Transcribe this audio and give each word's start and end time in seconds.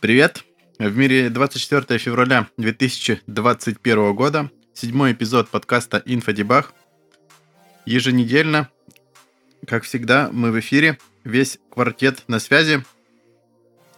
Привет! 0.00 0.44
В 0.78 0.96
мире 0.96 1.28
24 1.28 1.98
февраля 1.98 2.46
2021 2.56 4.14
года, 4.14 4.48
седьмой 4.72 5.10
эпизод 5.10 5.48
подкаста 5.48 6.00
«Инфодебаг». 6.06 6.72
Еженедельно, 7.84 8.68
как 9.66 9.82
всегда, 9.82 10.30
мы 10.32 10.52
в 10.52 10.60
эфире, 10.60 10.98
весь 11.24 11.58
квартет 11.72 12.22
на 12.28 12.38
связи. 12.38 12.84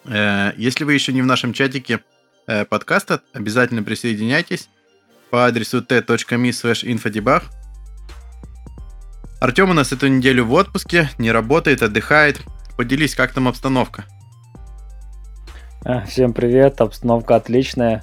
Э, 0.07 0.53
если 0.57 0.85
вы 0.85 0.95
еще 0.95 1.13
не 1.13 1.21
в 1.21 1.27
нашем 1.27 1.53
чатике 1.53 2.01
э, 2.47 2.65
подкаста, 2.65 3.21
обязательно 3.35 3.83
присоединяйтесь 3.83 4.71
по 5.29 5.45
адресу 5.45 5.83
t.me 5.83 6.07
infodebug. 6.09 7.43
Артем 9.39 9.69
у 9.69 9.75
нас 9.75 9.93
эту 9.93 10.07
неделю 10.07 10.47
в 10.47 10.55
отпуске, 10.55 11.11
не 11.19 11.31
работает, 11.31 11.83
отдыхает. 11.83 12.41
Поделись, 12.79 13.15
как 13.15 13.35
там 13.35 13.49
обстановка? 13.49 14.07
А, 15.83 16.03
всем 16.03 16.35
привет, 16.35 16.83
обстановка 16.83 17.37
отличная. 17.37 18.03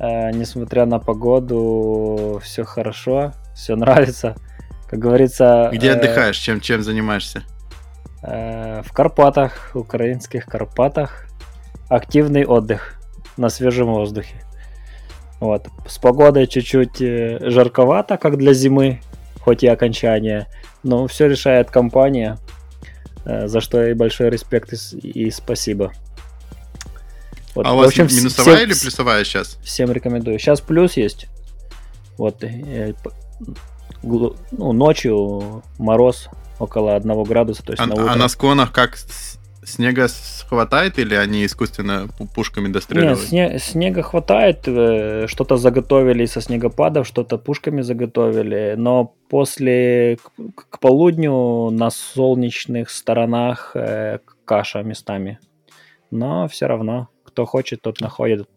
Э, 0.00 0.30
несмотря 0.30 0.86
на 0.86 0.98
погоду, 0.98 2.40
все 2.42 2.64
хорошо, 2.64 3.32
все 3.54 3.76
нравится. 3.76 4.34
Как 4.88 4.98
говорится... 4.98 5.68
Где 5.74 5.88
э, 5.88 5.92
отдыхаешь? 5.92 6.38
Чем, 6.38 6.62
чем 6.62 6.82
занимаешься? 6.82 7.42
Э, 8.22 8.80
в 8.82 8.92
Карпатах, 8.94 9.72
украинских 9.74 10.46
Карпатах. 10.46 11.26
Активный 11.90 12.46
отдых 12.46 12.98
на 13.36 13.50
свежем 13.50 13.88
воздухе. 13.88 14.36
Вот. 15.38 15.68
С 15.86 15.98
погодой 15.98 16.46
чуть-чуть 16.46 17.02
э, 17.02 17.50
жарковато, 17.50 18.16
как 18.16 18.38
для 18.38 18.54
зимы, 18.54 19.02
хоть 19.42 19.62
и 19.62 19.66
окончание. 19.66 20.46
Но 20.82 21.06
все 21.08 21.28
решает 21.28 21.70
компания, 21.70 22.38
э, 23.26 23.48
за 23.48 23.60
что 23.60 23.86
и 23.86 23.92
большой 23.92 24.30
респект 24.30 24.72
и 24.72 25.30
спасибо. 25.30 25.92
Вот. 27.56 27.66
А 27.66 27.72
у 27.72 27.76
вас 27.78 27.88
общем, 27.88 28.06
минусовая 28.14 28.56
всем, 28.56 28.68
или 28.68 28.78
плюсовая 28.78 29.24
сейчас? 29.24 29.58
Всем 29.64 29.90
рекомендую. 29.90 30.38
Сейчас 30.38 30.60
плюс 30.60 30.98
есть. 30.98 31.26
Вот. 32.18 32.44
Э, 32.44 32.92
ну, 34.02 34.72
ночью 34.72 35.62
мороз 35.78 36.28
около 36.58 36.94
1 36.96 37.22
градуса. 37.22 37.62
То 37.62 37.72
есть 37.72 37.82
а, 37.82 37.86
на 37.86 37.94
утро. 37.94 38.12
а 38.12 38.16
на 38.16 38.28
склонах 38.28 38.72
как 38.72 38.98
снега 39.64 40.06
хватает 40.48 40.98
или 40.98 41.14
они 41.14 41.46
искусственно 41.46 42.08
пушками 42.34 42.68
достреливают? 42.68 43.20
Нет, 43.20 43.28
сне, 43.28 43.58
снега 43.58 44.02
хватает. 44.02 44.64
Э, 44.66 45.26
что-то 45.26 45.56
заготовили 45.56 46.26
со 46.26 46.42
снегопадов, 46.42 47.06
что-то 47.06 47.38
пушками 47.38 47.80
заготовили. 47.80 48.74
Но 48.76 49.14
после 49.30 50.18
к, 50.18 50.68
к 50.68 50.78
полудню 50.78 51.70
на 51.70 51.88
солнечных 51.88 52.90
сторонах 52.90 53.72
э, 53.74 54.18
каша 54.44 54.82
местами. 54.82 55.38
Но 56.10 56.46
все 56.48 56.66
равно 56.66 57.08
кто 57.36 57.44
хочет, 57.44 57.82
тот 57.82 58.00
находит, 58.00 58.48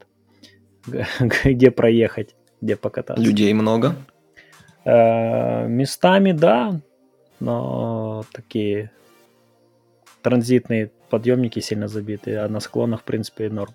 где 1.43 1.69
проехать, 1.69 2.33
где 2.61 2.77
покататься. 2.77 3.21
Людей 3.21 3.53
много? 3.53 3.93
Э, 4.85 5.67
местами, 5.67 6.31
да, 6.31 6.79
но 7.41 8.23
такие 8.31 8.91
транзитные 10.21 10.91
подъемники 11.09 11.59
сильно 11.59 11.89
забиты, 11.89 12.37
а 12.37 12.47
на 12.47 12.61
склонах, 12.61 13.01
в 13.01 13.03
принципе, 13.03 13.49
норм. 13.49 13.73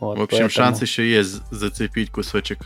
Вот, 0.00 0.16
в 0.16 0.22
общем, 0.22 0.38
поэтому... 0.38 0.48
шанс 0.48 0.80
еще 0.80 1.06
есть 1.06 1.42
зацепить 1.50 2.10
кусочек, 2.10 2.60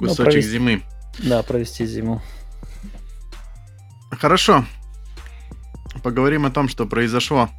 ну, 0.00 0.08
кусочек 0.08 0.18
ну, 0.18 0.24
провести... 0.24 0.50
зимы. 0.50 0.82
Да, 1.18 1.42
провести 1.42 1.84
зиму. 1.84 2.22
Хорошо 4.12 4.64
поговорим 6.08 6.46
о 6.46 6.50
том, 6.50 6.70
что 6.70 6.86
произошло 6.86 7.50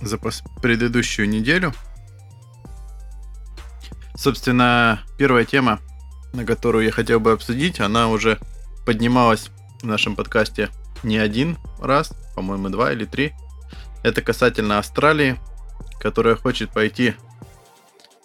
за 0.00 0.16
предыдущую 0.62 1.28
неделю. 1.28 1.72
Собственно, 4.14 5.00
первая 5.18 5.44
тема, 5.44 5.80
на 6.32 6.44
которую 6.44 6.84
я 6.84 6.92
хотел 6.92 7.18
бы 7.18 7.32
обсудить, 7.32 7.80
она 7.80 8.08
уже 8.10 8.38
поднималась 8.86 9.50
в 9.82 9.86
нашем 9.86 10.14
подкасте 10.14 10.68
не 11.02 11.18
один 11.18 11.58
раз, 11.80 12.12
по-моему, 12.36 12.68
два 12.68 12.92
или 12.92 13.06
три. 13.06 13.32
Это 14.04 14.22
касательно 14.22 14.78
Австралии, 14.78 15.40
которая 16.00 16.36
хочет 16.36 16.70
пойти 16.70 17.14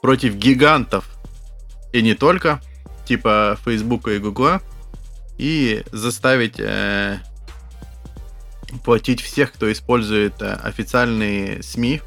против 0.04 0.36
гигантов 0.36 1.10
и 1.92 2.04
не 2.04 2.14
только, 2.14 2.62
типа 3.08 3.58
Фейсбука 3.66 4.12
и 4.12 4.20
Гугла, 4.20 4.62
и 5.40 5.84
заставить 5.92 6.60
э, 6.60 7.18
платить 8.84 9.22
всех, 9.22 9.52
кто 9.52 9.72
использует 9.72 10.42
э, 10.42 10.54
официальные 10.54 11.64
СМИ, 11.64 12.02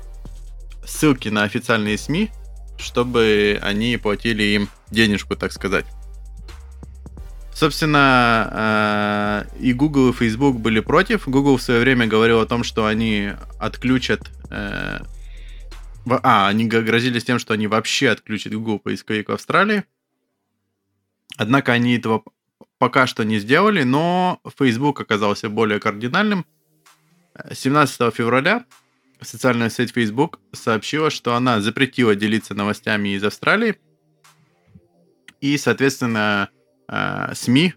ссылки 0.85 1.29
на 1.29 1.43
официальные 1.43 1.99
СМИ, 1.99 2.31
чтобы 2.79 3.59
они 3.63 3.97
платили 3.97 4.43
им 4.43 4.69
денежку, 4.91 5.37
так 5.37 5.53
сказать. 5.53 5.87
Собственно, 7.55 9.47
э, 9.51 9.59
и 9.61 9.73
Google, 9.73 10.11
и 10.11 10.13
Facebook 10.13 10.59
были 10.59 10.81
против. 10.81 11.29
Google 11.29 11.57
в 11.57 11.63
свое 11.63 11.81
время 11.81 12.07
говорил 12.07 12.41
о 12.41 12.47
том, 12.47 12.63
что 12.63 12.87
они 12.87 13.33
отключат... 13.59 14.31
Э, 14.51 15.01
а, 16.23 16.49
они 16.49 16.67
грозились 16.67 17.25
тем, 17.25 17.39
что 17.39 17.55
они 17.55 17.67
вообще 17.67 18.11
отключат 18.11 18.55
Google 18.55 18.79
поисковик 18.79 19.29
в 19.29 19.33
Австралии. 19.33 19.85
Однако 21.37 21.73
они 21.73 21.97
этого 21.97 22.23
пока 22.79 23.07
что 23.07 23.25
не 23.25 23.39
сделали, 23.39 23.83
но 23.83 24.41
Facebook 24.59 25.01
оказался 25.01 25.49
более 25.49 25.81
кардинальным. 25.81 26.47
17 27.53 28.15
февраля 28.15 28.65
социальная 29.21 29.71
сеть 29.71 29.93
Facebook 29.93 30.41
сообщила, 30.53 31.11
что 31.11 31.35
она 31.35 31.61
запретила 31.61 32.15
делиться 32.15 32.55
новостями 32.55 33.11
из 33.11 33.25
Австралии. 33.25 33.77
И, 35.41 35.57
соответственно, 35.57 36.49
э, 36.89 37.35
СМИ 37.35 37.75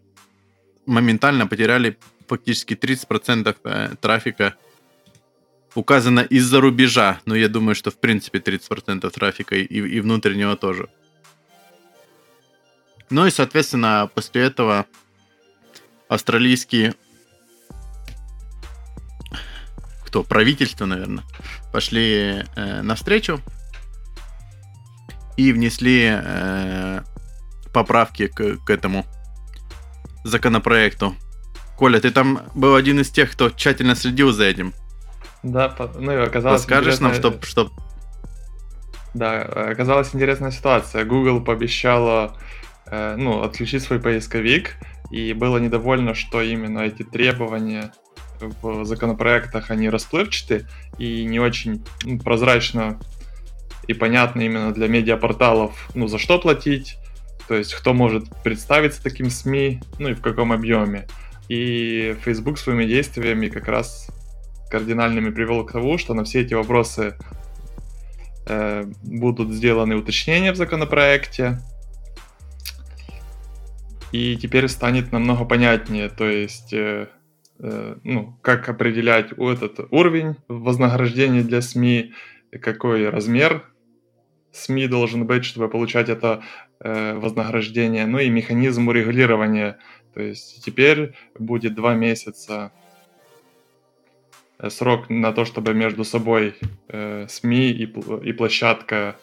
моментально 0.86 1.48
потеряли 1.48 1.98
фактически 2.28 2.74
30% 2.74 3.56
э, 3.64 3.96
трафика 4.00 4.56
указано 5.76 6.22
из-за 6.22 6.60
рубежа, 6.60 7.22
но 7.26 7.36
я 7.36 7.48
думаю, 7.48 7.76
что 7.76 7.92
в 7.92 8.00
принципе 8.00 8.40
30% 8.40 9.10
трафика 9.10 9.56
и, 9.56 9.64
и 9.64 10.00
внутреннего 10.00 10.56
тоже. 10.58 10.90
Ну 13.12 13.28
и, 13.28 13.30
соответственно, 13.30 14.10
после 14.16 14.44
этого 14.44 14.86
австралийские 16.08 16.96
кто? 20.06 20.24
Правительство, 20.24 20.86
наверное, 20.86 21.24
пошли 21.72 22.44
э, 22.56 22.82
навстречу 22.82 23.40
и 25.38 25.54
внесли 25.54 26.10
э, 26.12 27.02
поправки 27.74 28.28
к, 28.28 28.58
к 28.66 28.70
этому 28.70 29.06
законопроекту. 30.24 31.16
Коля, 31.78 32.00
ты 32.00 32.12
там 32.12 32.42
был 32.56 32.76
один 32.76 33.00
из 33.00 33.10
тех, 33.10 33.32
кто 33.32 33.50
тщательно 33.50 33.96
следил 33.96 34.32
за 34.32 34.46
этим. 34.46 34.74
Да, 35.44 35.76
ну 35.96 36.12
и 36.12 36.16
оказалось... 36.16 36.62
Скажешь 36.62 36.96
интересная... 36.96 37.32
нам, 37.32 37.42
что, 37.42 37.46
что... 37.46 37.72
Да, 39.14 39.42
оказалась 39.42 40.14
интересная 40.14 40.52
ситуация. 40.52 41.04
Google 41.04 41.42
пообещала 41.42 42.38
э, 42.92 43.16
ну, 43.18 43.42
отключить 43.42 43.84
свой 43.84 44.00
поисковик, 44.00 44.76
и 45.10 45.34
было 45.34 45.58
недовольно, 45.58 46.14
что 46.14 46.42
именно 46.42 46.80
эти 46.80 47.04
требования 47.04 47.92
в 48.62 48.86
законопроектах, 48.86 49.72
они 49.72 49.90
расплывчаты 49.90 50.68
и 50.98 51.24
не 51.26 51.40
очень 51.40 51.84
ну, 52.04 52.20
прозрачно 52.20 53.00
и 53.88 53.94
понятно 53.94 54.42
именно 54.42 54.74
для 54.74 54.88
медиапорталов, 54.88 55.90
ну, 55.96 56.08
за 56.08 56.18
что 56.18 56.40
платить, 56.40 56.98
то 57.48 57.56
есть 57.56 57.74
кто 57.74 57.94
может 57.94 58.26
представиться 58.44 59.04
таким 59.04 59.30
СМИ, 59.30 59.82
ну 60.00 60.10
и 60.10 60.14
в 60.14 60.22
каком 60.22 60.52
объеме. 60.52 61.08
И 61.50 62.16
Facebook 62.24 62.58
своими 62.58 62.86
действиями 62.86 63.50
как 63.50 63.68
раз 63.68 64.08
кардинальными 64.70 65.32
привел 65.32 65.66
к 65.66 65.74
тому, 65.74 65.98
что 65.98 66.14
на 66.14 66.24
все 66.24 66.42
эти 66.42 66.54
вопросы 66.54 67.18
э, 68.48 68.86
будут 69.04 69.52
сделаны 69.52 69.96
уточнения 69.96 70.54
в 70.54 70.56
законопроекте, 70.56 71.60
и 74.12 74.36
теперь 74.38 74.68
станет 74.68 75.12
намного 75.12 75.46
понятнее, 75.46 76.10
то 76.10 76.30
есть 76.30 76.74
э, 76.74 77.08
Э, 77.64 77.96
ну, 78.04 78.36
как 78.42 78.70
определять 78.70 79.34
этот 79.34 79.80
уровень 79.92 80.36
вознаграждения 80.48 81.44
для 81.44 81.62
СМИ, 81.62 82.14
какой 82.60 83.08
размер 83.08 83.64
СМИ 84.52 84.88
должен 84.88 85.28
быть, 85.28 85.46
чтобы 85.46 85.70
получать 85.70 86.10
это 86.10 86.44
э, 86.80 87.14
вознаграждение, 87.14 88.08
ну 88.08 88.18
и 88.18 88.30
механизм 88.30 88.88
урегулирования. 88.88 89.78
То 90.16 90.22
есть 90.22 90.64
теперь 90.66 91.14
будет 91.38 91.76
два 91.76 91.94
месяца 91.94 92.72
срок 94.68 95.10
на 95.10 95.32
то, 95.32 95.46
чтобы 95.46 95.74
между 95.74 96.04
собой 96.04 96.56
СМИ 96.90 97.72
и, 97.72 97.84
и 97.84 98.34
площадка, 98.34 99.16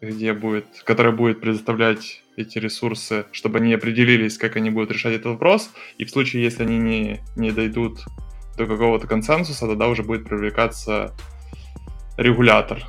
где 0.00 0.32
будет, 0.32 0.66
которая 0.84 1.12
будет 1.12 1.40
предоставлять 1.40 2.22
эти 2.36 2.58
ресурсы, 2.58 3.26
чтобы 3.32 3.58
они 3.58 3.72
определились, 3.74 4.38
как 4.38 4.56
они 4.56 4.70
будут 4.70 4.90
решать 4.90 5.14
этот 5.14 5.26
вопрос. 5.26 5.70
И 5.98 6.04
в 6.04 6.10
случае, 6.10 6.42
если 6.42 6.64
они 6.64 6.78
не, 6.78 7.20
не 7.36 7.50
дойдут 7.50 8.04
до 8.56 8.66
какого-то 8.66 9.06
консенсуса, 9.06 9.66
тогда 9.66 9.88
уже 9.88 10.02
будет 10.02 10.24
привлекаться 10.24 11.14
регулятор. 12.16 12.84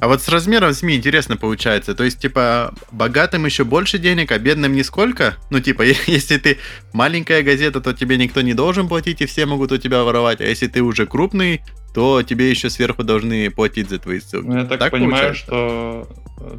А 0.00 0.08
вот 0.08 0.22
с 0.22 0.28
размером 0.28 0.72
СМИ 0.72 0.96
интересно 0.96 1.36
получается. 1.36 1.94
То 1.94 2.04
есть, 2.04 2.18
типа, 2.18 2.72
богатым 2.90 3.44
еще 3.44 3.64
больше 3.64 3.98
денег, 3.98 4.32
а 4.32 4.38
бедным 4.38 4.72
нисколько? 4.72 5.36
Ну, 5.50 5.60
типа, 5.60 5.82
если 6.06 6.38
ты 6.38 6.58
маленькая 6.94 7.42
газета, 7.42 7.82
то 7.82 7.92
тебе 7.92 8.16
никто 8.16 8.40
не 8.40 8.54
должен 8.54 8.88
платить, 8.88 9.20
и 9.20 9.26
все 9.26 9.44
могут 9.44 9.72
у 9.72 9.76
тебя 9.76 10.02
воровать. 10.02 10.40
А 10.40 10.44
если 10.44 10.68
ты 10.68 10.80
уже 10.80 11.06
крупный, 11.06 11.60
то 11.94 12.22
тебе 12.22 12.48
еще 12.48 12.70
сверху 12.70 13.04
должны 13.04 13.50
платить 13.50 13.90
за 13.90 13.98
твои 13.98 14.20
ссылки. 14.20 14.46
Ну, 14.46 14.56
я 14.56 14.64
так, 14.64 14.78
так 14.78 14.90
понимаю, 14.90 15.34
получается? 15.34 15.44
что 15.44 16.08
э, 16.40 16.58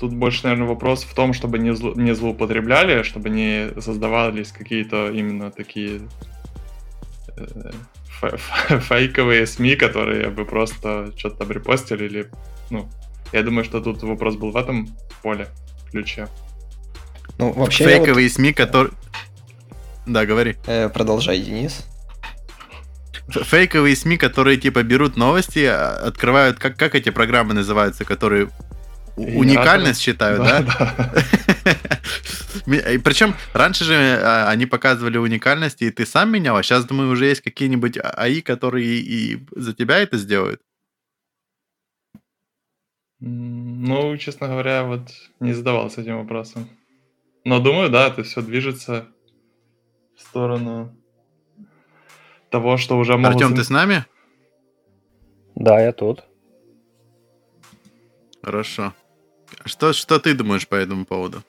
тут 0.00 0.14
больше, 0.14 0.44
наверное, 0.44 0.68
вопрос 0.68 1.04
в 1.04 1.14
том, 1.14 1.34
чтобы 1.34 1.58
не, 1.58 1.74
зло, 1.74 1.92
не 1.96 2.14
злоупотребляли, 2.14 3.02
чтобы 3.02 3.28
не 3.28 3.78
создавались 3.78 4.52
какие-то 4.52 5.10
именно 5.10 5.50
такие 5.50 6.00
э, 7.36 7.70
фейковые 8.88 9.46
СМИ, 9.46 9.76
которые 9.76 10.30
бы 10.30 10.46
просто 10.46 11.12
что-то 11.18 11.40
там 11.40 11.50
репостили 11.50 12.06
или 12.06 12.30
ну, 12.70 12.88
я 13.32 13.42
думаю, 13.42 13.64
что 13.64 13.80
тут 13.80 14.02
вопрос 14.02 14.36
был 14.36 14.50
в 14.50 14.56
этом 14.56 14.88
поле, 15.22 15.48
ключе. 15.90 16.28
Ну, 17.38 17.52
вообще... 17.52 17.84
Фейковые 17.84 18.28
вот... 18.28 18.34
СМИ, 18.34 18.52
которые... 18.52 18.92
Да, 20.06 20.26
говори. 20.26 20.56
Э, 20.66 20.88
продолжай, 20.88 21.38
Денис. 21.40 21.86
Фейковые 23.28 23.94
СМИ, 23.94 24.16
которые 24.16 24.56
типа 24.56 24.82
берут 24.82 25.16
новости, 25.16 25.64
а, 25.64 25.96
открывают, 26.06 26.58
как, 26.58 26.76
как 26.76 26.94
эти 26.94 27.10
программы 27.10 27.54
называются, 27.54 28.04
которые 28.04 28.48
уникальность 29.16 30.00
считают, 30.00 30.42
да? 30.42 30.62
да? 30.62 31.12
Причем 33.04 33.34
раньше 33.52 33.84
же 33.84 33.94
а, 33.94 34.48
они 34.48 34.66
показывали 34.66 35.18
уникальность, 35.18 35.82
и 35.82 35.90
ты 35.90 36.06
сам 36.06 36.32
менял, 36.32 36.56
а 36.56 36.62
сейчас, 36.62 36.84
думаю, 36.84 37.10
уже 37.10 37.26
есть 37.26 37.42
какие-нибудь 37.42 37.98
АИ, 38.02 38.40
которые 38.40 38.86
и 38.86 39.46
за 39.54 39.74
тебя 39.74 39.98
это 39.98 40.18
сделают. 40.18 40.60
Ну, 43.20 44.16
честно 44.16 44.48
говоря, 44.48 44.84
вот 44.84 45.10
не 45.40 45.52
задавался 45.52 46.00
этим 46.00 46.18
вопросом. 46.18 46.68
Но 47.44 47.60
думаю, 47.60 47.90
да, 47.90 48.08
это 48.08 48.22
все 48.22 48.40
движется 48.40 49.06
в 50.16 50.22
сторону 50.22 50.94
того, 52.50 52.76
что 52.76 52.98
уже 52.98 53.16
могут... 53.16 53.42
Артем, 53.42 53.54
ты 53.54 53.62
с 53.62 53.70
нами? 53.70 54.04
Да, 55.54 55.80
я 55.80 55.92
тут. 55.92 56.24
Хорошо. 58.42 58.94
Что, 59.64 59.92
что 59.92 60.18
ты 60.18 60.34
думаешь 60.34 60.66
по 60.66 60.74
этому 60.74 61.04
поводу? 61.04 61.42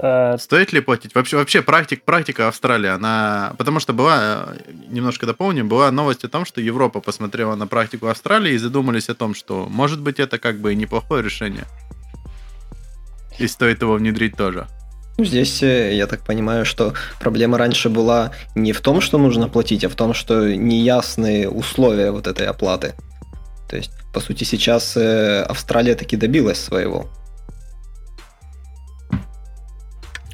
Э, 0.00 0.36
Стоит 0.38 0.72
ли 0.72 0.80
платить? 0.80 1.14
Вообще, 1.14 1.36
вообще 1.36 1.62
практик, 1.62 2.02
практика 2.02 2.48
Австралии, 2.48 2.88
она... 2.88 3.54
Потому 3.58 3.80
что 3.80 3.92
была, 3.92 4.48
э, 4.48 4.72
немножко 4.88 5.26
дополним, 5.26 5.68
была 5.68 5.90
новость 5.90 6.24
о 6.24 6.28
том, 6.28 6.44
что 6.44 6.60
Европа 6.60 7.00
посмотрела 7.00 7.54
на 7.54 7.66
практику 7.66 8.06
Австралии 8.06 8.54
и 8.54 8.58
задумались 8.58 9.08
о 9.08 9.14
том, 9.14 9.34
что, 9.34 9.66
может 9.70 10.00
быть, 10.00 10.20
это 10.20 10.38
как 10.38 10.60
бы 10.60 10.74
неплохое 10.74 11.22
решение. 11.22 11.64
И 13.38 13.46
стоит 13.46 13.82
его 13.82 13.94
внедрить 13.94 14.36
тоже. 14.36 14.66
Ну, 15.18 15.24
здесь, 15.24 15.62
э, 15.62 15.94
я 15.94 16.06
так 16.06 16.24
понимаю, 16.24 16.64
что 16.64 16.94
проблема 17.20 17.58
раньше 17.58 17.90
была 17.90 18.32
не 18.54 18.72
в 18.72 18.80
том, 18.80 19.00
что 19.00 19.18
нужно 19.18 19.48
платить, 19.48 19.84
а 19.84 19.88
в 19.88 19.94
том, 19.94 20.14
что 20.14 20.54
неясные 20.56 21.50
условия 21.50 22.10
вот 22.10 22.26
этой 22.26 22.46
оплаты. 22.46 22.94
То 23.68 23.76
есть, 23.76 23.92
по 24.12 24.20
сути, 24.20 24.44
сейчас 24.44 24.96
Австралия 24.96 25.94
таки 25.94 26.16
добилась 26.16 26.58
своего. 26.58 27.08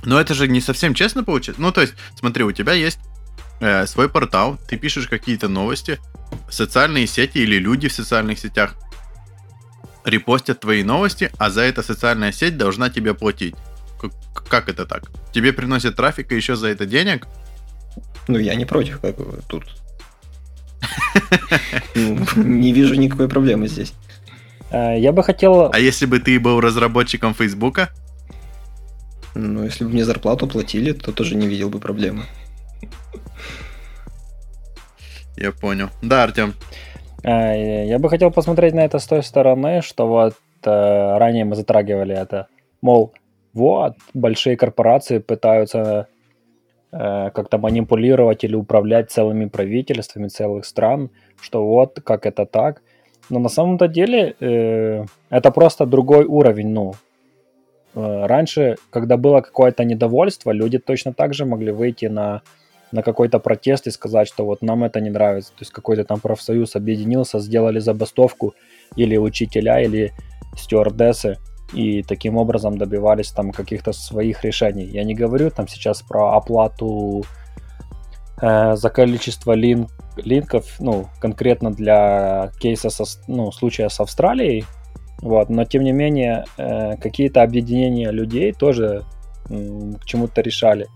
Но 0.04 0.20
это 0.20 0.34
же 0.34 0.48
не 0.48 0.60
совсем 0.60 0.94
честно 0.94 1.24
получится. 1.24 1.60
Ну, 1.60 1.72
то 1.72 1.80
есть, 1.80 1.94
смотри, 2.14 2.44
у 2.44 2.52
тебя 2.52 2.72
есть 2.72 2.98
э, 3.60 3.86
свой 3.86 4.08
портал, 4.08 4.58
ты 4.68 4.76
пишешь 4.76 5.08
какие-то 5.08 5.48
новости, 5.48 5.98
социальные 6.50 7.06
сети 7.06 7.38
или 7.38 7.56
люди 7.56 7.88
в 7.88 7.92
социальных 7.92 8.38
сетях 8.38 8.74
репостят 10.04 10.60
твои 10.60 10.82
новости, 10.82 11.30
а 11.38 11.50
за 11.50 11.62
это 11.62 11.82
социальная 11.82 12.32
сеть 12.32 12.56
должна 12.56 12.90
тебе 12.90 13.14
платить. 13.14 13.54
Как, 14.00 14.12
как 14.48 14.68
это 14.68 14.86
так? 14.86 15.10
Тебе 15.32 15.52
приносят 15.52 15.96
трафик 15.96 16.32
и 16.32 16.36
еще 16.36 16.56
за 16.56 16.68
это 16.68 16.86
денег? 16.86 17.26
Ну, 18.28 18.38
я 18.38 18.54
не 18.54 18.64
против, 18.64 19.00
как 19.00 19.16
бы 19.16 19.40
тут. 19.48 19.64
Ну, 21.94 22.18
не 22.36 22.72
вижу 22.72 22.94
никакой 22.94 23.28
проблемы 23.28 23.68
здесь. 23.68 23.92
Э, 24.70 24.98
я 24.98 25.12
бы 25.12 25.22
хотел... 25.22 25.70
А 25.72 25.78
если 25.78 26.06
бы 26.06 26.20
ты 26.20 26.38
был 26.38 26.60
разработчиком 26.60 27.34
Фейсбука? 27.34 27.90
Ну, 29.34 29.64
если 29.64 29.84
бы 29.84 29.90
мне 29.90 30.04
зарплату 30.04 30.46
платили, 30.46 30.92
то 30.92 31.12
тоже 31.12 31.36
не 31.36 31.46
видел 31.46 31.68
бы 31.68 31.78
проблемы. 31.78 32.24
Я 35.36 35.52
понял. 35.52 35.88
Да, 36.02 36.24
Артем. 36.24 36.54
А, 37.24 37.54
я 37.54 37.98
бы 37.98 38.08
хотел 38.08 38.30
посмотреть 38.30 38.74
на 38.74 38.84
это 38.84 38.98
с 38.98 39.06
той 39.06 39.22
стороны, 39.22 39.82
что 39.82 40.08
вот 40.08 40.34
э, 40.64 41.18
ранее 41.18 41.44
мы 41.44 41.54
затрагивали 41.54 42.14
это. 42.16 42.48
Мол, 42.82 43.12
вот, 43.52 43.94
большие 44.14 44.56
корпорации 44.56 45.18
пытаются 45.18 46.08
э, 46.92 47.30
как-то 47.30 47.58
манипулировать 47.58 48.44
или 48.44 48.54
управлять 48.54 49.10
целыми 49.10 49.46
правительствами 49.46 50.28
целых 50.28 50.64
стран, 50.64 51.10
что 51.40 51.66
вот, 51.66 52.00
как 52.04 52.26
это 52.26 52.46
так. 52.46 52.82
Но 53.30 53.38
на 53.38 53.48
самом-то 53.48 53.88
деле 53.88 54.34
э, 54.40 55.04
это 55.30 55.50
просто 55.50 55.86
другой 55.86 56.24
уровень, 56.24 56.68
ну, 56.68 56.94
раньше, 57.98 58.76
когда 58.90 59.16
было 59.16 59.40
какое-то 59.40 59.84
недовольство, 59.84 60.52
люди 60.52 60.78
точно 60.78 61.12
так 61.12 61.34
же 61.34 61.44
могли 61.44 61.72
выйти 61.72 62.06
на, 62.06 62.42
на 62.92 63.02
какой-то 63.02 63.38
протест 63.38 63.86
и 63.86 63.90
сказать, 63.90 64.28
что 64.28 64.44
вот 64.44 64.62
нам 64.62 64.84
это 64.84 65.00
не 65.00 65.10
нравится. 65.10 65.50
То 65.50 65.62
есть 65.62 65.72
какой-то 65.72 66.04
там 66.04 66.20
профсоюз 66.20 66.76
объединился, 66.76 67.40
сделали 67.40 67.80
забастовку 67.80 68.54
или 68.96 69.16
учителя, 69.16 69.80
или 69.80 70.12
стюардессы, 70.56 71.38
и 71.72 72.02
таким 72.02 72.36
образом 72.36 72.78
добивались 72.78 73.30
там 73.30 73.52
каких-то 73.52 73.92
своих 73.92 74.44
решений. 74.44 74.84
Я 74.84 75.04
не 75.04 75.14
говорю 75.14 75.50
там 75.50 75.68
сейчас 75.68 76.02
про 76.02 76.36
оплату 76.36 77.24
э, 78.40 78.76
за 78.76 78.90
количество 78.90 79.52
линк, 79.52 79.90
линков, 80.16 80.76
ну, 80.80 81.08
конкретно 81.20 81.72
для 81.72 82.50
кейса, 82.60 82.90
со, 82.90 83.04
ну, 83.26 83.52
случая 83.52 83.88
с 83.90 84.00
Австралией, 84.00 84.64
вот, 85.20 85.48
но 85.48 85.64
тем 85.64 85.82
не 85.82 85.92
менее, 85.92 86.44
э, 86.56 86.96
какие-то 86.96 87.42
объединения 87.42 88.10
людей 88.10 88.52
тоже 88.52 89.04
э, 89.50 89.92
к 90.00 90.04
чему-то 90.04 90.40
решали. 90.40 90.86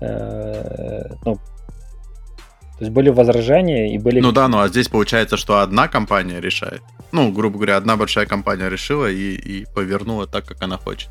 Э, 0.00 1.14
ну, 1.24 1.36
то 1.36 2.84
есть 2.84 2.92
были 2.92 3.10
возражения 3.10 3.94
и 3.94 3.98
были... 3.98 4.20
Ну 4.20 4.32
да, 4.32 4.48
ну 4.48 4.60
а 4.60 4.68
здесь 4.68 4.88
получается, 4.88 5.36
что 5.36 5.60
одна 5.60 5.88
компания 5.88 6.40
решает. 6.40 6.82
Ну, 7.12 7.30
грубо 7.30 7.56
говоря, 7.56 7.76
одна 7.76 7.96
большая 7.96 8.26
компания 8.26 8.68
решила 8.68 9.10
и, 9.10 9.34
и 9.34 9.66
повернула 9.74 10.26
так, 10.26 10.44
как 10.44 10.62
она 10.62 10.78
хочет. 10.78 11.08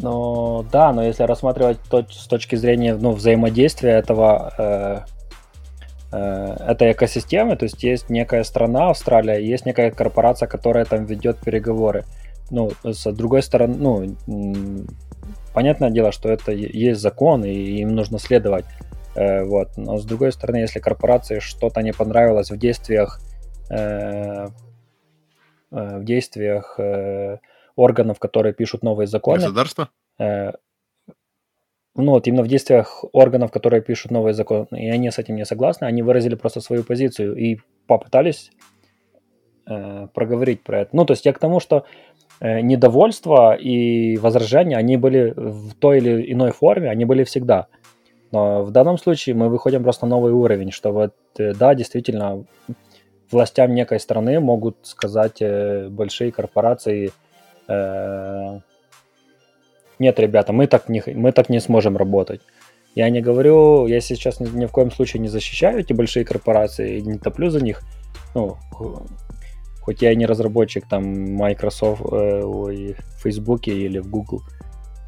Ну 0.00 0.64
да, 0.70 0.92
но 0.92 1.02
если 1.02 1.24
рассматривать 1.24 1.78
то, 1.90 2.06
с 2.10 2.26
точки 2.26 2.56
зрения 2.56 2.94
ну, 2.94 3.12
взаимодействия 3.12 3.90
этого 3.90 4.54
э, 4.58 5.00
этой 6.10 6.92
экосистемы, 6.92 7.56
то 7.56 7.64
есть 7.64 7.82
есть 7.82 8.08
некая 8.08 8.44
страна, 8.44 8.90
Австралия, 8.90 9.44
есть 9.44 9.66
некая 9.66 9.90
корпорация, 9.90 10.48
которая 10.48 10.84
там 10.84 11.04
ведет 11.04 11.38
переговоры. 11.38 12.04
Ну, 12.50 12.70
с 12.82 13.12
другой 13.12 13.42
стороны, 13.42 13.74
ну, 14.26 14.86
понятное 15.52 15.90
дело, 15.90 16.12
что 16.12 16.30
это 16.30 16.52
есть 16.52 17.00
закон, 17.00 17.44
и 17.44 17.52
им 17.52 17.94
нужно 17.94 18.18
следовать. 18.18 18.64
Э, 19.14 19.44
вот. 19.44 19.76
Но 19.76 19.98
с 19.98 20.04
другой 20.06 20.32
стороны, 20.32 20.56
если 20.58 20.78
корпорации 20.80 21.40
что-то 21.40 21.82
не 21.82 21.92
понравилось 21.92 22.50
в 22.50 22.56
действиях 22.56 23.20
э, 23.70 24.48
в 25.70 26.04
действиях 26.04 26.80
органов, 27.76 28.18
которые 28.18 28.54
пишут 28.54 28.82
новые 28.82 29.06
законы. 29.06 29.40
Государство? 29.40 29.90
Ну 32.02 32.12
вот 32.12 32.26
именно 32.26 32.42
в 32.42 32.48
действиях 32.48 33.04
органов, 33.12 33.50
которые 33.50 33.82
пишут 33.82 34.10
новый 34.10 34.32
закон, 34.32 34.66
и 34.70 34.88
они 34.88 35.10
с 35.10 35.18
этим 35.18 35.36
не 35.36 35.44
согласны, 35.44 35.86
они 35.86 36.02
выразили 36.02 36.34
просто 36.34 36.60
свою 36.60 36.84
позицию 36.84 37.36
и 37.36 37.58
попытались 37.86 38.50
э, 39.66 40.08
проговорить 40.14 40.62
про 40.62 40.80
это. 40.80 40.90
Ну, 40.96 41.04
то 41.04 41.12
есть 41.12 41.26
я 41.26 41.32
к 41.32 41.38
тому, 41.38 41.60
что 41.60 41.84
э, 42.40 42.60
недовольство 42.60 43.54
и 43.54 44.16
возражения, 44.18 44.76
они 44.76 44.96
были 44.96 45.32
в 45.36 45.74
той 45.74 45.98
или 45.98 46.32
иной 46.32 46.52
форме, 46.52 46.90
они 46.90 47.04
были 47.04 47.24
всегда. 47.24 47.66
Но 48.30 48.62
в 48.62 48.70
данном 48.70 48.98
случае 48.98 49.34
мы 49.34 49.48
выходим 49.48 49.82
просто 49.82 50.06
на 50.06 50.16
новый 50.16 50.32
уровень, 50.32 50.70
что 50.70 50.92
вот, 50.92 51.14
э, 51.38 51.54
да, 51.54 51.74
действительно, 51.74 52.44
властям 53.30 53.74
некой 53.74 54.00
страны 54.00 54.40
могут 54.40 54.76
сказать 54.82 55.40
э, 55.40 55.88
большие 55.88 56.32
корпорации, 56.32 57.12
э, 57.68 58.60
нет, 59.98 60.18
ребята, 60.20 60.52
мы 60.52 60.66
так 60.66 60.88
не, 60.88 61.02
мы 61.06 61.32
так 61.32 61.48
не 61.48 61.60
сможем 61.60 61.96
работать. 61.96 62.40
Я 62.94 63.10
не 63.10 63.20
говорю, 63.20 63.86
я 63.86 64.00
сейчас 64.00 64.40
ни, 64.40 64.48
ни 64.48 64.66
в 64.66 64.72
коем 64.72 64.90
случае 64.90 65.20
не 65.20 65.28
защищаю 65.28 65.80
эти 65.80 65.92
большие 65.92 66.24
корпорации, 66.24 67.00
не 67.00 67.18
топлю 67.18 67.50
за 67.50 67.60
них. 67.60 67.82
Ну, 68.34 68.56
хоть 69.82 70.02
я 70.02 70.12
и 70.12 70.16
не 70.16 70.26
разработчик 70.26 70.88
там 70.88 71.34
Microsoft, 71.34 72.02
э, 72.12 72.42
ой, 72.44 72.94
в 72.94 73.22
Facebook 73.22 73.68
или 73.68 73.98
в 73.98 74.10
Google, 74.10 74.42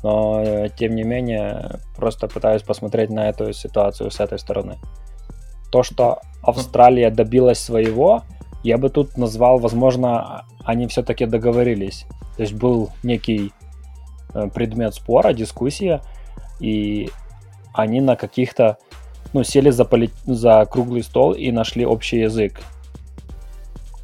но 0.02 0.42
э, 0.42 0.68
тем 0.78 0.94
не 0.94 1.02
менее 1.02 1.80
просто 1.96 2.28
пытаюсь 2.28 2.62
посмотреть 2.62 3.10
на 3.10 3.28
эту 3.28 3.52
ситуацию 3.52 4.10
с 4.10 4.20
этой 4.20 4.38
стороны. 4.38 4.78
то, 5.70 5.82
что 5.82 6.20
Австралия 6.42 7.10
добилась 7.10 7.58
своего, 7.58 8.22
я 8.64 8.78
бы 8.78 8.88
тут 8.88 9.16
назвал, 9.16 9.58
возможно, 9.58 10.44
они 10.64 10.86
все-таки 10.86 11.26
договорились. 11.26 12.06
То 12.36 12.42
есть 12.42 12.54
был 12.54 12.90
некий 13.02 13.52
предмет 14.54 14.94
спора, 14.94 15.32
дискуссия, 15.32 16.02
и 16.60 17.10
они 17.72 18.00
на 18.00 18.16
каких-то, 18.16 18.78
ну, 19.32 19.44
сели 19.44 19.70
за, 19.70 19.84
поли... 19.84 20.10
за 20.26 20.66
круглый 20.70 21.02
стол 21.02 21.32
и 21.32 21.50
нашли 21.50 21.84
общий 21.84 22.18
язык. 22.18 22.60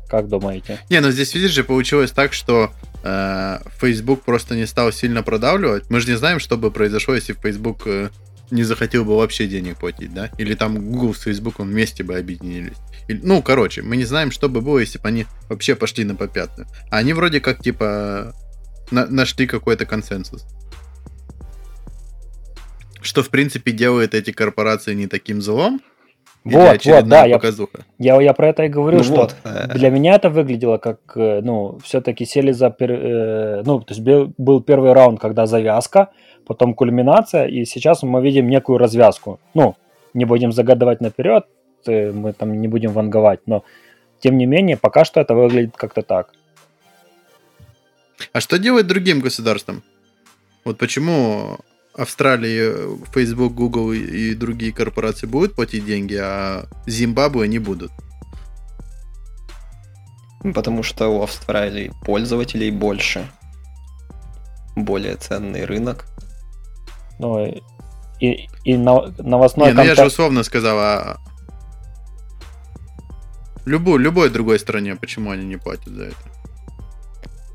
Как 0.08 0.28
думаете? 0.28 0.78
Не, 0.88 1.00
ну 1.00 1.10
здесь, 1.10 1.34
видишь 1.34 1.50
же, 1.50 1.64
получилось 1.64 2.12
так, 2.12 2.32
что 2.32 2.70
э, 3.02 3.58
Facebook 3.80 4.22
просто 4.22 4.54
не 4.54 4.66
стал 4.66 4.92
сильно 4.92 5.22
продавливать. 5.22 5.90
Мы 5.90 6.00
же 6.00 6.08
не 6.08 6.16
знаем, 6.16 6.38
что 6.38 6.56
бы 6.56 6.70
произошло, 6.70 7.14
если 7.14 7.32
Facebook 7.32 7.82
э, 7.86 8.10
не 8.52 8.62
захотел 8.62 9.04
бы 9.04 9.16
вообще 9.16 9.46
денег 9.48 9.78
платить, 9.78 10.14
да? 10.14 10.30
Или 10.38 10.54
там 10.54 10.92
Google 10.92 11.14
с 11.14 11.22
Facebook 11.22 11.58
вместе 11.58 12.04
бы 12.04 12.16
объединились. 12.16 12.76
Или, 13.08 13.20
ну, 13.22 13.42
короче, 13.42 13.82
мы 13.82 13.96
не 13.96 14.04
знаем, 14.04 14.30
что 14.30 14.48
бы 14.48 14.60
было, 14.60 14.78
если 14.78 14.98
бы 14.98 15.08
они 15.08 15.26
вообще 15.48 15.74
пошли 15.74 16.04
на 16.04 16.14
попятную. 16.14 16.68
А 16.90 16.98
они 16.98 17.12
вроде 17.12 17.40
как, 17.40 17.60
типа, 17.60 18.32
на 18.90 19.06
нашли 19.06 19.46
какой-то 19.46 19.86
консенсус. 19.86 20.44
Что, 23.00 23.22
в 23.22 23.28
принципе, 23.28 23.72
делает 23.72 24.14
эти 24.14 24.32
корпорации 24.32 24.94
не 24.94 25.06
таким 25.06 25.40
злом. 25.40 25.80
Вот, 26.44 26.84
вот, 26.84 27.08
да, 27.08 27.24
я, 27.24 27.40
я, 27.98 28.20
я 28.20 28.32
про 28.32 28.48
это 28.48 28.62
и 28.62 28.68
говорю, 28.68 28.98
ну 28.98 29.04
что 29.04 29.16
вот. 29.16 29.36
для 29.74 29.90
меня 29.90 30.14
это 30.14 30.30
выглядело 30.30 30.78
как, 30.78 31.00
э, 31.16 31.40
ну, 31.42 31.80
все-таки 31.82 32.24
сели 32.24 32.52
за, 32.52 32.72
э, 32.78 33.62
ну, 33.66 33.80
то 33.80 33.92
есть 33.92 34.00
был, 34.00 34.32
был 34.38 34.62
первый 34.62 34.92
раунд, 34.92 35.18
когда 35.18 35.46
завязка, 35.46 36.10
потом 36.46 36.74
кульминация, 36.74 37.46
и 37.46 37.64
сейчас 37.64 38.04
мы 38.04 38.22
видим 38.22 38.48
некую 38.48 38.78
развязку. 38.78 39.40
Ну, 39.54 39.74
не 40.14 40.24
будем 40.24 40.52
загадывать 40.52 41.00
наперед, 41.00 41.46
э, 41.88 42.12
мы 42.12 42.32
там 42.32 42.60
не 42.60 42.68
будем 42.68 42.92
ванговать, 42.92 43.40
но 43.46 43.64
тем 44.20 44.38
не 44.38 44.46
менее, 44.46 44.76
пока 44.76 45.04
что 45.04 45.20
это 45.20 45.34
выглядит 45.34 45.76
как-то 45.76 46.02
так. 46.02 46.30
А 48.32 48.40
что 48.40 48.58
делать 48.58 48.86
другим 48.86 49.20
государствам? 49.20 49.82
Вот 50.64 50.78
почему 50.78 51.58
Австралии, 51.94 53.06
Facebook, 53.12 53.54
Google 53.54 53.92
и 53.92 54.34
другие 54.34 54.72
корпорации 54.72 55.26
будут 55.26 55.54
платить 55.54 55.86
деньги, 55.86 56.14
а 56.20 56.66
Зимбабве 56.86 57.48
не 57.48 57.58
будут? 57.58 57.92
Потому 60.54 60.82
что 60.82 61.08
у 61.08 61.22
Австралии 61.22 61.92
пользователей 62.04 62.70
больше. 62.70 63.26
Более 64.76 65.16
ценный 65.16 65.64
рынок. 65.64 66.04
Ну, 67.18 67.62
и, 68.20 68.48
и 68.64 68.76
новостной 68.76 69.68
Не, 69.68 69.72
ну 69.72 69.82
я 69.82 69.94
же 69.94 70.06
условно 70.06 70.42
сказал, 70.42 70.78
а 70.78 71.18
любой, 73.64 74.00
любой 74.00 74.30
другой 74.30 74.58
стране, 74.58 74.96
почему 74.96 75.30
они 75.30 75.44
не 75.44 75.56
платят 75.56 75.88
за 75.88 76.04
это? 76.04 76.16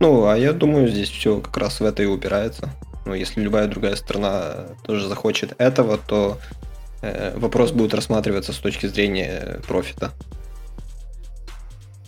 Ну, 0.02 0.26
а 0.26 0.36
я 0.36 0.52
думаю, 0.52 0.88
здесь 0.88 1.10
все 1.10 1.40
как 1.40 1.56
раз 1.58 1.80
в 1.80 1.86
это 1.86 2.02
и 2.02 2.08
упирается. 2.08 2.72
Ну, 3.06 3.14
если 3.14 3.40
любая 3.40 3.68
другая 3.68 3.96
страна 3.96 4.66
тоже 4.84 5.08
захочет 5.08 5.54
этого, 5.60 6.00
то 6.00 6.40
э, 7.04 7.38
вопрос 7.38 7.72
будет 7.72 7.94
рассматриваться 7.94 8.52
с 8.52 8.58
точки 8.58 8.88
зрения 8.88 9.60
профита. 9.68 10.12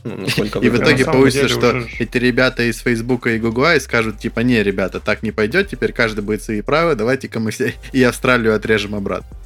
Ну, 0.04 0.26
и 0.26 0.70
в 0.70 0.78
итоге 0.82 1.06
получится, 1.06 1.48
что 1.48 1.70
уже... 1.70 1.88
эти 2.00 2.18
ребята 2.18 2.64
из 2.64 2.80
Фейсбука 2.80 3.30
и 3.30 3.40
Гугла 3.40 3.76
и 3.76 3.80
скажут, 3.80 4.18
типа, 4.18 4.40
не, 4.40 4.64
ребята, 4.64 5.00
так 5.00 5.22
не 5.22 5.32
пойдет, 5.32 5.70
теперь 5.70 5.94
каждый 5.94 6.22
будет 6.22 6.42
свои 6.42 6.62
права, 6.62 6.96
давайте-ка 6.96 7.40
мы 7.40 7.52
все 7.52 7.76
и 7.92 8.02
Австралию 8.02 8.56
отрежем 8.56 8.96
обратно. 8.96 9.38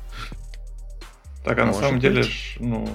Так, 1.47 1.59
а 1.59 1.65
Может 1.65 1.81
на 1.81 1.87
самом 1.87 1.99
быть. 1.99 2.01
деле, 2.01 2.23
ну, 2.59 2.87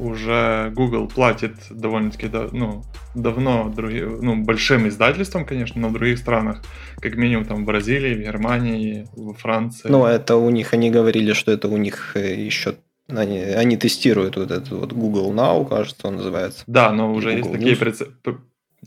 уже 0.00 0.72
Google 0.74 1.08
платит 1.08 1.54
довольно-таки 1.70 2.28
ну, 2.52 2.82
давно 3.14 3.72
другие, 3.74 4.06
ну, 4.06 4.42
большим 4.42 4.88
издательствам, 4.88 5.44
конечно, 5.44 5.80
но 5.80 5.88
в 5.88 5.92
других 5.92 6.18
странах, 6.18 6.62
как 7.00 7.16
минимум 7.16 7.44
там 7.44 7.62
в 7.62 7.66
Бразилии, 7.66 8.14
в 8.14 8.20
Германии, 8.20 9.06
во 9.16 9.34
Франции. 9.34 9.88
Ну, 9.88 10.04
это 10.04 10.36
у 10.36 10.50
них, 10.50 10.74
они 10.74 10.90
говорили, 10.90 11.32
что 11.32 11.52
это 11.52 11.68
у 11.68 11.76
них 11.76 12.12
э, 12.16 12.34
еще 12.34 12.74
они, 13.08 13.38
они 13.38 13.76
тестируют 13.76 14.36
вот 14.36 14.50
этот 14.50 14.70
вот 14.70 14.92
Google 14.92 15.32
Now, 15.32 15.68
кажется, 15.68 16.08
он 16.08 16.16
называется. 16.16 16.64
Да, 16.66 16.90
но 16.90 17.12
уже 17.12 17.36
Google 17.36 17.50
есть 17.50 17.52
такие 17.52 17.76
прецеденты. 17.76 18.36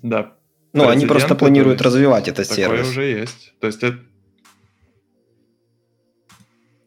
Да. 0.02 0.34
Ну, 0.74 0.88
они 0.88 1.06
просто 1.06 1.36
планируют 1.36 1.82
развивать 1.82 2.28
этот 2.28 2.48
такое 2.48 2.56
сервис. 2.56 2.80
Такое 2.80 2.92
уже 2.92 3.04
есть. 3.04 3.54
То 3.60 3.68
есть 3.68 3.82
это, 3.82 3.98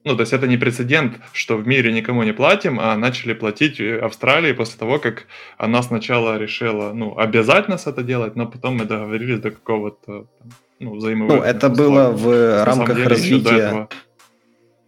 ну, 0.05 0.17
то 0.17 0.23
есть 0.23 0.33
это 0.33 0.49
не 0.49 0.57
прецедент, 0.57 1.21
что 1.33 1.57
в 1.57 1.67
мире 1.67 1.93
никому 1.93 2.25
не 2.25 2.33
платим, 2.33 2.81
а 2.81 2.97
начали 2.97 3.35
платить 3.35 3.81
Австралии 3.81 4.53
после 4.53 4.79
того, 4.79 4.99
как 4.99 5.27
она 5.59 5.83
сначала 5.83 6.39
решила, 6.39 6.93
ну, 6.93 7.17
обязать 7.17 7.69
нас 7.69 7.87
это 7.87 8.03
делать, 8.03 8.35
но 8.35 8.47
потом 8.47 8.79
мы 8.79 8.85
договорились 8.85 9.39
до 9.39 9.51
какого-то, 9.53 10.27
ну, 10.81 10.97
взаимовыгодного. 10.97 11.45
Ну, 11.45 11.51
это 11.51 11.69
было 11.69 12.11
в 12.11 12.29
На 12.31 12.65
рамках 12.65 12.97
деле, 12.97 13.09
развития... 13.09 13.89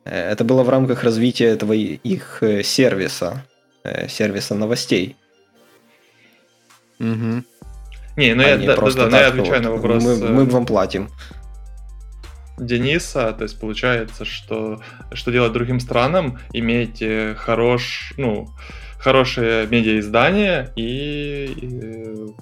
Э, 0.05 0.33
это 0.33 0.43
было 0.43 0.65
в 0.65 0.69
рамках 0.69 1.05
развития 1.05 1.47
этого 1.47 1.73
их 1.75 2.43
э, 2.43 2.65
сервиса, 2.65 3.47
э, 3.85 4.09
сервиса 4.09 4.57
новостей. 4.57 5.17
Угу. 6.99 7.45
Не, 8.17 8.35
ну 8.35 8.43
я, 8.43 8.57
да, 8.59 8.77
да, 8.77 9.09
да, 9.09 9.21
я 9.21 9.29
отвечаю 9.29 9.63
вот, 9.63 9.63
на 9.63 9.71
вопрос. 9.71 10.05
Мы, 10.05 10.29
мы 10.29 10.45
вам 10.45 10.67
платим. 10.67 11.09
Дениса, 12.59 13.33
то 13.33 13.43
есть 13.43 13.59
получается, 13.59 14.25
что 14.25 14.81
что 15.13 15.31
делать 15.33 15.53
другим 15.53 15.81
странам, 15.81 16.39
иметь 16.53 17.03
э, 17.03 17.35
хорош, 17.37 18.13
ну, 18.17 18.49
хорошее 18.99 19.67
медиаиздание 19.67 20.73
и, 20.77 21.47
и 21.47 22.35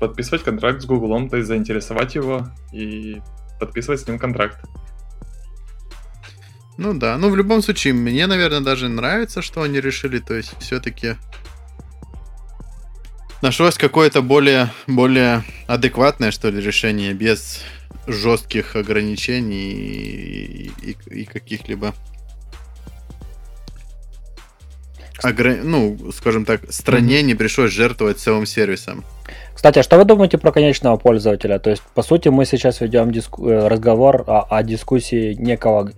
подписывать 0.00 0.42
контракт 0.42 0.82
с 0.82 0.86
Гуглом, 0.86 1.28
то 1.28 1.36
есть 1.36 1.48
заинтересовать 1.48 2.14
его 2.14 2.48
и 2.72 3.20
подписывать 3.60 4.00
с 4.00 4.08
ним 4.08 4.18
контракт. 4.18 4.58
Ну 6.78 6.94
да, 6.94 7.18
ну 7.18 7.28
в 7.28 7.36
любом 7.36 7.60
случае, 7.62 7.92
мне, 7.92 8.26
наверное, 8.26 8.60
даже 8.60 8.88
нравится, 8.88 9.42
что 9.42 9.60
они 9.60 9.80
решили, 9.80 10.18
то 10.18 10.34
есть 10.34 10.54
все-таки 10.60 11.16
нашлось 13.42 13.76
какое-то 13.76 14.22
более, 14.22 14.72
более 14.86 15.44
адекватное, 15.66 16.30
что 16.30 16.48
ли, 16.48 16.60
решение 16.62 17.12
без 17.12 17.62
жестких 18.12 18.76
ограничений 18.76 19.70
и, 19.70 20.70
и, 20.82 20.96
и 21.10 21.24
каких-либо 21.24 21.94
огр... 25.22 25.56
ну, 25.62 25.98
скажем 26.12 26.44
так, 26.44 26.72
стране 26.72 27.20
mm-hmm. 27.20 27.24
не 27.24 27.34
пришлось 27.34 27.70
жертвовать 27.70 28.18
целым 28.18 28.46
сервисом. 28.46 29.04
Кстати, 29.54 29.78
а 29.78 29.82
что 29.82 29.96
вы 29.98 30.04
думаете 30.04 30.38
про 30.38 30.52
конечного 30.52 30.96
пользователя? 30.96 31.58
То 31.58 31.70
есть, 31.70 31.82
по 31.94 32.02
сути, 32.02 32.28
мы 32.28 32.44
сейчас 32.46 32.80
ведем 32.80 33.12
диску... 33.12 33.46
Э, 33.48 33.68
разговор 33.68 34.24
о, 34.26 34.42
о 34.42 34.62
дискуссии 34.62 35.34
некого 35.34 35.92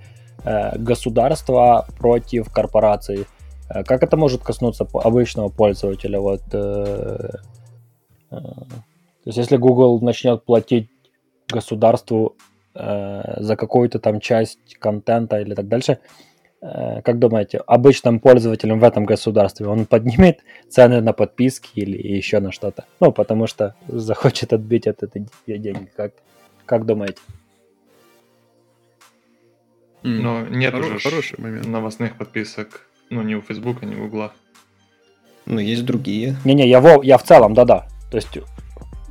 э, 0.44 0.78
государства 0.78 1.86
против 1.98 2.52
корпораций. 2.52 3.26
Э, 3.68 3.84
как 3.84 4.02
это 4.02 4.16
может 4.16 4.42
коснуться 4.42 4.86
обычного 4.92 5.48
пользователя? 5.48 6.20
Вот, 6.20 6.42
э, 6.52 7.30
э, 8.30 8.36
то 8.36 9.26
есть, 9.26 9.38
если 9.38 9.56
Google 9.56 10.00
начнет 10.00 10.44
платить 10.44 10.88
государству 11.52 12.34
э, 12.74 13.42
за 13.42 13.56
какую-то 13.56 13.98
там 13.98 14.20
часть 14.20 14.76
контента 14.78 15.38
или 15.40 15.54
так 15.54 15.68
дальше. 15.68 15.98
Э, 16.60 17.02
как 17.02 17.18
думаете, 17.18 17.58
обычным 17.66 18.18
пользователям 18.20 18.80
в 18.80 18.84
этом 18.84 19.04
государстве 19.04 19.66
он 19.66 19.86
поднимет 19.86 20.40
цены 20.68 21.00
на 21.00 21.12
подписки 21.12 21.70
или 21.74 21.96
еще 22.16 22.40
на 22.40 22.52
что-то? 22.52 22.84
Ну, 23.00 23.12
потому 23.12 23.46
что 23.46 23.74
захочет 23.88 24.52
отбить 24.52 24.86
от 24.86 25.02
этой 25.02 25.26
деньги. 25.46 25.90
Как, 25.96 26.12
как 26.66 26.86
думаете? 26.86 27.18
Но 30.02 30.42
нет 30.48 30.74
Хоро- 30.74 30.86
уже 30.96 30.98
хороший 30.98 31.40
момент. 31.40 31.66
новостных 31.66 32.16
подписок, 32.16 32.86
ну, 33.10 33.22
ни 33.22 33.34
у 33.34 33.40
Фейсбука, 33.40 33.86
ни 33.86 33.94
у 33.94 34.04
Гугла. 34.04 34.32
Ну, 35.46 35.58
есть 35.60 35.84
другие. 35.84 36.36
Не-не, 36.44 36.68
я, 36.68 36.80
в, 36.80 37.02
я 37.02 37.18
в 37.18 37.22
целом, 37.24 37.54
да-да. 37.54 37.86
То 38.10 38.16
есть 38.16 38.38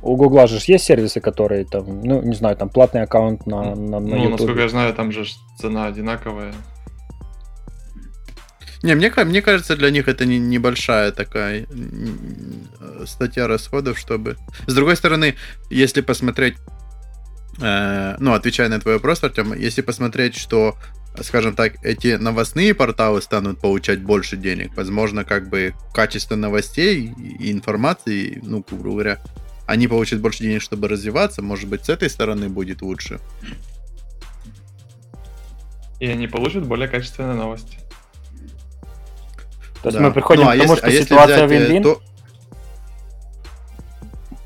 у 0.02 0.16
Гугла 0.16 0.46
же 0.46 0.58
есть 0.66 0.84
сервисы, 0.84 1.20
которые 1.20 1.64
там, 1.64 2.02
ну, 2.02 2.22
не 2.22 2.34
знаю, 2.34 2.56
там 2.56 2.68
платный 2.68 3.02
аккаунт 3.02 3.46
на, 3.46 3.74
на, 3.74 4.00
на 4.00 4.00
Ну, 4.00 4.16
YouTube. 4.16 4.30
насколько 4.32 4.60
я 4.62 4.68
знаю, 4.68 4.94
там 4.94 5.12
же 5.12 5.24
цена 5.58 5.86
одинаковая. 5.86 6.52
Не, 8.82 8.96
мне, 8.96 9.12
мне 9.24 9.42
кажется, 9.42 9.76
для 9.76 9.90
них 9.90 10.08
это 10.08 10.26
не, 10.26 10.40
небольшая 10.40 11.12
такая 11.12 11.66
статья 13.06 13.46
расходов, 13.46 13.96
чтобы... 13.96 14.36
С 14.66 14.74
другой 14.74 14.96
стороны, 14.96 15.36
если 15.70 16.00
посмотреть, 16.00 16.56
э, 17.60 18.16
ну, 18.18 18.34
отвечая 18.34 18.68
на 18.68 18.80
твой 18.80 18.94
вопрос, 18.94 19.22
Артем, 19.22 19.54
если 19.54 19.82
посмотреть, 19.82 20.36
что, 20.36 20.76
скажем 21.20 21.54
так, 21.54 21.74
эти 21.84 22.16
новостные 22.16 22.74
порталы 22.74 23.22
станут 23.22 23.60
получать 23.60 24.02
больше 24.02 24.36
денег, 24.36 24.72
возможно, 24.76 25.24
как 25.24 25.48
бы 25.48 25.74
качество 25.94 26.34
новостей 26.34 27.14
и 27.38 27.52
информации, 27.52 28.40
ну, 28.42 28.64
грубо 28.68 28.90
говоря, 28.90 29.18
они 29.66 29.88
получат 29.88 30.20
больше 30.20 30.42
денег, 30.42 30.62
чтобы 30.62 30.88
развиваться, 30.88 31.42
может 31.42 31.68
быть, 31.68 31.84
с 31.84 31.88
этой 31.88 32.10
стороны 32.10 32.48
будет 32.48 32.82
лучше. 32.82 33.20
И 36.00 36.06
они 36.06 36.26
получат 36.26 36.64
более 36.66 36.88
качественные 36.88 37.34
новости. 37.34 37.78
То 39.82 39.88
есть 39.88 39.98
Да. 39.98 40.04
мы 40.04 40.12
приходим 40.12 40.44
Ну, 40.44 40.48
а 40.50 40.54
к 40.54 40.58
тому, 40.58 40.62
если- 40.72 40.76
что 40.76 40.86
а 40.86 40.90
если 40.90 41.04
ситуация 41.04 41.46
взять, 41.46 41.60
э, 41.60 41.64
вин-вин. 41.66 41.82
то- 41.82 42.02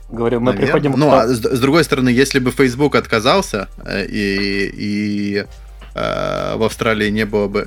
Говорю, 0.09 0.41
мы 0.41 0.47
Наверно. 0.53 0.67
приходим 0.67 0.93
к 0.93 0.97
Ну, 0.97 1.07
тому- 1.11 1.17
а 1.17 1.27
с, 1.29 1.39
с 1.43 1.61
другой 1.61 1.85
стороны, 1.85 2.09
если 2.11 2.39
бы 2.39 2.51
Facebook 2.53 2.95
отказался, 2.95 3.69
э, 3.85 4.07
и, 4.07 4.71
и 4.73 5.45
э, 5.95 6.57
в 6.57 6.63
Австралии 6.63 7.09
не 7.11 7.25
было 7.25 7.49
бы 7.49 7.67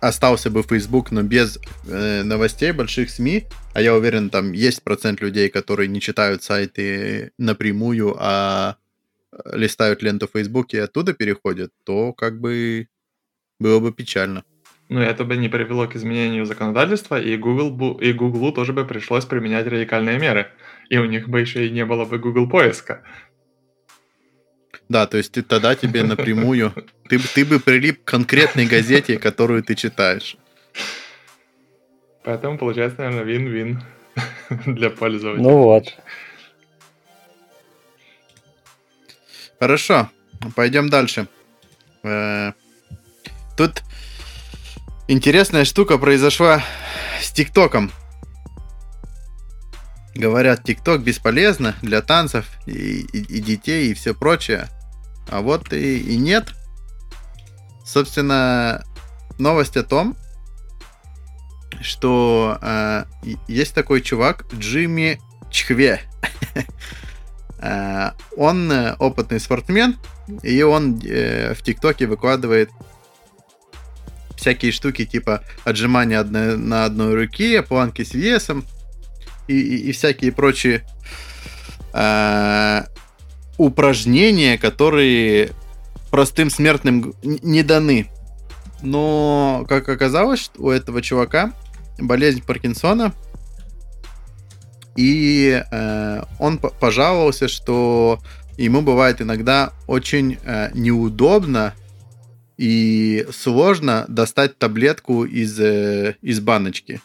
остался 0.00 0.50
бы 0.50 0.62
Facebook, 0.62 1.10
но 1.10 1.22
без 1.22 1.58
э, 1.86 2.22
новостей 2.22 2.72
больших 2.72 3.10
СМИ, 3.10 3.44
а 3.74 3.80
я 3.80 3.94
уверен, 3.94 4.30
там 4.30 4.52
есть 4.52 4.82
процент 4.82 5.20
людей, 5.20 5.48
которые 5.48 5.88
не 5.88 6.00
читают 6.00 6.42
сайты 6.42 7.32
напрямую, 7.38 8.16
а 8.18 8.76
листают 9.52 10.02
ленту 10.02 10.28
Facebook 10.32 10.74
и 10.74 10.78
оттуда 10.78 11.12
переходят, 11.12 11.72
то 11.84 12.12
как 12.12 12.40
бы 12.40 12.88
было 13.58 13.80
бы 13.80 13.92
печально. 13.92 14.44
Ну, 14.88 15.00
это 15.00 15.24
бы 15.24 15.36
не 15.36 15.48
привело 15.48 15.88
к 15.88 15.96
изменению 15.96 16.46
законодательства, 16.46 17.20
и 17.20 17.36
Google 17.36 17.76
бу- 17.76 18.00
и 18.00 18.12
Google 18.12 18.52
тоже 18.52 18.72
бы 18.72 18.84
пришлось 18.84 19.24
применять 19.24 19.66
радикальные 19.66 20.18
меры. 20.18 20.46
И 20.88 20.98
у 20.98 21.06
них 21.06 21.28
бы 21.28 21.40
еще 21.40 21.66
и 21.66 21.70
не 21.70 21.84
было 21.84 22.04
бы 22.04 22.18
Google 22.18 22.48
поиска. 22.48 23.02
Да, 24.88 25.06
то 25.06 25.16
есть 25.16 25.32
ты, 25.32 25.42
тогда 25.42 25.74
тебе 25.74 26.02
напрямую, 26.04 26.72
ты, 27.08 27.18
бы- 27.18 27.24
ты 27.34 27.44
бы 27.44 27.58
прилип 27.60 28.04
к 28.04 28.08
конкретной 28.08 28.66
газете, 28.66 29.18
которую 29.18 29.62
ты 29.64 29.74
читаешь. 29.74 30.36
Поэтому 32.22 32.56
получается, 32.58 33.00
наверное, 33.02 33.24
вин-вин 33.24 33.82
для 34.66 34.90
пользователя. 34.90 35.42
Ну 35.42 35.58
вот. 35.58 35.92
Хорошо, 39.58 40.10
пойдем 40.54 40.88
дальше. 40.88 41.26
Э, 42.02 42.52
Тут 43.56 43.82
интересная 45.08 45.64
штука 45.64 45.96
произошла 45.96 46.62
с 47.22 47.32
ТикТоком. 47.32 47.90
Говорят, 50.14 50.62
ТикТок 50.64 51.02
бесполезно 51.02 51.74
для 51.82 52.02
танцев 52.02 52.46
и, 52.66 53.00
и- 53.00 53.36
и 53.38 53.40
детей 53.40 53.90
и 53.90 53.94
все 53.94 54.14
прочее. 54.14 54.68
А 55.28 55.40
вот 55.40 55.72
и, 55.72 55.98
и 55.98 56.16
нет. 56.16 56.52
Собственно, 57.84 58.84
новость 59.38 59.76
о 59.76 59.82
том, 59.82 60.16
что 61.80 62.58
э, 62.60 63.04
есть 63.48 63.74
такой 63.74 64.00
чувак 64.00 64.46
Джимми 64.54 65.20
Чхве. 65.50 66.00
Э, 67.58 68.10
Он 68.36 68.70
э, 68.70 68.96
опытный 68.98 69.40
спортсмен, 69.40 69.96
и 70.42 70.62
он 70.62 71.00
э, 71.02 71.54
в 71.54 71.62
ТикТоке 71.62 72.06
выкладывает 72.06 72.68
всякие 74.36 74.72
штуки 74.72 75.06
типа 75.06 75.42
отжимания 75.64 76.22
на 76.22 76.84
одной 76.84 77.14
руке, 77.14 77.62
планки 77.62 78.04
с 78.04 78.12
весом 78.12 78.66
и, 79.48 79.90
всякие 79.92 80.32
прочие 80.32 80.84
упражнения, 83.58 84.58
которые 84.58 85.50
простым 86.10 86.50
смертным 86.50 87.14
не 87.22 87.62
даны. 87.62 88.08
Но, 88.82 89.64
как 89.68 89.88
оказалось, 89.88 90.50
у 90.56 90.70
этого 90.70 91.02
чувака 91.02 91.52
болезнь 91.98 92.42
Паркинсона, 92.44 93.14
и 94.96 95.62
э, 95.70 96.22
он 96.38 96.58
по- 96.58 96.70
пожаловался, 96.70 97.48
что 97.48 98.18
ему 98.56 98.80
бывает 98.80 99.20
иногда 99.20 99.72
очень 99.86 100.38
э, 100.44 100.70
неудобно 100.74 101.74
и 102.56 103.26
сложно 103.30 104.06
достать 104.08 104.58
таблетку 104.58 105.24
из, 105.24 105.60
э, 105.60 106.16
из 106.22 106.40
баночки, 106.40 107.00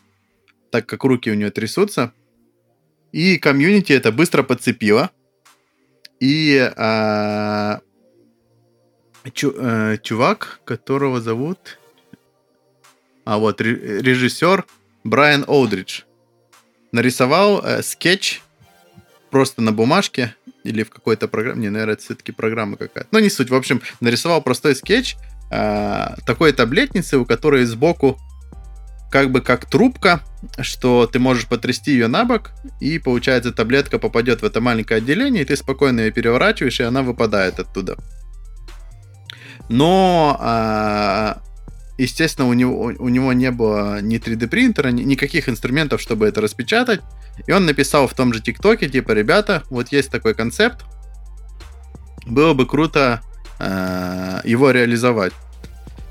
так 0.71 0.85
как 0.85 1.03
руки 1.03 1.29
у 1.29 1.33
него 1.33 1.51
трясутся. 1.51 2.13
И 3.11 3.37
комьюнити 3.37 3.91
это 3.91 4.13
быстро 4.13 4.43
подцепило. 4.43 5.11
И 6.21 6.55
э, 6.57 7.79
чу- 9.33 9.55
э, 9.57 9.97
чувак, 10.01 10.61
которого 10.63 11.19
зовут... 11.19 11.77
А 13.23 13.37
вот 13.37 13.61
ре- 13.61 14.01
режиссер 14.01 14.65
Брайан 15.03 15.45
Оудридж 15.47 16.01
нарисовал 16.91 17.61
э, 17.63 17.83
скетч 17.83 18.41
просто 19.29 19.61
на 19.61 19.71
бумажке 19.71 20.35
или 20.63 20.83
в 20.83 20.89
какой-то 20.89 21.27
программе. 21.27 21.61
Не, 21.61 21.69
наверное, 21.69 21.93
это 21.93 22.03
все-таки 22.03 22.31
программа 22.31 22.77
какая-то. 22.77 23.07
Но 23.11 23.19
не 23.19 23.29
суть. 23.29 23.49
В 23.49 23.55
общем, 23.55 23.81
нарисовал 23.99 24.41
простой 24.41 24.75
скетч 24.75 25.17
э, 25.51 26.15
такой 26.25 26.51
таблетницы, 26.53 27.17
у 27.17 27.25
которой 27.25 27.65
сбоку 27.65 28.19
как 29.11 29.29
бы 29.29 29.41
как 29.41 29.69
трубка, 29.69 30.21
что 30.61 31.05
ты 31.05 31.19
можешь 31.19 31.47
потрясти 31.47 31.91
ее 31.91 32.07
на 32.07 32.23
бок, 32.23 32.51
и 32.79 32.97
получается 32.97 33.51
таблетка 33.51 33.99
попадет 33.99 34.41
в 34.41 34.45
это 34.45 34.61
маленькое 34.61 34.99
отделение, 34.99 35.43
и 35.43 35.45
ты 35.45 35.57
спокойно 35.57 35.99
ее 35.99 36.11
переворачиваешь, 36.11 36.79
и 36.79 36.83
она 36.83 37.03
выпадает 37.03 37.59
оттуда. 37.59 37.97
Но, 39.67 40.37
а, 40.39 41.41
естественно, 41.97 42.47
у 42.47 42.53
него, 42.53 42.93
у 42.97 43.09
него 43.09 43.33
не 43.33 43.51
было 43.51 44.01
ни 44.01 44.17
3D 44.17 44.47
принтера, 44.47 44.89
ни 44.89 45.03
никаких 45.03 45.49
инструментов, 45.49 46.01
чтобы 46.01 46.25
это 46.25 46.39
распечатать. 46.39 47.01
И 47.47 47.51
он 47.51 47.65
написал 47.65 48.07
в 48.07 48.13
том 48.13 48.33
же 48.33 48.41
ТикТоке, 48.41 48.87
типа, 48.87 49.11
ребята, 49.11 49.63
вот 49.69 49.89
есть 49.89 50.09
такой 50.09 50.33
концепт, 50.33 50.85
было 52.25 52.53
бы 52.53 52.65
круто 52.65 53.21
э, 53.59 54.41
его 54.45 54.71
реализовать. 54.71 55.33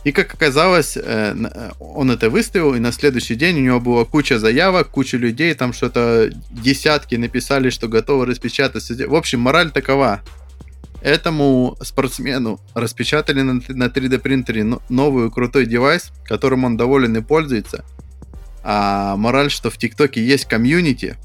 И 0.03 0.13
как 0.13 0.33
оказалось, 0.33 0.97
э, 0.97 1.35
на- 1.35 1.73
он 1.79 2.11
это 2.11 2.31
выставил, 2.31 2.75
и 2.75 2.79
на 2.79 2.91
следующий 2.91 3.35
день 3.35 3.59
у 3.59 3.61
него 3.61 3.81
была 3.81 4.05
куча 4.07 4.39
заявок, 4.39 4.89
куча 4.89 5.19
людей, 5.19 5.53
там 5.55 5.73
что-то 5.75 6.31
десятки 6.51 7.17
написали, 7.17 7.69
что 7.69 7.87
готовы 7.87 8.25
распечатать. 8.25 8.89
В 8.91 9.15
общем, 9.15 9.41
мораль 9.41 9.71
такова. 9.71 10.23
Этому 11.03 11.77
спортсмену 11.83 12.61
распечатали 12.75 13.41
на, 13.43 13.55
на 13.69 13.85
3D 13.89 14.19
принтере 14.19 14.65
но- 14.65 14.83
новый 14.89 15.31
крутой 15.31 15.67
девайс, 15.67 16.13
которым 16.25 16.65
он 16.65 16.77
доволен 16.77 17.17
и 17.17 17.21
пользуется. 17.23 17.85
А 18.63 19.17
мораль, 19.17 19.51
что 19.51 19.71
в 19.71 19.79
ТикТоке 19.79 20.23
есть 20.25 20.45
комьюнити, 20.47 21.17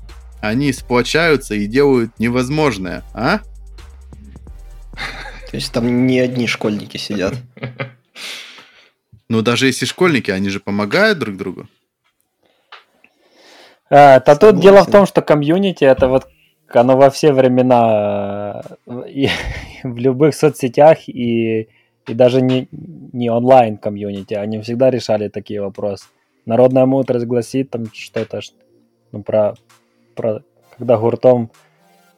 они 0.42 0.72
сплочаются 0.74 1.56
и 1.56 1.66
делают 1.66 2.12
невозможное, 2.20 3.04
а? 3.14 3.40
То 5.52 5.58
есть 5.58 5.72
там 5.72 6.08
не 6.08 6.20
одни 6.20 6.48
школьники 6.48 6.98
сидят. 6.98 7.36
Ну, 9.30 9.42
даже 9.42 9.68
если 9.68 9.86
школьники, 9.86 10.32
они 10.32 10.50
же 10.50 10.60
помогают 10.60 11.20
друг 11.20 11.38
другу. 11.38 11.68
А, 13.90 14.20
то 14.20 14.34
тут 14.34 14.42
Согласен. 14.42 14.62
дело 14.62 14.84
в 14.84 14.92
том, 14.92 15.06
что 15.06 15.22
комьюнити 15.22 15.84
это 15.84 16.08
вот 16.08 16.28
оно 16.68 16.98
во 16.98 17.10
все 17.10 17.32
времена 17.32 18.64
э, 18.88 19.04
и 19.10 19.30
в 19.84 19.98
любых 19.98 20.36
соцсетях 20.36 21.08
и, 21.08 21.70
и 22.08 22.14
даже 22.14 22.42
не, 22.42 22.68
не 22.72 23.30
онлайн 23.30 23.78
комьюнити, 23.78 24.34
они 24.34 24.60
всегда 24.62 24.90
решали 24.90 25.30
такие 25.30 25.62
вопросы. 25.62 26.06
Народная 26.46 26.86
мудрость 26.86 27.26
гласит 27.26 27.72
там 27.72 27.86
что-то 27.94 28.40
ну, 29.12 29.24
про, 29.24 29.56
про 30.16 30.42
когда 30.78 30.98
гуртом 30.98 31.52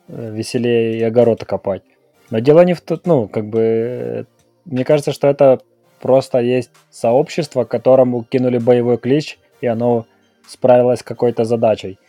э, 0.07 0.31
веселее 0.33 0.99
и 0.99 1.03
огорода 1.03 1.45
копать. 1.45 1.83
Но 2.29 2.39
дело 2.39 2.61
не 2.61 2.73
в 2.73 2.81
том, 2.81 2.99
ну, 3.05 3.27
как 3.27 3.47
бы, 3.47 4.25
мне 4.65 4.83
кажется, 4.83 5.13
что 5.13 5.27
это 5.27 5.61
просто 6.01 6.39
есть 6.39 6.71
сообщество, 6.89 7.63
которому 7.63 8.23
кинули 8.23 8.57
боевой 8.57 8.97
клич, 8.97 9.39
и 9.61 9.67
оно 9.67 10.05
справилась 10.47 10.99
с 10.99 11.03
какой-то 11.03 11.43
задачей. 11.43 11.99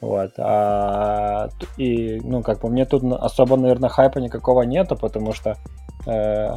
Вот. 0.00 0.32
А, 0.38 1.48
и, 1.78 2.20
ну, 2.22 2.42
как 2.42 2.60
по 2.60 2.68
мне, 2.68 2.84
тут 2.84 3.02
особо, 3.12 3.56
наверное, 3.56 3.88
хайпа 3.88 4.18
никакого 4.18 4.62
нету, 4.62 4.96
потому 4.96 5.32
что 5.32 5.56
э, 6.06 6.48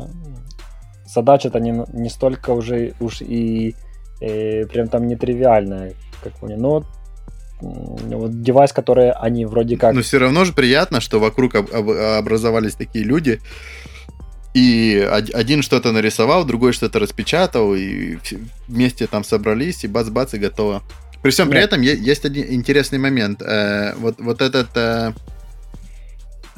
задача-то 1.05 1.59
не, 1.59 1.85
не 1.93 2.09
столько 2.09 2.51
уже 2.51 2.93
уж 2.99 3.21
и 3.21 3.75
э, 4.21 4.65
прям 4.65 4.87
там 4.87 5.07
нетривиальная, 5.07 5.93
как 6.21 6.33
по 6.33 6.45
мне. 6.45 6.55
М, 6.55 6.83
вот 7.61 8.41
девайс, 8.41 8.73
который 8.73 9.11
они 9.11 9.45
вроде 9.45 9.77
как... 9.77 9.93
Но 9.93 10.01
все 10.01 10.19
равно 10.19 10.45
же 10.45 10.53
приятно, 10.53 10.99
что 10.99 11.19
вокруг 11.19 11.55
об- 11.55 11.73
об- 11.73 11.89
образовались 11.89 12.75
такие 12.75 13.05
люди, 13.05 13.39
и 14.59 15.07
од- 15.17 15.33
один 15.33 15.61
что-то 15.61 15.91
нарисовал, 15.91 16.45
другой 16.45 16.73
что-то 16.73 16.99
распечатал, 16.99 17.75
и 17.75 18.17
вместе 18.67 19.07
там 19.07 19.23
собрались, 19.23 19.83
и 19.83 19.87
бац-бац, 19.87 20.33
и 20.33 20.37
готово. 20.37 20.81
При 21.21 21.31
всем 21.31 21.49
при 21.49 21.59
этом 21.59 21.81
есть 21.81 22.25
один 22.25 22.45
интересный 22.53 22.99
момент. 22.99 23.41
Э, 23.41 23.93
вот, 23.97 24.15
вот 24.19 24.41
этот 24.41 24.69
э, 24.75 25.13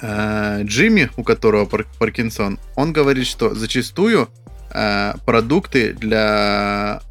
э, 0.01 0.61
Джимми, 0.63 1.09
у 1.17 1.23
которого 1.23 1.65
пар- 1.65 1.87
Паркинсон, 1.99 2.59
он 2.75 2.93
говорит, 2.93 3.27
что 3.27 3.53
зачастую 3.55 4.27
продукты 5.25 5.93
для 5.93 7.01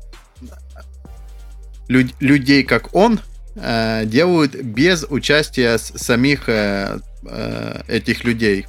лю- 1.89 2.15
людей, 2.21 2.63
как 2.63 2.95
он, 2.95 3.21
делают 3.55 4.55
без 4.55 5.05
участия 5.11 5.77
самих 5.79 6.49
этих 7.89 8.25
людей. 8.25 8.67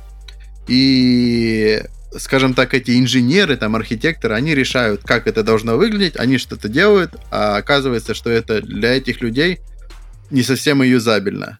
И 0.67 1.81
скажем 2.17 2.53
так, 2.53 2.73
эти 2.73 2.99
инженеры, 2.99 3.57
там, 3.57 3.75
архитекторы, 3.75 4.35
они 4.35 4.53
решают, 4.53 5.01
как 5.03 5.27
это 5.27 5.43
должно 5.43 5.77
выглядеть, 5.77 6.17
они 6.17 6.37
что-то 6.37 6.69
делают, 6.69 7.15
а 7.29 7.57
оказывается, 7.57 8.13
что 8.13 8.29
это 8.29 8.61
для 8.61 8.95
этих 8.95 9.21
людей 9.21 9.59
не 10.29 10.43
совсем 10.43 10.81
юзабельно. 10.81 11.59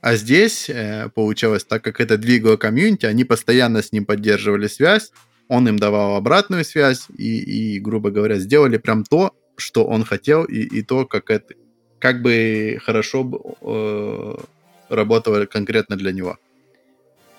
А 0.00 0.14
здесь 0.16 0.68
э, 0.68 1.08
получалось, 1.14 1.64
так 1.64 1.82
как 1.82 2.00
это 2.00 2.16
двигало 2.16 2.56
комьюнити, 2.56 3.06
они 3.06 3.24
постоянно 3.24 3.82
с 3.82 3.92
ним 3.92 4.04
поддерживали 4.04 4.68
связь, 4.68 5.10
он 5.48 5.66
им 5.68 5.78
давал 5.78 6.16
обратную 6.16 6.64
связь 6.64 7.06
и, 7.16 7.38
и 7.38 7.80
грубо 7.80 8.10
говоря, 8.10 8.38
сделали 8.38 8.76
прям 8.76 9.02
то, 9.04 9.34
что 9.56 9.84
он 9.84 10.04
хотел, 10.04 10.44
и, 10.44 10.60
и 10.60 10.82
то, 10.82 11.04
как 11.04 11.30
это, 11.30 11.54
как 11.98 12.22
бы 12.22 12.78
хорошо 12.84 13.56
э, 13.60 14.36
работало 14.88 15.46
конкретно 15.46 15.96
для 15.96 16.12
него. 16.12 16.38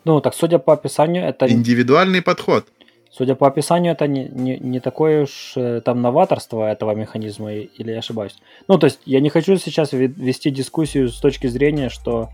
Ну, 0.05 0.21
так 0.21 0.33
судя 0.33 0.59
по 0.59 0.73
описанию, 0.73 1.25
это... 1.25 1.49
Индивидуальный 1.49 2.21
подход. 2.21 2.65
Судя 3.11 3.35
по 3.35 3.47
описанию, 3.47 3.93
это 3.93 4.07
не, 4.07 4.29
не, 4.29 4.59
не 4.59 4.79
такое 4.79 5.23
уж 5.23 5.53
э, 5.55 5.81
там 5.81 6.01
новаторство 6.01 6.69
этого 6.69 6.93
механизма, 6.93 7.51
или 7.53 7.91
я 7.91 7.99
ошибаюсь? 7.99 8.37
Ну, 8.67 8.77
то 8.77 8.85
есть 8.85 8.99
я 9.05 9.19
не 9.19 9.29
хочу 9.29 9.57
сейчас 9.57 9.93
вести 9.93 10.51
дискуссию 10.51 11.09
с 11.09 11.19
точки 11.19 11.47
зрения, 11.47 11.89
что 11.89 12.29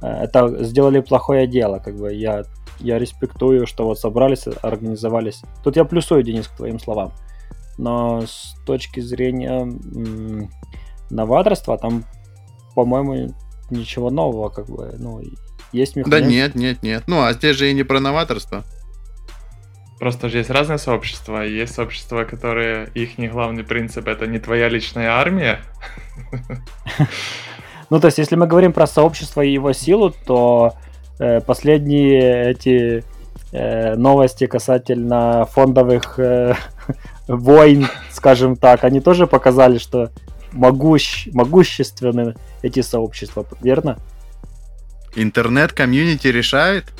э, 0.00 0.06
это 0.06 0.62
сделали 0.62 1.00
плохое 1.00 1.48
дело, 1.48 1.80
как 1.80 1.96
бы 1.96 2.14
я, 2.14 2.44
я 2.78 2.98
респектую, 3.00 3.66
что 3.66 3.86
вот 3.86 3.98
собрались, 3.98 4.44
организовались. 4.62 5.42
Тут 5.64 5.76
я 5.76 5.84
плюсую, 5.84 6.22
Денис, 6.22 6.46
к 6.46 6.56
твоим 6.56 6.78
словам. 6.78 7.12
Но 7.76 8.22
с 8.24 8.54
точки 8.64 9.00
зрения 9.00 9.62
м- 9.62 10.48
новаторства, 11.10 11.76
там, 11.76 12.04
по-моему, 12.76 13.34
ничего 13.70 14.10
нового, 14.10 14.48
как 14.48 14.66
бы, 14.66 14.94
ну, 14.96 15.20
есть 15.72 15.96
механизм. 15.96 16.10
Да 16.10 16.26
нет, 16.26 16.54
нет, 16.54 16.82
нет. 16.82 17.04
Ну, 17.06 17.22
а 17.22 17.32
здесь 17.32 17.56
же 17.56 17.70
и 17.70 17.74
не 17.74 17.82
про 17.82 18.00
новаторство. 18.00 18.64
Просто 19.98 20.30
же 20.30 20.38
есть 20.38 20.50
разные 20.50 20.78
сообщества. 20.78 21.42
Есть 21.42 21.74
сообщества, 21.74 22.24
которые 22.24 22.88
их 22.94 23.18
не 23.18 23.28
главный 23.28 23.64
принцип 23.64 24.08
это 24.08 24.26
не 24.26 24.38
твоя 24.38 24.68
личная 24.68 25.10
армия. 25.10 25.60
Ну, 27.90 27.98
то 27.98 28.06
есть, 28.06 28.18
если 28.18 28.36
мы 28.36 28.46
говорим 28.46 28.72
про 28.72 28.86
сообщество 28.86 29.42
и 29.42 29.52
его 29.52 29.72
силу, 29.72 30.14
то 30.24 30.74
э, 31.18 31.40
последние 31.40 32.52
эти 32.52 33.04
э, 33.50 33.96
новости 33.96 34.46
касательно 34.46 35.44
фондовых 35.46 36.18
э, 36.18 36.54
войн, 37.28 37.88
скажем 38.12 38.54
так, 38.54 38.84
они 38.84 39.00
тоже 39.00 39.26
показали, 39.26 39.78
что 39.78 40.10
могущ, 40.52 41.26
могущественны 41.32 42.36
эти 42.62 42.80
сообщества, 42.80 43.44
верно? 43.60 43.98
Интернет-комьюнити 45.16 46.28
решает? 46.28 46.92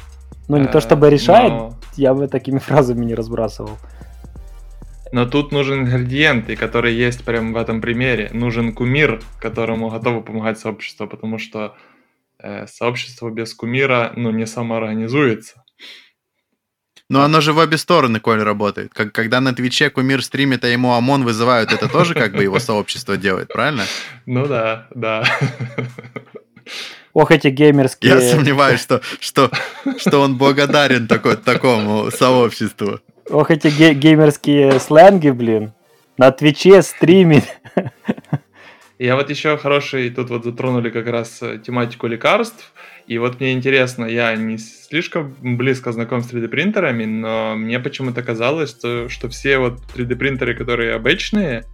Ну, 0.49 0.57
не 0.57 0.67
то 0.67 0.81
чтобы 0.81 1.11
решает, 1.11 1.53
но... 1.53 1.79
я 1.97 2.13
бы 2.13 2.27
такими 2.29 2.59
фразами 2.69 3.05
не 3.05 3.15
разбрасывал. 3.15 3.79
Но 5.13 5.27
тут 5.27 5.53
нужен 5.53 5.81
ингредиент, 5.81 6.49
и 6.51 6.57
который 6.57 6.95
есть 6.95 7.25
прямо 7.25 7.53
в 7.53 7.57
этом 7.57 7.81
примере. 7.81 8.31
Нужен 8.33 8.73
кумир, 8.73 9.21
которому 9.41 9.91
готовы 9.91 10.23
помогать 10.23 10.59
сообщество, 10.59 11.07
потому 11.07 11.39
что 11.39 11.77
э, 12.39 12.67
сообщество 12.67 13.29
без 13.31 13.55
кумира 13.55 14.13
ну, 14.17 14.31
не 14.31 14.47
самоорганизуется. 14.47 15.65
Но 17.09 17.23
оно 17.23 17.41
же 17.41 17.53
в 17.53 17.59
обе 17.59 17.77
стороны, 17.77 18.21
Коль, 18.21 18.41
работает. 18.41 18.95
Как, 18.95 19.13
когда 19.13 19.41
на 19.41 19.53
Твиче 19.53 19.91
кумир 19.91 20.23
стримит, 20.23 20.65
а 20.65 20.69
ему 20.69 20.93
ОМОН 20.93 21.25
вызывают, 21.25 21.73
это 21.73 21.89
тоже 21.89 22.15
как 22.15 22.33
бы 22.33 22.45
его 22.45 22.61
сообщество 22.61 23.17
делает, 23.17 23.49
правильно? 23.53 23.85
Ну 24.27 24.47
да, 24.47 24.87
да. 24.95 25.25
Ох, 27.13 27.31
эти 27.31 27.49
геймерские... 27.49 28.13
Я 28.13 28.21
сомневаюсь, 28.21 28.81
что, 28.81 29.01
что, 29.19 29.51
что 29.99 30.21
он 30.21 30.37
благодарен 30.39 31.09
такой, 31.09 31.37
такому 31.37 32.11
сообществу. 32.11 33.01
Ох, 33.29 33.51
эти 33.51 33.69
ге- 33.69 33.95
геймерские 33.95 34.79
сленги, 34.79 35.31
блин. 35.31 35.73
На 36.19 36.31
Твиче 36.31 36.83
стримит. 36.83 37.45
Я 38.99 39.17
вот 39.17 39.31
еще 39.31 39.57
хороший, 39.57 40.11
тут 40.11 40.29
вот 40.29 40.45
затронули 40.45 40.91
как 40.91 41.07
раз 41.07 41.39
э, 41.41 41.59
тематику 41.59 42.07
лекарств. 42.07 42.73
И 43.07 43.17
вот 43.17 43.41
мне 43.41 43.55
интересно, 43.55 44.05
я 44.05 44.37
не 44.37 44.59
слишком 44.59 45.35
близко 45.41 45.91
знаком 45.91 46.23
с 46.23 46.31
3D-принтерами, 46.31 47.07
но 47.07 47.55
мне 47.57 47.81
почему-то 47.81 48.23
казалось, 48.23 48.69
что, 48.71 49.09
что 49.09 49.31
все 49.31 49.57
вот 49.59 49.81
3D-принтеры, 49.97 50.55
которые 50.55 50.95
обычные, 50.95 51.65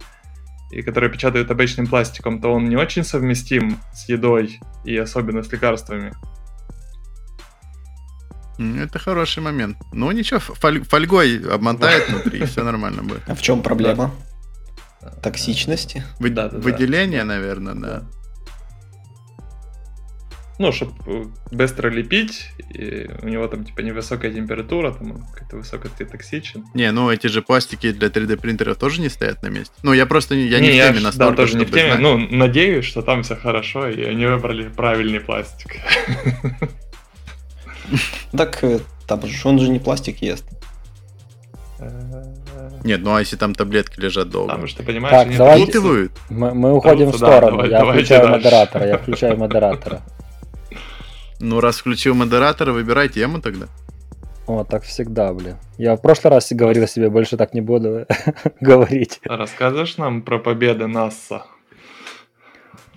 и 0.71 0.81
которые 0.81 1.11
печатают 1.11 1.51
обычным 1.51 1.87
пластиком, 1.87 2.41
то 2.41 2.53
он 2.53 2.69
не 2.69 2.75
очень 2.75 3.03
совместим 3.03 3.79
с 3.93 4.09
едой 4.09 4.59
и 4.85 4.97
особенно 4.97 5.43
с 5.43 5.51
лекарствами. 5.51 6.13
Это 8.59 8.97
хороший 8.99 9.43
момент. 9.43 9.77
Ну 9.93 10.11
ничего, 10.11 10.39
фоль- 10.39 10.83
фольгой 10.83 11.39
обмотает 11.49 12.09
внутри, 12.09 12.39
и 12.39 12.45
все 12.45 12.63
нормально 12.63 13.03
будет. 13.03 13.21
А 13.27 13.35
в 13.35 13.41
чем 13.41 13.61
проблема? 13.61 14.11
Токсичности? 15.21 16.03
Выделение, 16.59 17.23
наверное, 17.23 17.75
да 17.75 18.03
ну, 20.59 20.71
чтобы 20.71 20.93
э, 21.05 21.25
быстро 21.51 21.89
лепить, 21.89 22.49
и 22.73 23.09
у 23.21 23.27
него 23.27 23.47
там, 23.47 23.63
типа, 23.63 23.81
невысокая 23.81 24.31
температура, 24.31 24.91
там 24.91 25.11
он 25.11 25.21
какой-то 25.21 25.57
высокотоксичен. 25.57 26.65
Не, 26.73 26.91
ну, 26.91 27.11
эти 27.11 27.27
же 27.27 27.41
пластики 27.41 27.91
для 27.91 28.07
3D 28.07 28.37
принтеров 28.37 28.77
тоже 28.77 29.01
не 29.01 29.09
стоят 29.09 29.43
на 29.43 29.47
месте. 29.47 29.73
Ну, 29.83 29.93
я 29.93 30.05
просто, 30.05 30.35
я 30.35 30.59
не, 30.59 30.73
не 30.73 30.81
в 30.81 30.87
теме 30.87 30.99
настолько, 31.01 31.31
да, 31.31 31.37
тоже 31.37 31.57
не 31.57 31.65
в 31.65 31.71
теме, 31.71 31.93
знать. 31.93 31.99
ну, 31.99 32.17
надеюсь, 32.17 32.85
что 32.85 33.01
там 33.01 33.23
все 33.23 33.35
хорошо, 33.35 33.87
и 33.87 34.03
они 34.03 34.25
выбрали 34.25 34.67
правильный 34.69 35.19
пластик. 35.19 35.75
Так, 38.33 38.61
э, 38.65 38.79
там 39.07 39.21
он 39.45 39.59
же 39.59 39.69
не 39.69 39.79
пластик 39.79 40.21
ест. 40.21 40.43
Нет, 42.83 43.01
ну 43.01 43.15
а 43.15 43.19
если 43.19 43.37
там 43.37 43.55
таблетки 43.55 43.99
лежат 43.99 44.29
долго? 44.29 44.49
Потому 44.49 44.67
что, 44.67 44.83
понимаешь, 44.83 45.15
так, 45.15 45.27
они 45.27 45.37
давайте, 45.37 45.79
мы, 45.79 46.53
мы 46.53 46.73
уходим 46.73 47.11
в 47.11 47.15
сторону. 47.15 47.65
я 47.65 47.85
включаю 47.85 48.27
модератора, 48.27 48.87
я 48.87 48.97
включаю 48.97 49.37
модератора. 49.37 50.01
Ну, 51.39 51.59
раз 51.59 51.77
включил 51.77 52.15
модератора, 52.15 52.71
выбирай 52.71 53.09
тему 53.09 53.41
тогда. 53.41 53.67
О, 54.47 54.63
так 54.63 54.83
всегда, 54.83 55.33
блин. 55.33 55.57
Я 55.77 55.95
в 55.95 56.01
прошлый 56.01 56.31
раз 56.31 56.51
говорил 56.51 56.87
себе, 56.87 57.09
больше 57.09 57.37
так 57.37 57.53
не 57.53 57.61
буду 57.61 58.05
говорить. 58.61 59.19
Расскажешь 59.25 59.97
нам 59.97 60.21
про 60.21 60.39
победы 60.39 60.87
НАСА? 60.87 61.43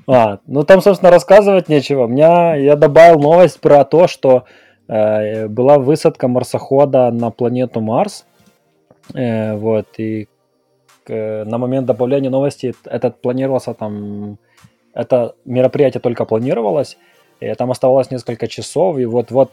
А, 0.06 0.38
ну 0.46 0.62
там, 0.62 0.80
собственно, 0.80 1.10
рассказывать 1.10 1.68
нечего. 1.68 2.04
У 2.04 2.08
меня 2.08 2.54
я 2.54 2.76
добавил 2.76 3.18
новость 3.20 3.60
про 3.60 3.84
то, 3.84 4.06
что 4.06 4.44
э, 4.88 5.48
была 5.48 5.78
высадка 5.78 6.28
марсохода 6.28 7.10
на 7.10 7.30
планету 7.30 7.80
Марс. 7.80 8.26
Э, 9.14 9.56
вот, 9.56 9.86
и 9.98 10.28
э, 11.06 11.44
на 11.44 11.58
момент 11.58 11.86
добавления 11.86 12.30
новости 12.30 12.74
этот 12.84 13.20
планировался 13.20 13.74
там... 13.74 14.38
Это 14.92 15.34
мероприятие 15.44 16.00
только 16.00 16.24
планировалось, 16.24 16.96
там 17.58 17.70
оставалось 17.70 18.10
несколько 18.10 18.48
часов, 18.48 18.98
и 18.98 19.04
вот-вот 19.04 19.52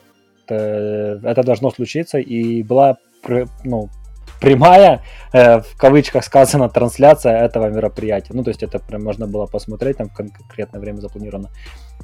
э, 0.50 1.19
это 1.23 1.43
должно 1.43 1.71
случиться, 1.71 2.17
и 2.17 2.63
была 2.63 2.97
ну, 3.63 3.89
прямая, 4.39 5.02
э, 5.34 5.60
в 5.62 5.78
кавычках 5.78 6.23
сказано, 6.23 6.69
трансляция 6.69 7.45
этого 7.45 7.69
мероприятия. 7.69 8.34
Ну, 8.34 8.43
то 8.43 8.50
есть 8.50 8.63
это 8.63 8.80
прям 8.80 9.04
можно 9.04 9.28
было 9.28 9.45
посмотреть, 9.45 9.97
там 9.97 10.10
конкретное 10.10 10.80
время 10.82 11.00
запланировано. 11.00 11.50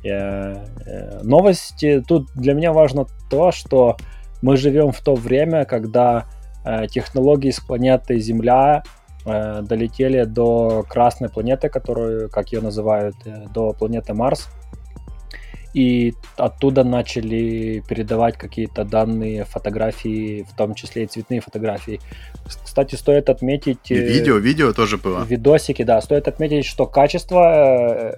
Э, 0.03 0.65
э, 0.85 1.19
новости, 1.23 2.03
тут 2.07 2.27
для 2.35 2.53
меня 2.53 2.71
важно 2.73 3.05
то, 3.29 3.51
что 3.51 3.97
мы 4.41 4.57
живем 4.57 4.91
в 4.91 4.99
то 5.01 5.15
время, 5.15 5.65
когда 5.65 6.25
э, 6.65 6.87
технологии 6.87 7.51
с 7.51 7.59
планеты 7.59 8.19
Земля 8.19 8.83
э, 9.25 9.61
долетели 9.61 10.23
до 10.23 10.83
красной 10.87 11.29
планеты, 11.29 11.69
которую, 11.69 12.29
как 12.29 12.51
ее 12.51 12.61
называют, 12.61 13.15
э, 13.25 13.45
до 13.53 13.73
планеты 13.73 14.13
Марс 14.13 14.49
и 15.73 16.13
оттуда 16.37 16.83
начали 16.83 17.83
передавать 17.87 18.37
какие-то 18.37 18.85
данные, 18.85 19.43
фотографии, 19.43 20.43
в 20.43 20.55
том 20.55 20.75
числе 20.75 21.03
и 21.03 21.07
цветные 21.07 21.41
фотографии. 21.41 21.99
Кстати, 22.45 22.95
стоит 22.95 23.29
отметить... 23.29 23.89
И 23.89 23.95
э, 23.95 23.97
видео, 23.97 24.37
видео 24.37 24.73
тоже 24.73 24.97
было. 24.97 25.23
Видосики, 25.23 25.83
да. 25.83 25.99
Стоит 26.01 26.27
отметить, 26.27 26.65
что 26.65 26.85
качество 26.85 28.13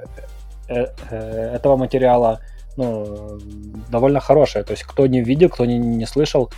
э, 0.68 0.86
э, 1.10 1.56
этого 1.56 1.78
материала 1.78 2.42
ну, 2.76 3.40
довольно 3.90 4.20
хорошее. 4.20 4.66
То 4.66 4.72
есть, 4.72 4.84
кто 4.84 5.08
не 5.08 5.22
видел, 5.22 5.50
кто 5.50 5.66
не, 5.66 5.78
не 5.78 6.06
слышал, 6.06 6.52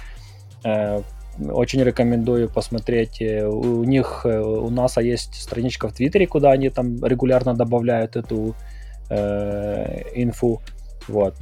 очень 0.64 1.84
рекомендую 1.84 2.50
посмотреть. 2.50 3.22
У 3.22 3.84
них, 3.84 4.26
у 4.26 4.70
НАСА 4.72 5.02
есть 5.02 5.36
страничка 5.36 5.88
в 5.88 5.94
Твиттере, 5.94 6.26
куда 6.26 6.50
они 6.50 6.70
там 6.70 7.06
регулярно 7.06 7.54
добавляют 7.54 8.16
эту 8.16 8.56
э, 9.12 10.02
инфу. 10.16 10.60
Вот. 11.08 11.36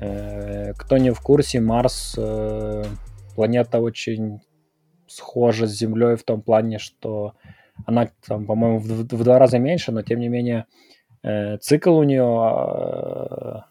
Э, 0.00 0.72
кто 0.74 0.98
не 0.98 1.10
в 1.10 1.20
курсе, 1.20 1.60
Марс 1.60 2.14
э, 2.16 2.84
планета 3.34 3.80
очень 3.80 4.40
схожа 5.06 5.66
с 5.66 5.72
Землей 5.72 6.16
в 6.16 6.22
том 6.22 6.42
плане, 6.42 6.78
что 6.78 7.34
она, 7.86 8.08
там, 8.26 8.46
по-моему, 8.46 8.78
в, 8.78 8.86
в 8.86 9.24
два 9.24 9.38
раза 9.38 9.58
меньше, 9.58 9.92
но 9.92 10.02
тем 10.02 10.20
не 10.20 10.28
менее 10.28 10.66
э, 11.22 11.58
цикл 11.58 11.96
у 11.96 12.02
нее 12.02 13.64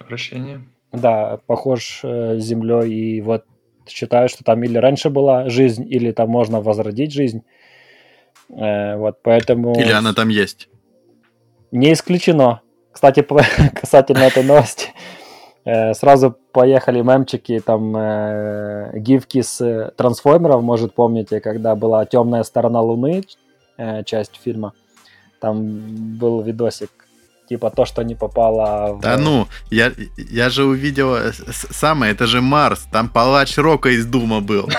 вращение. 0.00 0.64
Да, 0.92 1.40
похож 1.46 2.00
с 2.04 2.38
Землей, 2.38 2.92
и 2.92 3.20
вот 3.20 3.44
считают, 3.88 4.30
что 4.30 4.44
там 4.44 4.62
или 4.62 4.78
раньше 4.78 5.10
была 5.10 5.48
жизнь, 5.48 5.86
или 5.88 6.12
там 6.12 6.30
можно 6.30 6.60
возродить 6.60 7.12
жизнь. 7.12 7.42
Э, 8.50 8.96
вот, 8.96 9.18
поэтому... 9.22 9.74
Или 9.78 9.92
она 9.92 10.12
там 10.12 10.28
есть. 10.28 10.68
Не 11.70 11.92
исключено. 11.92 12.60
Кстати, 12.94 13.26
касательно 13.74 14.22
этой 14.22 14.44
новости, 14.44 14.92
э, 15.64 15.94
сразу 15.94 16.36
поехали 16.52 17.02
мемчики, 17.02 17.60
там 17.60 17.94
э, 17.96 18.92
гифки 18.94 19.42
с 19.42 19.92
трансформеров, 19.96 20.62
может, 20.62 20.94
помните, 20.94 21.40
когда 21.40 21.74
была 21.74 22.06
темная 22.06 22.44
сторона 22.44 22.80
Луны, 22.80 23.24
э, 23.76 24.04
часть 24.04 24.40
фильма. 24.42 24.72
Там 25.40 26.16
был 26.18 26.40
видосик, 26.42 26.90
типа 27.48 27.70
то, 27.70 27.84
что 27.84 28.02
не 28.02 28.14
попало 28.14 28.94
в... 28.94 29.00
Да 29.00 29.18
ну, 29.18 29.48
я, 29.70 29.92
я 30.16 30.48
же 30.48 30.64
увидел 30.64 31.16
самое, 31.50 32.12
это 32.12 32.26
же 32.26 32.40
Марс, 32.40 32.86
там 32.92 33.08
палач 33.08 33.58
Рока 33.58 33.88
из 33.88 34.06
Дума 34.06 34.40
был. 34.40 34.70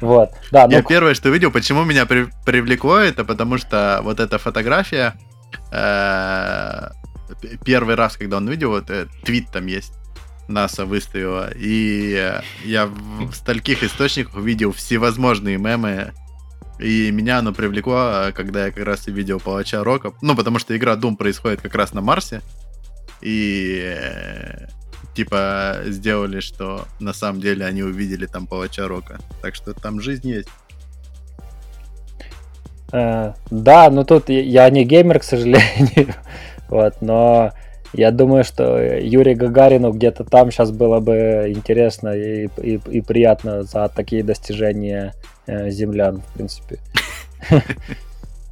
Вот, 0.00 0.30
да. 0.52 0.68
Я 0.70 0.78
ну... 0.78 0.88
первое, 0.88 1.14
что 1.14 1.28
видел, 1.28 1.50
почему 1.50 1.82
меня 1.82 2.06
при, 2.06 2.28
привлекло 2.46 2.98
это, 2.98 3.24
потому 3.24 3.58
что 3.58 3.98
вот 4.04 4.20
эта 4.20 4.38
фотография, 4.38 5.14
первый 7.64 7.94
раз, 7.94 8.16
когда 8.16 8.38
он 8.38 8.48
видел, 8.48 8.70
вот 8.70 8.90
э, 8.90 9.06
твит 9.24 9.50
там 9.52 9.66
есть, 9.66 9.92
НАСА 10.48 10.86
выставила, 10.86 11.50
и 11.54 12.40
я 12.64 12.86
в 12.86 13.32
стольких 13.34 13.82
источниках 13.82 14.36
видел 14.36 14.72
всевозможные 14.72 15.58
мемы, 15.58 16.12
и 16.78 17.10
меня 17.10 17.38
оно 17.38 17.52
привлекло, 17.52 18.30
когда 18.34 18.66
я 18.66 18.72
как 18.72 18.84
раз 18.84 19.08
и 19.08 19.12
видел 19.12 19.40
Палача 19.40 19.84
Рока, 19.84 20.12
ну, 20.22 20.34
потому 20.34 20.58
что 20.58 20.76
игра 20.76 20.94
Doom 20.94 21.16
происходит 21.16 21.60
как 21.60 21.74
раз 21.74 21.92
на 21.92 22.00
Марсе, 22.00 22.40
и 23.20 23.82
э, 23.84 24.68
типа 25.14 25.80
сделали, 25.86 26.40
что 26.40 26.86
на 27.00 27.12
самом 27.12 27.40
деле 27.40 27.66
они 27.66 27.82
увидели 27.82 28.26
там 28.26 28.46
палача 28.46 28.86
Рока. 28.86 29.18
Так 29.42 29.54
что 29.56 29.74
там 29.74 30.00
жизнь 30.00 30.28
есть. 30.28 30.48
Э, 32.92 33.32
да, 33.50 33.90
но 33.90 34.04
тут 34.04 34.28
я 34.28 34.68
не 34.70 34.84
геймер, 34.84 35.20
к 35.20 35.24
сожалению. 35.24 36.14
вот, 36.68 36.94
но 37.00 37.52
я 37.92 38.10
думаю, 38.10 38.44
что 38.44 38.78
Юрий 38.80 39.34
Гагарину 39.34 39.92
где-то 39.92 40.24
там 40.24 40.50
сейчас 40.50 40.70
было 40.70 41.00
бы 41.00 41.46
интересно 41.48 42.14
и, 42.14 42.48
и, 42.58 42.80
и 42.90 43.00
приятно 43.00 43.62
за 43.62 43.88
такие 43.88 44.22
достижения 44.22 45.14
э, 45.46 45.70
землян, 45.70 46.20
в 46.20 46.34
принципе. 46.34 46.78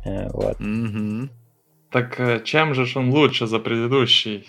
Э, 0.09 0.29
вот. 0.33 0.57
Так 1.91 2.21
э, 2.21 2.41
чем 2.45 2.75
же 2.75 2.87
он 2.97 3.11
лучше 3.11 3.49
за 3.49 3.59
предыдущий? 3.59 4.47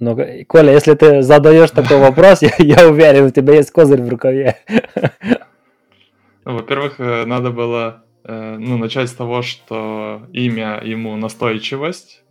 Ну, 0.00 0.18
Коля, 0.48 0.72
если 0.72 0.94
ты 0.94 1.22
задаешь 1.22 1.70
такой 1.70 1.98
вопрос, 2.00 2.42
я, 2.42 2.50
я 2.58 2.88
уверен, 2.88 3.26
у 3.26 3.30
тебя 3.30 3.54
есть 3.54 3.70
козырь 3.70 4.02
в 4.02 4.08
рукаве. 4.08 4.56
Ну, 6.44 6.56
во-первых, 6.56 7.00
э, 7.00 7.24
надо 7.24 7.50
было 7.50 8.04
э, 8.24 8.56
ну, 8.58 8.76
начать 8.76 9.08
с 9.08 9.14
того, 9.14 9.42
что 9.42 10.26
имя 10.32 10.80
ему 10.84 11.16
настойчивость. 11.16 12.22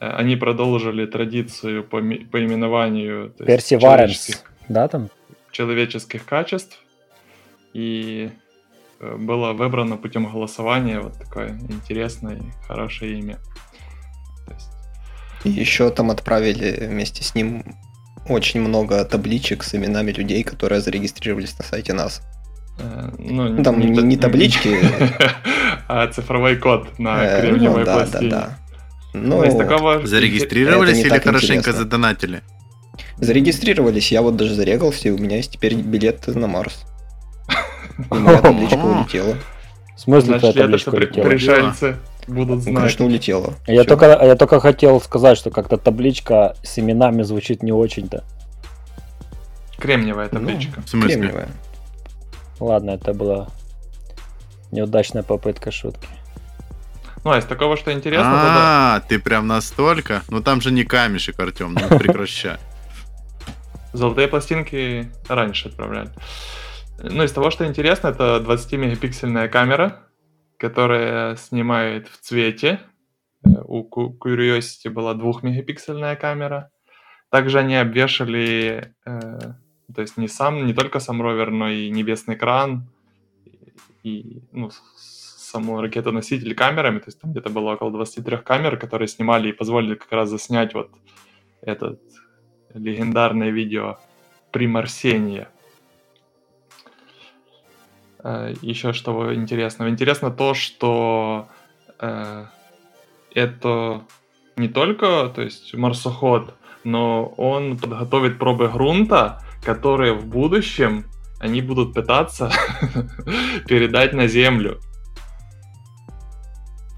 Э, 0.00 0.10
они 0.10 0.36
продолжили 0.36 1.04
традицию 1.06 1.84
по, 1.84 1.98
по 1.98 2.44
именованию 2.44 3.30
Перси 3.30 3.74
Варенс, 3.74 4.42
да, 4.68 4.88
там? 4.88 5.10
Человеческих 5.50 6.24
качеств. 6.24 6.78
И 7.74 8.30
было 9.00 9.52
выбрано 9.52 9.96
путем 9.96 10.26
голосования 10.26 11.00
вот 11.00 11.18
такое 11.18 11.58
интересное, 11.68 12.40
хорошее 12.66 13.18
имя. 13.18 13.38
И 15.44 15.50
еще 15.50 15.90
там 15.90 16.10
отправили 16.10 16.86
вместе 16.86 17.22
с 17.22 17.34
ним 17.34 17.62
очень 18.28 18.60
много 18.60 19.04
табличек 19.04 19.62
с 19.62 19.74
именами 19.74 20.10
людей, 20.10 20.42
которые 20.42 20.80
зарегистрировались 20.80 21.56
на 21.58 21.64
сайте 21.64 21.92
нас. 21.92 22.22
Э, 22.78 23.10
ну, 23.18 23.48
ну, 23.48 23.62
там 23.62 23.80
не, 23.80 23.88
не, 23.88 24.02
не 24.02 24.16
таблички, 24.16 24.78
а 25.88 26.06
цифровой 26.08 26.56
код 26.56 26.98
на 26.98 27.24
э, 27.24 27.40
кремниевой 27.40 27.80
ну, 27.80 27.86
да, 27.86 27.94
пластине. 27.94 28.30
Да, 28.30 28.40
да. 28.40 28.58
Ну, 29.14 29.58
такого... 29.58 30.06
Зарегистрировались 30.06 30.98
или 30.98 31.18
хорошенько 31.18 31.72
задонатили? 31.72 32.42
Зарегистрировались, 33.16 34.12
я 34.12 34.22
вот 34.22 34.36
даже 34.36 34.54
зарегался, 34.54 35.08
и 35.08 35.10
у 35.10 35.18
меня 35.18 35.36
есть 35.36 35.52
теперь 35.52 35.74
билет 35.74 36.26
на 36.28 36.46
Марс. 36.46 36.84
И 37.98 38.14
моя 38.14 38.38
табличка 38.40 38.76
улетела. 38.76 39.36
В 39.96 40.00
смысле, 40.00 40.38
Значит, 40.38 40.56
табличка 40.56 40.90
улетела? 40.90 41.24
Пришельцы 41.24 41.96
будут 42.28 42.62
знать. 42.62 42.76
Конечно, 42.76 43.06
улетело. 43.06 43.54
Я 43.66 43.82
только, 43.84 44.06
я 44.06 44.36
только 44.36 44.60
хотел 44.60 45.00
сказать, 45.00 45.36
что 45.36 45.50
как-то 45.50 45.78
табличка 45.78 46.54
с 46.62 46.78
именами 46.78 47.22
звучит 47.22 47.62
не 47.64 47.72
очень-то. 47.72 48.22
Кремниевая 49.78 50.28
ну, 50.30 50.38
табличка. 50.38 50.74
Ну, 50.76 50.82
в 50.82 50.88
смысле? 50.88 51.14
Кремниевая. 51.14 51.48
Ладно, 52.60 52.90
это 52.90 53.14
была 53.14 53.48
неудачная 54.70 55.22
попытка 55.22 55.70
шутки. 55.70 56.08
Ну, 57.24 57.32
а 57.32 57.38
из 57.38 57.44
такого, 57.44 57.76
что 57.76 57.92
интересно, 57.92 58.30
А, 58.32 59.00
ты 59.08 59.18
прям 59.18 59.46
настолько? 59.46 60.22
Ну 60.28 60.42
там 60.42 60.60
же 60.60 60.70
не 60.70 60.84
камешек, 60.84 61.38
Артем, 61.40 61.74
ну 61.74 61.98
прекращай. 61.98 62.58
Золотые 63.92 64.28
пластинки 64.28 65.10
раньше 65.28 65.68
отправляли. 65.68 66.10
Ну, 67.00 67.22
из 67.22 67.32
того, 67.32 67.50
что 67.50 67.66
интересно, 67.66 68.08
это 68.08 68.42
20-мегапиксельная 68.44 69.48
камера, 69.48 70.00
которая 70.58 71.36
снимает 71.36 72.08
в 72.08 72.18
цвете. 72.20 72.80
Э, 73.44 73.50
у 73.64 73.88
Curiosity 73.88 74.90
была 74.90 75.14
двухмегапиксельная 75.14 76.16
камера. 76.16 76.70
Также 77.30 77.60
они 77.60 77.76
обвешали, 77.76 78.94
э, 79.06 79.38
то 79.94 80.02
есть 80.02 80.16
не 80.16 80.28
сам, 80.28 80.66
не 80.66 80.74
только 80.74 81.00
сам 81.00 81.22
ровер, 81.22 81.50
но 81.50 81.68
и 81.68 81.90
небесный 81.90 82.36
кран 82.36 82.86
и 84.02 84.42
ну, 84.52 84.70
саму 84.96 85.80
ракетоноситель 85.80 86.54
камерами. 86.54 86.98
То 86.98 87.06
есть 87.06 87.20
там 87.20 87.30
где-то 87.30 87.50
было 87.50 87.72
около 87.72 87.90
23 87.90 88.38
камер, 88.38 88.76
которые 88.76 89.08
снимали 89.08 89.48
и 89.48 89.52
позволили 89.52 89.94
как 89.94 90.12
раз 90.12 90.28
заснять 90.28 90.74
вот 90.74 90.90
этот 91.62 92.00
легендарное 92.74 93.50
видео 93.50 93.98
примарсения. 94.52 95.48
Э, 98.22 98.52
еще 98.60 98.92
что 98.92 99.34
интересного? 99.34 99.88
Интересно 99.88 100.30
то, 100.30 100.54
что 100.54 101.48
э, 101.98 102.44
это 103.34 104.02
не 104.56 104.68
только, 104.68 105.32
то 105.34 105.42
есть 105.42 105.74
марсоход, 105.74 106.54
но 106.84 107.26
он 107.36 107.78
подготовит 107.78 108.38
пробы 108.38 108.68
грунта, 108.68 109.42
которые 109.62 110.14
в 110.14 110.26
будущем 110.26 111.06
они 111.40 111.62
будут 111.62 111.94
пытаться 111.94 112.50
передать 113.68 114.12
на 114.12 114.26
Землю. 114.26 114.80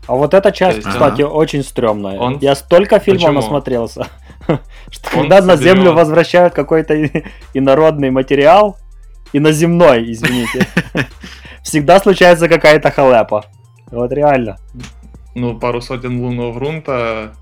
А 0.06 0.14
вот 0.14 0.34
эта 0.34 0.50
часть, 0.50 0.78
есть, 0.78 0.88
кстати, 0.88 1.22
ага. 1.22 1.30
очень 1.30 1.62
стрёмная. 1.62 2.18
Он... 2.18 2.38
Я 2.38 2.54
столько 2.54 2.98
фильмов 2.98 3.22
Почему? 3.22 3.40
насмотрелся, 3.40 4.06
что 4.90 5.16
он 5.16 5.22
когда 5.28 5.40
на 5.40 5.56
Землю 5.56 5.92
возвращают 5.92 6.54
какой-то 6.54 6.94
инородный 7.54 8.10
материал, 8.10 8.76
Иноземной, 9.32 10.10
извините. 10.10 10.66
Всегда 11.62 12.00
случается 12.00 12.48
какая-то 12.48 12.90
халепа. 12.90 13.44
Вот 13.90 14.12
реально. 14.12 14.56
Ну, 15.34 15.58
пару 15.58 15.80
сотен 15.80 16.20
лунного 16.20 16.52
грунта 16.52 17.32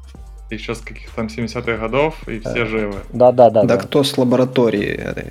еще 0.50 0.74
с 0.74 0.80
каких-то 0.80 1.16
там 1.16 1.26
70-х 1.26 1.76
годов, 1.76 2.16
и 2.28 2.40
все 2.40 2.66
живы. 2.66 2.96
Да, 3.12 3.32
да, 3.32 3.50
да. 3.50 3.64
Да, 3.64 3.76
кто 3.76 4.02
с 4.04 4.16
лаборатории, 4.18 5.30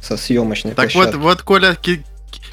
со 0.00 0.16
съемочной 0.16 0.74
Так 0.74 0.94
вот, 0.94 1.14
вот, 1.14 1.42
Коля, 1.42 1.76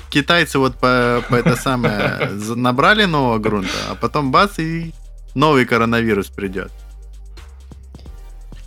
китайцы 0.09 0.59
вот 0.59 0.75
по, 0.75 1.23
по 1.29 1.35
это 1.35 1.55
самое 1.55 2.29
набрали 2.55 3.05
нового 3.05 3.39
грунта, 3.39 3.71
а 3.89 3.95
потом 3.95 4.31
бац, 4.31 4.59
и 4.59 4.93
новый 5.35 5.65
коронавирус 5.65 6.27
придет. 6.27 6.71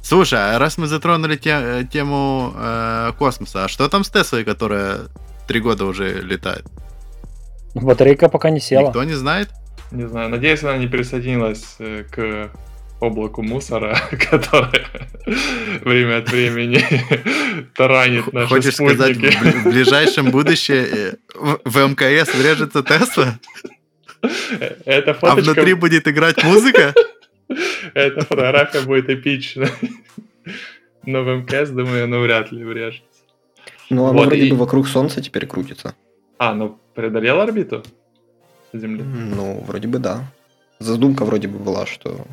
Слушай, 0.02 0.54
а 0.54 0.58
раз 0.58 0.76
мы 0.76 0.86
затронули 0.86 1.36
те, 1.36 1.50
э, 1.50 1.84
тему 1.90 2.52
э, 2.54 3.12
космоса, 3.18 3.64
а 3.64 3.68
что 3.68 3.88
там 3.88 4.04
с 4.04 4.10
Теслой, 4.10 4.44
которая 4.44 4.98
три 5.48 5.60
года 5.60 5.86
уже 5.86 6.20
летает? 6.20 6.66
Батарейка 7.74 8.28
пока 8.28 8.50
не 8.50 8.60
села. 8.60 8.88
Никто 8.88 9.02
не 9.04 9.14
знает? 9.14 9.48
Не 9.90 10.06
знаю. 10.06 10.28
Надеюсь, 10.28 10.62
она 10.62 10.76
не 10.76 10.86
присоединилась 10.88 11.76
э, 11.78 12.04
к 12.10 12.50
облаку 13.04 13.42
мусора, 13.42 13.98
которое 14.30 14.86
время 15.82 16.18
от 16.18 16.30
времени 16.30 16.80
таранит 17.74 18.32
наши 18.32 18.48
Хочешь 18.48 18.74
спутники. 18.74 18.94
сказать, 19.30 19.54
в 19.56 19.70
ближайшем 19.70 20.30
будущем 20.30 20.74
э, 20.74 21.14
в 21.64 21.88
МКС 21.88 22.34
врежется 22.34 22.82
Тесла? 22.82 23.38
Это 24.84 25.14
фоточка... 25.14 25.50
А 25.50 25.54
внутри 25.54 25.74
будет 25.74 26.08
играть 26.08 26.42
музыка? 26.42 26.94
Эта 27.94 28.24
фотография 28.24 28.80
будет 28.80 29.10
эпичной. 29.10 29.68
Но 31.06 31.22
в 31.22 31.28
МКС, 31.28 31.70
думаю, 31.70 32.04
оно 32.04 32.20
вряд 32.20 32.50
ли 32.50 32.64
врежется. 32.64 33.04
Ну, 33.90 34.06
оно 34.06 34.18
вот 34.18 34.26
вроде 34.26 34.46
и... 34.46 34.50
бы 34.50 34.56
вокруг 34.56 34.88
Солнца 34.88 35.20
теперь 35.20 35.46
крутится. 35.46 35.94
А, 36.38 36.54
ну 36.54 36.78
преодолел 36.94 37.40
орбиту 37.40 37.82
Земли? 38.72 39.02
Ну, 39.02 39.62
вроде 39.66 39.88
бы 39.88 39.98
да. 39.98 40.24
Задумка 40.78 41.24
вроде 41.24 41.48
бы 41.48 41.58
была, 41.58 41.86
что 41.86 42.26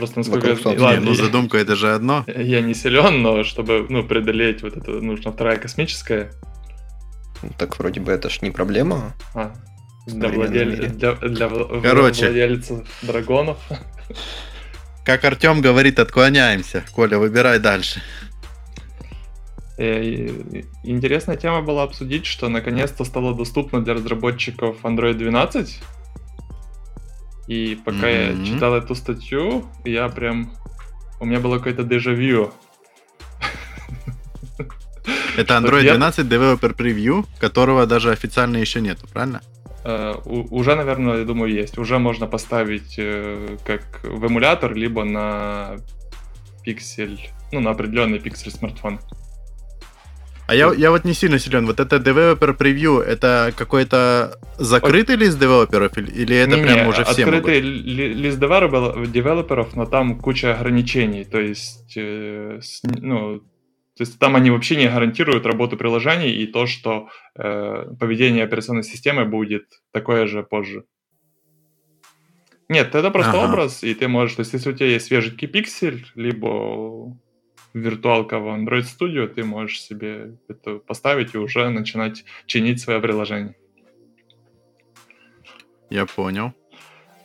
Просто 0.00 0.20
насколько... 0.20 0.46
Вокруг 0.46 0.62
Солнца. 0.62 0.80
Не, 0.80 0.84
Ладно, 0.86 1.00
ну 1.02 1.10
я- 1.10 1.24
задумка 1.24 1.58
это 1.58 1.76
же 1.76 1.92
одно. 1.92 2.24
Я 2.26 2.62
не 2.62 2.72
силен, 2.72 3.20
но 3.20 3.44
чтобы 3.44 3.84
ну, 3.90 4.02
преодолеть 4.02 4.62
вот 4.62 4.74
это, 4.78 4.92
нужна 4.92 5.30
вторая 5.30 5.58
космическая. 5.58 6.30
Так 7.58 7.78
вроде 7.78 8.00
бы 8.00 8.10
это 8.10 8.30
ж 8.30 8.40
не 8.40 8.50
проблема. 8.50 9.12
А, 9.34 9.52
для, 10.06 10.28
владель- 10.30 10.88
для, 10.88 11.12
для 11.16 11.48
Короче. 11.82 12.26
владельцев 12.26 12.88
драгонов. 13.02 13.58
Как 15.04 15.22
Артем 15.24 15.60
говорит, 15.60 15.98
отклоняемся. 15.98 16.82
Коля, 16.94 17.18
выбирай 17.18 17.58
дальше. 17.58 18.00
Э, 19.76 20.02
Интересная 20.82 21.36
тема 21.36 21.60
была 21.60 21.82
обсудить, 21.82 22.24
что 22.24 22.48
наконец-то 22.48 23.04
стало 23.04 23.34
доступно 23.34 23.84
для 23.84 23.92
разработчиков 23.94 24.76
Android 24.82 25.14
12. 25.14 25.78
И 27.50 27.76
пока 27.84 28.08
я 28.08 28.32
Мгм. 28.32 28.44
читал 28.44 28.74
эту 28.76 28.94
статью, 28.94 29.64
я 29.84 30.08
прям... 30.08 30.52
У 31.18 31.24
меня 31.26 31.40
было 31.40 31.58
какое-то 31.58 31.82
дежавю. 31.82 32.52
Это 35.36 35.54
Android 35.54 35.82
нет? 35.82 35.96
12 35.96 36.26
Developer 36.28 36.76
Preview, 36.76 37.26
которого 37.40 37.86
даже 37.86 38.12
официально 38.12 38.56
еще 38.58 38.80
нету, 38.80 39.08
правильно? 39.12 39.40
У- 40.24 40.46
Уже, 40.56 40.76
наверное, 40.76 41.18
я 41.18 41.24
думаю, 41.24 41.52
есть. 41.52 41.76
Уже 41.78 41.98
можно 41.98 42.26
поставить 42.28 42.94
э, 42.98 43.56
как 43.66 44.00
в 44.04 44.24
эмулятор, 44.26 44.74
либо 44.74 45.02
на 45.04 45.76
пиксель, 46.62 47.30
ну, 47.50 47.60
на 47.60 47.70
определенный 47.70 48.20
пиксель 48.20 48.52
смартфон. 48.52 49.00
А 50.50 50.54
я, 50.54 50.72
я 50.74 50.90
вот 50.90 51.04
не 51.04 51.14
сильно 51.14 51.38
силен. 51.38 51.64
Вот 51.66 51.78
это 51.78 51.96
Developer 51.98 52.58
Preview, 52.58 53.00
это 53.00 53.52
какой-то 53.56 54.36
закрытый 54.58 55.14
лист 55.14 55.38
девелоперов 55.38 55.96
или, 55.96 56.36
это 56.36 56.56
Не-не, 56.56 56.62
прям 56.64 56.88
уже 56.88 57.04
все 57.04 57.24
могут? 57.24 57.38
открытый 57.38 57.60
ли- 57.60 58.14
лист 58.14 58.36
девелопер- 58.40 59.06
девелоперов, 59.06 59.76
но 59.76 59.86
там 59.86 60.18
куча 60.18 60.52
ограничений. 60.58 61.24
То 61.24 61.38
есть, 61.38 61.92
э, 61.96 62.58
с- 62.60 62.82
ну, 63.00 63.38
то 63.38 64.00
есть 64.02 64.18
там 64.18 64.34
они 64.34 64.50
вообще 64.50 64.74
не 64.74 64.88
гарантируют 64.88 65.46
работу 65.46 65.76
приложений 65.76 66.32
и 66.32 66.46
то, 66.48 66.66
что 66.66 67.06
э, 67.36 67.84
поведение 68.00 68.42
операционной 68.42 68.82
системы 68.82 69.26
будет 69.26 69.66
такое 69.92 70.26
же 70.26 70.42
позже. 70.42 70.82
Нет, 72.68 72.92
это 72.96 73.10
просто 73.12 73.38
Ага. 73.38 73.48
образ, 73.52 73.84
и 73.84 73.94
ты 73.94 74.08
можешь, 74.08 74.34
то 74.34 74.40
есть 74.40 74.52
если 74.52 74.70
у 74.70 74.72
тебя 74.76 74.86
есть 74.88 75.06
свеженький 75.06 75.46
пиксель, 75.46 76.06
либо 76.16 77.16
виртуалка 77.74 78.38
в 78.38 78.46
Android 78.48 78.84
Studio, 78.84 79.26
ты 79.28 79.44
можешь 79.44 79.80
себе 79.80 80.34
это 80.48 80.78
поставить 80.78 81.34
и 81.34 81.38
уже 81.38 81.68
начинать 81.70 82.24
чинить 82.46 82.80
свое 82.80 83.00
приложение. 83.00 83.54
Я 85.90 86.06
понял. 86.06 86.52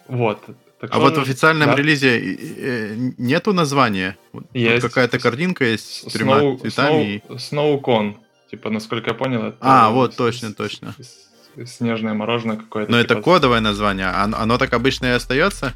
Вот. 0.07 0.41
Так 0.79 0.89
А 0.91 0.93
что 0.95 0.99
вот 1.01 1.17
в 1.17 1.21
официальном 1.21 1.69
да. 1.69 1.75
релизе 1.75 2.19
э, 2.19 2.37
э, 2.57 2.95
нету 3.17 3.53
названия? 3.53 4.17
Вот 4.33 4.43
тут 4.43 4.55
Есть. 4.55 4.81
какая-то 4.81 5.19
картинка 5.19 5.65
есть 5.65 6.09
с 6.09 6.13
тремя 6.13 6.39
Snow, 6.39 6.59
цветами. 6.59 7.23
Snow, 7.29 7.81
SnowCon. 7.81 8.15
Типа, 8.51 8.69
насколько 8.69 9.09
я 9.11 9.13
понял, 9.15 9.43
это... 9.45 9.57
А, 9.61 9.89
вот, 9.89 10.13
с- 10.13 10.15
точно, 10.17 10.53
точно. 10.53 10.93
Снежное 11.65 12.13
мороженое 12.13 12.57
какое-то. 12.57 12.91
Но 12.91 12.97
это 12.99 13.15
типа. 13.15 13.21
кодовое 13.21 13.61
название, 13.61 14.07
а 14.07 14.23
оно, 14.23 14.37
оно 14.37 14.57
так 14.57 14.73
обычно 14.73 15.05
и 15.07 15.09
остается 15.11 15.73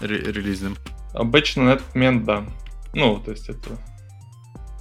ре- 0.00 0.18
релизным. 0.32 0.76
Обычно 1.14 1.64
на 1.64 1.70
этот 1.74 1.94
момент, 1.94 2.24
да. 2.24 2.44
Ну, 2.94 3.18
то 3.24 3.30
есть 3.30 3.48
это... 3.48 3.78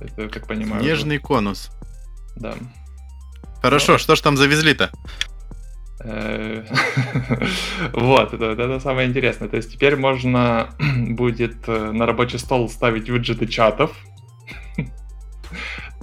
Это, 0.02 0.28
как 0.30 0.48
понимаю... 0.48 0.84
Нежный 0.84 1.18
конус. 1.20 1.70
уже, 2.36 2.42
Да. 2.42 2.54
Хорошо, 3.62 3.98
что 3.98 4.16
ж 4.16 4.22
там 4.22 4.38
завезли-то? 4.38 4.90
Э, 6.04 6.64
Вот, 7.94 8.34
это, 8.34 8.46
это 8.46 8.80
самое 8.80 9.08
интересное. 9.08 9.50
То 9.50 9.58
есть 9.58 9.72
теперь 9.74 9.96
можно 9.96 10.70
будет 10.80 11.68
э, 11.68 11.92
на 11.92 12.06
рабочий 12.06 12.40
стол 12.40 12.70
ставить 12.70 13.10
виджеты 13.10 13.46
чатов. 13.48 13.92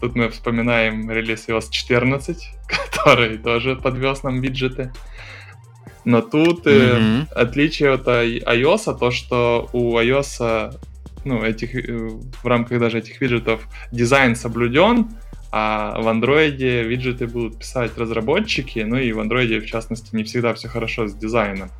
Тут 0.00 0.14
мы 0.14 0.28
вспоминаем 0.28 1.10
релиз 1.10 1.48
iOS 1.48 1.70
14, 1.70 2.48
который 2.68 3.38
тоже 3.38 3.74
подвез 3.74 4.22
нам 4.22 4.40
виджеты. 4.40 4.92
Но 6.04 6.20
тут 6.22 6.64
Мгм. 6.64 7.28
отличие 7.34 7.92
от 7.94 8.06
iOS, 8.06 8.96
то 8.98 9.10
что 9.10 9.68
у 9.72 9.98
iOS, 9.98 10.78
ну, 11.28 11.42
этих, 11.42 11.74
э, 11.74 12.08
в 12.42 12.46
рамках 12.46 12.80
даже 12.80 12.98
этих 12.98 13.20
виджетов 13.20 13.68
дизайн 13.92 14.34
соблюден, 14.34 15.08
а 15.50 16.00
в 16.00 16.08
андроиде 16.08 16.82
виджеты 16.82 17.26
будут 17.26 17.58
писать 17.58 17.96
разработчики, 17.96 18.80
ну 18.80 18.96
и 18.96 19.12
в 19.12 19.20
андроиде, 19.20 19.60
в 19.60 19.66
частности, 19.66 20.14
не 20.14 20.24
всегда 20.24 20.54
все 20.54 20.68
хорошо 20.68 21.06
с 21.06 21.14
дизайном. 21.14 21.70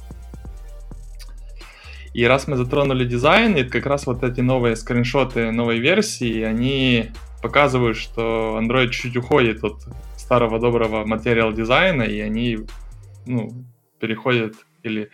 И 2.14 2.24
раз 2.24 2.48
мы 2.48 2.56
затронули 2.56 3.04
дизайн, 3.04 3.56
и 3.56 3.64
как 3.64 3.87
раз 3.87 4.06
вот 4.06 4.24
эти 4.24 4.40
новые 4.40 4.76
скриншоты 4.76 5.50
новой 5.50 5.78
версии, 5.78 6.42
они 6.42 7.11
показывают, 7.42 7.96
что 7.96 8.58
Android 8.61 8.90
чуть 8.90 9.16
уходит 9.16 9.62
от 9.64 9.87
старого 10.16 10.58
доброго 10.58 11.06
материал 11.06 11.52
дизайна, 11.52 12.02
и 12.02 12.20
они 12.20 12.58
ну, 13.26 13.64
переходят 14.00 14.54
или 14.82 15.11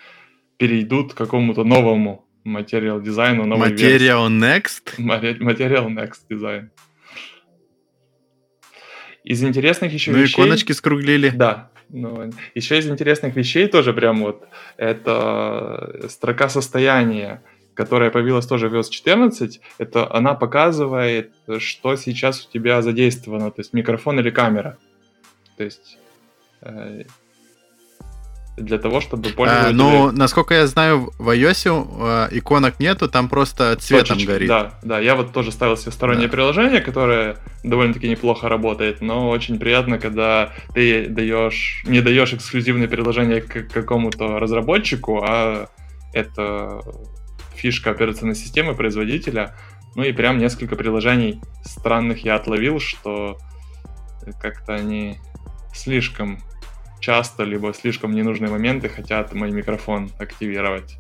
перейдут 0.57 1.15
к 1.15 1.17
какому-то 1.17 1.65
новому 1.65 2.25
материал 2.45 3.01
дизайну, 3.01 3.47
новой 3.47 3.71
версии. 3.73 4.07
Material 4.09 4.29
Next? 4.29 4.95
Маре- 4.99 5.37
Материал 5.41 5.89
Next 5.91 6.21
дизайн. 6.29 6.71
Из 9.25 9.43
интересных 9.43 9.93
еще 9.93 10.13
Ну, 10.13 10.19
вещей... 10.19 10.35
иконочки 10.35 10.73
скруглили. 10.73 11.31
Да. 11.31 11.71
Ну, 11.89 12.31
еще 12.55 12.79
из 12.79 12.89
интересных 12.89 13.35
вещей 13.37 13.67
тоже 13.69 13.93
прям 13.95 14.21
вот 14.23 14.47
это 14.77 16.07
строка 16.09 16.49
состояния, 16.49 17.43
которая 17.75 18.11
появилась 18.11 18.47
тоже 18.47 18.69
в 18.69 18.75
iOS 18.75 18.91
14. 18.91 19.61
Это 19.79 20.13
она 20.15 20.35
показывает, 20.35 21.33
что 21.59 21.97
сейчас 21.97 22.47
у 22.47 22.51
тебя 22.53 22.83
задействовано, 22.83 23.51
то 23.51 23.61
есть 23.61 23.73
микрофон 23.73 24.21
или 24.21 24.31
камера. 24.31 24.77
То 25.57 25.65
есть 25.65 25.99
э, 26.63 27.05
для 28.57 28.79
того, 28.79 29.01
чтобы 29.01 29.29
А, 29.31 29.33
пользователь... 29.33 29.75
ну, 29.77 30.11
насколько 30.13 30.55
я 30.55 30.67
знаю, 30.67 31.13
в 31.19 31.29
iOS 31.29 32.29
э, 32.31 32.39
иконок 32.39 32.79
нету, 32.79 33.09
там 33.09 33.29
просто 33.29 33.75
цветом 33.77 34.17
Точечки, 34.17 34.27
горит. 34.27 34.49
Да, 34.49 34.75
да, 34.83 35.01
я 35.01 35.17
вот 35.17 35.33
тоже 35.33 35.51
ставил 35.51 35.77
себе 35.77 35.91
стороннее 35.93 36.29
Да. 36.29 36.33
приложение, 36.33 36.81
которое 36.81 37.37
довольно-таки 37.65 38.09
неплохо 38.09 38.49
работает, 38.49 39.01
но 39.01 39.29
очень 39.29 39.59
приятно, 39.59 39.99
когда 39.99 40.53
ты 40.73 41.09
даешь, 41.09 41.83
не 41.87 42.01
даешь 42.01 42.33
эксклюзивное 42.33 42.87
приложение 42.89 43.41
к 43.41 43.69
какому-то 43.73 44.39
разработчику, 44.39 45.23
а 45.27 45.69
это 46.13 46.81
фишка 47.57 47.91
операционной 47.91 48.37
системы 48.37 48.75
производителя. 48.75 49.57
Ну 49.97 50.03
и 50.05 50.13
прям 50.13 50.39
несколько 50.39 50.77
приложений 50.77 51.41
странных 51.65 52.25
я 52.25 52.37
отловил, 52.37 52.79
что 52.81 53.39
как-то 54.41 54.75
они 54.75 55.19
слишком 55.73 56.39
часто, 57.05 57.45
либо 57.45 57.75
слишком 57.75 58.13
ненужные 58.13 58.51
моменты 58.51 58.89
хотят 58.89 59.35
мой 59.35 59.51
микрофон 59.51 60.11
активировать. 60.19 60.97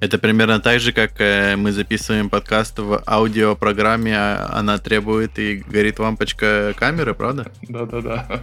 Это 0.00 0.18
примерно 0.18 0.60
так 0.60 0.80
же, 0.80 0.92
как 0.92 1.20
э, 1.20 1.56
мы 1.56 1.72
записываем 1.72 2.28
подкаст 2.28 2.78
в 2.78 3.02
аудиопрограмме, 3.06 4.16
а 4.16 4.50
она 4.52 4.78
требует 4.78 5.38
и 5.38 5.56
горит 5.56 5.98
лампочка 5.98 6.72
камеры, 6.76 7.14
правда? 7.14 7.52
Да-да-да. 7.62 8.42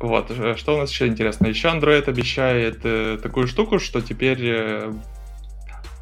Вот, 0.00 0.30
э, 0.30 0.54
что 0.56 0.76
у 0.76 0.78
нас 0.78 0.90
еще 0.90 1.06
интересно? 1.06 1.46
Еще 1.48 1.68
Android 1.68 2.08
обещает 2.08 2.80
э, 2.84 3.18
такую 3.22 3.48
штуку, 3.48 3.80
что 3.80 4.00
теперь 4.00 4.38
э, 4.40 4.92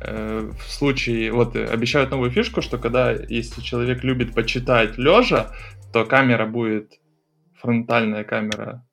э, 0.00 0.50
в 0.58 0.70
случае, 0.70 1.32
вот 1.32 1.56
обещают 1.56 2.10
новую 2.10 2.30
фишку, 2.30 2.60
что 2.60 2.76
когда, 2.76 3.12
если 3.12 3.62
человек 3.62 4.04
любит 4.04 4.34
почитать 4.34 4.98
лежа, 4.98 5.52
то 5.94 6.04
камера 6.04 6.44
будет, 6.44 7.00
фронтальная 7.54 8.24
камера, 8.24 8.84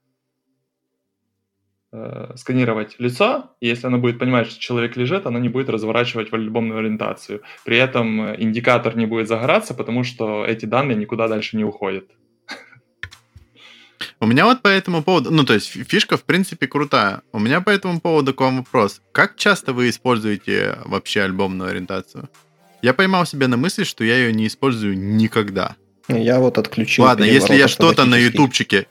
э, 1.92 2.34
сканировать 2.36 2.96
лицо, 3.00 3.56
и 3.60 3.68
если 3.68 3.88
она 3.88 3.98
будет 3.98 4.20
понимать, 4.20 4.48
что 4.48 4.60
человек 4.60 4.96
лежит, 4.98 5.26
она 5.26 5.40
не 5.40 5.50
будет 5.50 5.70
разворачивать 5.70 6.32
в 6.32 6.36
альбомную 6.36 6.78
ориентацию. 6.78 7.42
При 7.66 7.78
этом 7.78 8.22
э, 8.22 8.36
индикатор 8.38 8.96
не 8.96 9.08
будет 9.08 9.28
загораться, 9.28 9.74
потому 9.74 10.04
что 10.04 10.46
эти 10.46 10.68
данные 10.68 10.96
никуда 10.96 11.28
дальше 11.28 11.58
не 11.58 11.64
уходят. 11.64 12.06
У 14.20 14.28
меня 14.28 14.46
вот 14.46 14.62
по 14.62 14.68
этому 14.68 15.02
поводу, 15.02 15.32
ну, 15.32 15.44
то 15.44 15.54
есть 15.54 15.70
фи- 15.70 15.84
фишка, 15.84 16.18
в 16.18 16.24
принципе, 16.24 16.68
крутая. 16.68 17.24
У 17.34 17.40
меня 17.40 17.62
по 17.62 17.72
этому 17.72 18.00
поводу 18.00 18.36
к 18.36 18.42
вам 18.42 18.58
вопрос. 18.58 19.02
Как 19.12 19.38
часто 19.38 19.74
вы 19.74 19.90
используете 19.90 20.78
вообще 20.86 21.24
альбомную 21.24 21.72
ориентацию? 21.72 22.30
Я 22.84 22.94
поймал 22.94 23.26
себя 23.26 23.48
на 23.48 23.58
мысли, 23.58 23.86
что 23.86 24.04
я 24.04 24.18
ее 24.18 24.34
не 24.34 24.46
использую 24.46 24.96
никогда. 25.00 25.76
Я 26.08 26.40
вот 26.40 26.58
отключил 26.58 27.06
Ладно, 27.06 27.24
если 27.24 27.56
я 27.56 27.68
что-то 27.68 28.06
на 28.06 28.16
ютубчике... 28.16 28.88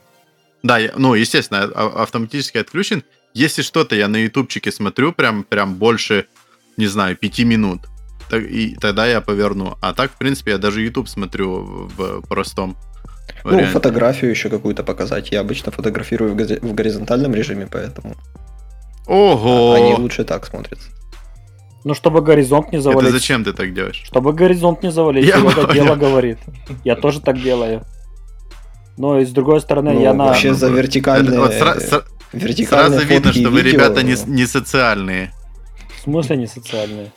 Да, 0.62 0.78
я- 0.78 0.92
ну, 0.96 1.14
естественно, 1.14 1.70
а- 1.74 2.02
автоматически 2.02 2.58
отключен. 2.58 3.02
Если 3.34 3.62
что-то 3.62 3.96
я 3.96 4.08
на 4.08 4.16
ютубчике 4.16 4.70
смотрю 4.72 5.12
прям, 5.12 5.44
прям 5.44 5.74
больше, 5.76 6.26
не 6.76 6.86
знаю, 6.86 7.16
пяти 7.16 7.44
минут, 7.44 7.86
так- 8.28 8.44
и 8.44 8.76
тогда 8.76 9.06
я 9.06 9.20
поверну. 9.20 9.76
А 9.80 9.92
так, 9.94 10.12
в 10.12 10.18
принципе, 10.18 10.52
я 10.52 10.58
даже 10.58 10.82
YouTube 10.82 11.08
смотрю 11.08 11.88
в 11.96 12.22
простом 12.28 12.76
Ну, 13.44 13.64
фотографию 13.66 14.30
еще 14.30 14.50
какую-то 14.50 14.82
показать. 14.84 15.30
Я 15.32 15.40
обычно 15.40 15.72
фотографирую 15.72 16.34
в, 16.34 16.74
горизонтальном 16.74 17.34
режиме, 17.34 17.66
поэтому... 17.70 18.16
Ого! 19.06 19.72
Они 19.74 19.94
лучше 19.94 20.24
так 20.24 20.46
смотрятся. 20.46 20.88
Ну, 21.84 21.94
чтобы 21.94 22.20
горизонт 22.20 22.72
не 22.72 22.80
завалить. 22.80 23.08
Это 23.10 23.18
зачем 23.18 23.42
ты 23.44 23.52
так 23.52 23.72
делаешь? 23.72 24.02
Чтобы 24.04 24.32
горизонт 24.32 24.82
не 24.82 24.90
завалить, 24.90 25.24
Я 25.26 25.38
это 25.38 25.42
понял. 25.50 25.72
дело 25.72 25.96
говорит. 25.96 26.38
Я 26.84 26.94
тоже 26.96 27.20
так 27.20 27.40
делаю. 27.40 27.82
Но 28.98 29.18
и 29.18 29.24
с 29.24 29.30
другой 29.30 29.60
стороны, 29.60 29.92
Ну, 29.92 30.02
я 30.02 30.12
на... 30.12 30.24
вообще 30.26 30.52
за 30.52 30.66
Это 30.66 30.76
вертикальные, 30.76 31.40
вот 31.40 31.52
сра- 31.52 31.78
сра- 31.78 32.04
вертикальные 32.34 32.98
сразу 33.00 33.06
видно, 33.06 33.32
что 33.32 33.48
вы, 33.50 33.62
ребята, 33.62 34.02
не, 34.02 34.14
не 34.26 34.46
социальные. 34.46 35.32
В 35.98 36.02
смысле 36.02 36.36
не 36.36 36.46
социальные? 36.46 37.10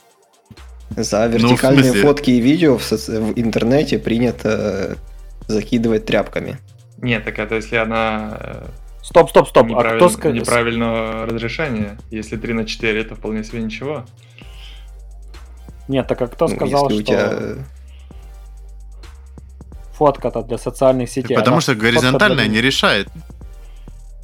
За 0.95 1.27
Ну, 1.27 1.31
вертикальные 1.37 1.83
смысле? 1.85 2.01
фотки 2.01 2.29
и 2.31 2.39
видео 2.39 2.77
в, 2.77 2.81
соц- 2.81 3.09
в 3.19 3.37
интернете 3.39 3.97
принято 3.99 4.49
э, 4.49 4.95
закидывать 5.47 6.05
тряпками. 6.05 6.57
Нет, 7.01 7.25
так 7.25 7.37
это 7.39 7.55
если 7.55 7.75
она 7.75 8.37
э, 8.39 8.65
Стоп, 9.01 9.29
стоп, 9.31 9.49
стоп. 9.49 9.67
А 9.75 9.95
кто 9.97 10.07
сказал... 10.07 10.33
неправильного 10.37 11.25
разрешения. 11.25 11.97
Если 12.11 12.37
3 12.37 12.53
на 12.53 12.65
4, 12.65 13.01
это 13.01 13.15
вполне 13.15 13.43
себе 13.43 13.61
ничего. 13.61 14.05
Нет, 15.87 16.07
так 16.07 16.21
а 16.21 16.27
кто 16.27 16.47
Ну, 16.47 16.55
сказал, 16.55 16.89
если 16.89 17.01
у 17.01 17.05
что 17.05 17.13
тебя 17.13 17.55
фотка-то 19.93 20.41
для 20.41 20.57
социальных 20.57 21.09
сетей? 21.09 21.35
Потому 21.35 21.55
она 21.55 21.61
что 21.61 21.75
горизонтальная 21.75 22.45
для- 22.45 22.53
не 22.55 22.61
решает. 22.61 23.07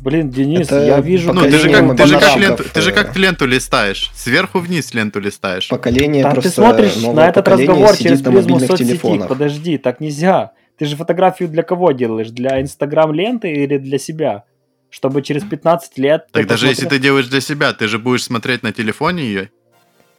Блин, 0.01 0.29
Денис, 0.29 0.61
Это 0.67 0.85
я 0.85 1.01
вижу... 1.01 1.33
Ну, 1.33 1.41
ты 1.41 1.57
же, 1.57 1.69
как, 1.69 1.97
ты, 1.97 2.07
же 2.07 2.19
как 2.19 2.37
ленту, 2.37 2.63
ты 2.73 2.81
же 2.81 2.91
э, 2.91 2.93
как 2.93 3.17
ленту 3.17 3.45
листаешь. 3.45 4.11
Сверху 4.15 4.59
вниз 4.59 4.93
ленту 4.93 5.19
листаешь. 5.19 5.67
поколение 5.67 6.23
Так 6.23 6.33
просто 6.35 6.49
ты 6.51 6.55
смотришь 6.55 6.95
на 7.01 7.27
этот 7.27 7.45
разговор 7.49 7.97
через 7.97 8.21
призму 8.21 8.61
соцсети. 8.61 8.87
телефонах. 8.87 9.27
Подожди, 9.27 9.77
так 9.77 9.99
нельзя. 9.99 10.53
Ты 10.77 10.85
же 10.85 10.95
фотографию 10.95 11.49
для 11.49 11.63
кого 11.63 11.91
делаешь? 11.91 12.29
Для 12.29 12.61
Инстаграм 12.61 13.11
ленты 13.11 13.51
или 13.51 13.77
для 13.77 13.97
себя? 13.97 14.45
Чтобы 14.89 15.21
через 15.21 15.43
15 15.43 15.97
лет... 15.97 16.27
Так 16.31 16.47
даже 16.47 16.67
если 16.67 16.85
посмотрел- 16.85 16.89
ты 16.97 17.03
делаешь 17.03 17.27
для 17.27 17.41
себя, 17.41 17.73
ты 17.73 17.87
же 17.89 17.99
будешь 17.99 18.23
смотреть 18.23 18.63
на 18.63 18.71
телефоне 18.71 19.23
ее. 19.23 19.51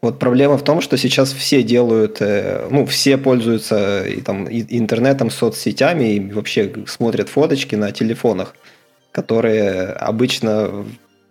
Вот 0.03 0.18
проблема 0.18 0.57
в 0.57 0.64
том, 0.64 0.80
что 0.80 0.96
сейчас 0.96 1.32
все 1.32 1.62
делают, 1.62 2.22
э, 2.22 2.66
ну, 2.70 2.86
все 2.86 3.18
пользуются 3.18 4.03
и, 4.07 4.20
там, 4.22 4.44
и- 4.46 4.64
интернетом, 4.78 5.30
соцсетями 5.30 6.14
и 6.14 6.32
вообще 6.32 6.72
смотрят 6.86 7.28
фоточки 7.28 7.74
на 7.76 7.92
телефонах, 7.92 8.55
которые 9.12 9.88
обычно 9.92 10.86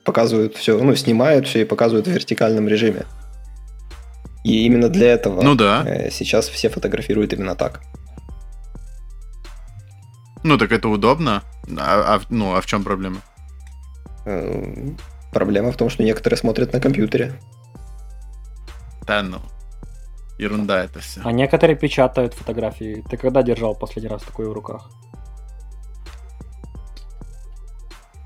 показывают 0.06 0.56
все, 0.56 0.82
ну, 0.84 0.96
снимают 0.96 1.48
все 1.48 1.62
и 1.62 1.66
показывают 1.66 2.08
в 2.08 2.12
вертикальном 2.12 2.68
режиме. 2.68 3.06
И 4.44 4.66
именно 4.66 4.88
для 4.90 5.14
этого 5.14 5.42
Ну 5.42 5.56
да. 5.56 5.84
э, 5.88 6.12
сейчас 6.12 6.48
все 6.48 6.70
фотографируют 6.70 7.34
именно 7.34 7.56
так. 7.56 7.82
Ну 10.44 10.58
так 10.58 10.72
это 10.72 10.88
удобно. 10.90 11.42
А, 11.78 12.16
а- 12.16 12.22
ну, 12.30 12.56
а 12.56 12.62
в 12.62 12.66
чем 12.68 12.84
проблема? 12.84 13.18
Э, 14.26 14.92
Проблема 15.34 15.72
в 15.72 15.78
том, 15.78 15.90
что 15.90 16.04
некоторые 16.04 16.38
смотрят 16.38 16.74
на 16.74 16.80
компьютере. 16.80 17.34
Да 19.10 19.24
ну. 19.24 19.42
Ерунда 20.38 20.84
это 20.84 21.00
все. 21.00 21.22
А 21.24 21.32
некоторые 21.32 21.76
печатают 21.76 22.36
фотографии. 22.36 23.04
Ты 23.10 23.18
когда 23.18 23.42
держал 23.42 23.74
последний 23.74 24.08
раз 24.08 24.22
такое 24.22 24.48
в 24.48 24.54
руках? 24.54 24.88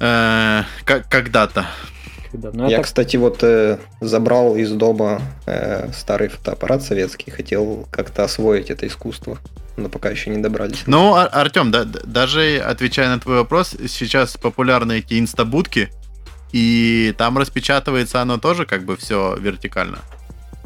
Э, 0.02 0.64
как- 0.84 1.08
Когда-то. 1.08 1.66
Когда? 2.30 2.52
Ну, 2.52 2.68
Я, 2.68 2.76
это... 2.76 2.84
кстати, 2.84 3.16
вот 3.16 3.42
э, 3.44 3.78
забрал 4.02 4.58
из 4.58 4.72
дома 4.74 5.22
э, 5.46 5.90
старый 5.94 6.28
фотоаппарат 6.28 6.84
советский, 6.84 7.32
хотел 7.32 7.88
как-то 7.90 8.26
освоить 8.26 8.70
это 8.70 8.86
искусство, 8.86 9.38
но 9.78 9.88
пока 9.88 10.10
еще 10.10 10.32
не 10.32 10.42
добрались. 10.44 10.84
Ну, 10.86 11.16
Ар- 11.16 11.30
Артем, 11.32 11.72
да, 11.72 11.86
даже 11.86 12.58
отвечая 12.58 13.08
на 13.08 13.22
твой 13.22 13.38
вопрос, 13.38 13.74
сейчас 13.88 14.36
популярны 14.36 14.98
эти 14.98 15.18
инстабудки, 15.18 15.94
и 16.52 17.16
там 17.18 17.38
распечатывается 17.38 18.22
оно 18.22 18.38
тоже 18.38 18.66
как 18.66 18.84
бы 18.84 18.98
все 18.98 19.38
вертикально. 19.38 20.00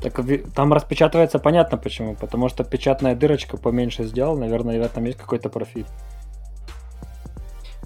Так 0.02 0.20
там 0.56 0.74
распечатывается 0.74 1.40
понятно 1.40 1.78
почему. 1.78 2.16
Потому 2.16 2.50
что 2.50 2.64
печатная 2.64 3.16
дырочка 3.16 3.58
поменьше 3.58 4.04
сделал. 4.04 4.38
Наверное, 4.38 4.80
в 4.80 4.84
этом 4.84 5.06
есть 5.06 5.18
какой-то 5.18 5.50
профит. 5.50 5.88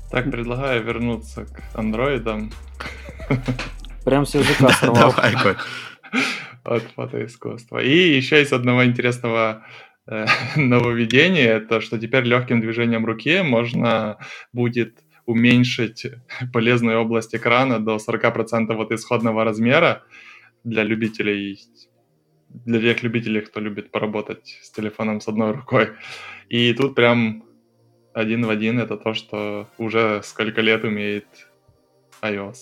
Так, 0.09 0.29
предлагаю 0.29 0.83
вернуться 0.83 1.45
к 1.45 1.61
андроидам 1.73 2.51
Прям 4.05 4.25
с 4.25 4.35
языка 4.35 4.69
сорвал. 4.69 5.13
Давай, 5.13 5.33
Коль. 5.41 5.57
от 6.63 6.83
фотоискусства. 6.95 7.79
И 7.79 8.15
еще 8.17 8.39
есть 8.39 8.51
одного 8.51 8.85
интересного 8.85 9.65
э, 10.07 10.25
нововведения, 10.55 11.53
это 11.53 11.81
что 11.81 11.99
теперь 11.99 12.23
легким 12.23 12.61
движением 12.61 13.05
руки 13.05 13.41
можно 13.41 14.17
будет 14.53 14.99
уменьшить 15.25 16.07
полезную 16.51 16.99
область 16.99 17.35
экрана 17.35 17.79
до 17.79 17.97
40% 17.97 18.73
от 18.75 18.91
исходного 18.91 19.43
размера 19.43 20.03
для 20.63 20.83
любителей, 20.83 21.59
для 22.65 22.79
тех 22.79 23.03
любителей, 23.03 23.41
кто 23.41 23.59
любит 23.59 23.91
поработать 23.91 24.59
с 24.61 24.71
телефоном 24.71 25.21
с 25.21 25.27
одной 25.27 25.51
рукой. 25.51 25.89
И 26.49 26.73
тут 26.73 26.95
прям 26.95 27.43
один 28.13 28.45
в 28.45 28.49
один 28.49 28.79
это 28.79 28.97
то, 28.97 29.13
что 29.13 29.67
уже 29.77 30.21
сколько 30.23 30.61
лет 30.61 30.83
умеет 30.83 31.25
iOS. 32.21 32.55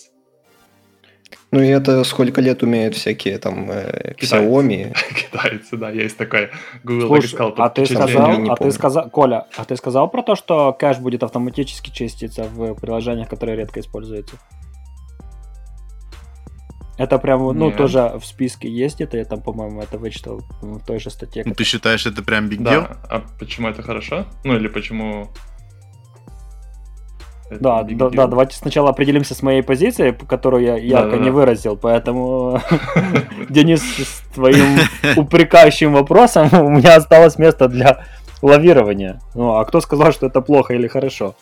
Ну 1.52 1.60
и 1.60 1.66
это 1.66 2.04
сколько 2.04 2.40
лет 2.40 2.62
умеют 2.62 2.94
всякие 2.94 3.38
там 3.38 3.70
э, 3.70 4.14
Китайцы. 4.14 4.36
Xiaomi. 4.36 4.96
Китайцы, 5.14 5.76
да, 5.76 5.90
есть 5.90 6.16
такое. 6.16 6.50
Google 6.84 7.08
Слушай, 7.08 7.28
сказал, 7.28 7.54
а 7.56 7.68
ты 7.70 7.86
сказал- 7.86 8.50
а 8.50 8.56
ты 8.56 8.70
сказал, 8.70 9.10
Коля, 9.10 9.46
а 9.56 9.64
ты 9.64 9.76
сказал 9.76 10.08
про 10.10 10.22
то, 10.22 10.36
что 10.36 10.72
кэш 10.72 10.98
будет 10.98 11.22
автоматически 11.22 11.90
чиститься 11.90 12.44
в 12.44 12.74
приложениях, 12.74 13.28
которые 13.28 13.56
редко 13.56 13.80
используются? 13.80 14.36
Это 17.00 17.18
прям, 17.18 17.40
ну, 17.58 17.68
Нет. 17.68 17.78
тоже 17.78 18.12
в 18.20 18.26
списке 18.26 18.68
есть 18.68 19.00
это, 19.00 19.16
я 19.16 19.24
там, 19.24 19.40
по-моему, 19.40 19.80
это 19.80 19.96
вычитал 19.96 20.42
в 20.60 20.84
той 20.84 21.00
же 21.00 21.08
статье. 21.08 21.44
Ну, 21.46 21.54
ты 21.54 21.64
считаешь, 21.64 22.04
это 22.04 22.22
прям 22.22 22.50
big 22.50 22.58
deal? 22.58 22.88
Да, 22.88 22.96
а 23.08 23.22
почему 23.38 23.68
это 23.68 23.80
хорошо? 23.82 24.26
Ну 24.44 24.54
или 24.54 24.68
почему... 24.68 25.28
это 27.48 27.58
Да, 27.58 27.82
да, 27.82 27.94
deal? 27.94 28.10
да, 28.10 28.26
давайте 28.26 28.54
сначала 28.54 28.90
определимся 28.90 29.34
с 29.34 29.42
моей 29.42 29.62
позицией, 29.62 30.12
которую 30.12 30.62
я 30.62 30.76
ярко 30.76 31.12
Да-да-да. 31.12 31.24
не 31.24 31.30
выразил, 31.30 31.78
поэтому, 31.78 32.60
Денис, 33.48 33.80
с 33.82 34.20
твоим 34.34 34.80
упрекающим 35.16 35.94
вопросом 35.94 36.50
у 36.52 36.68
меня 36.68 36.96
осталось 36.96 37.38
место 37.38 37.68
для 37.68 38.04
лавирования. 38.42 39.22
Ну, 39.34 39.54
а 39.54 39.64
кто 39.64 39.80
сказал, 39.80 40.12
что 40.12 40.26
это 40.26 40.42
плохо 40.42 40.74
или 40.74 40.86
хорошо? 40.86 41.34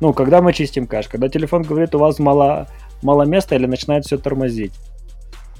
Ну, 0.00 0.12
когда 0.12 0.42
мы 0.42 0.52
чистим 0.52 0.88
кэш? 0.88 1.06
Когда 1.06 1.28
телефон 1.28 1.62
говорит, 1.62 1.94
у 1.94 1.98
вас 2.00 2.18
мало, 2.18 2.66
мало 3.02 3.24
места 3.24 3.54
или 3.56 3.66
начинает 3.66 4.04
все 4.04 4.18
тормозить? 4.18 4.72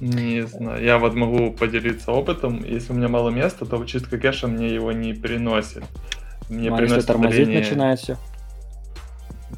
Не 0.01 0.43
знаю, 0.47 0.83
я 0.83 0.99
вот 0.99 1.15
могу 1.15 1.53
поделиться 1.53 2.11
опытом. 2.13 2.65
Если 2.65 2.93
у 2.93 2.97
меня 2.97 3.09
мало 3.09 3.31
места, 3.31 3.67
то 3.67 3.85
чистка 3.85 4.19
кэша 4.19 4.49
мне 4.49 4.69
его 4.75 4.91
не 4.93 5.13
переносит. 5.13 5.85
Мне 6.49 6.71
Ну, 6.71 6.77
а 6.77 6.81
если 6.81 6.87
приносит 6.89 7.07
тормозить 7.07 7.41
удаление- 7.49 7.59
начинает 7.61 8.01
все? 8.01 8.17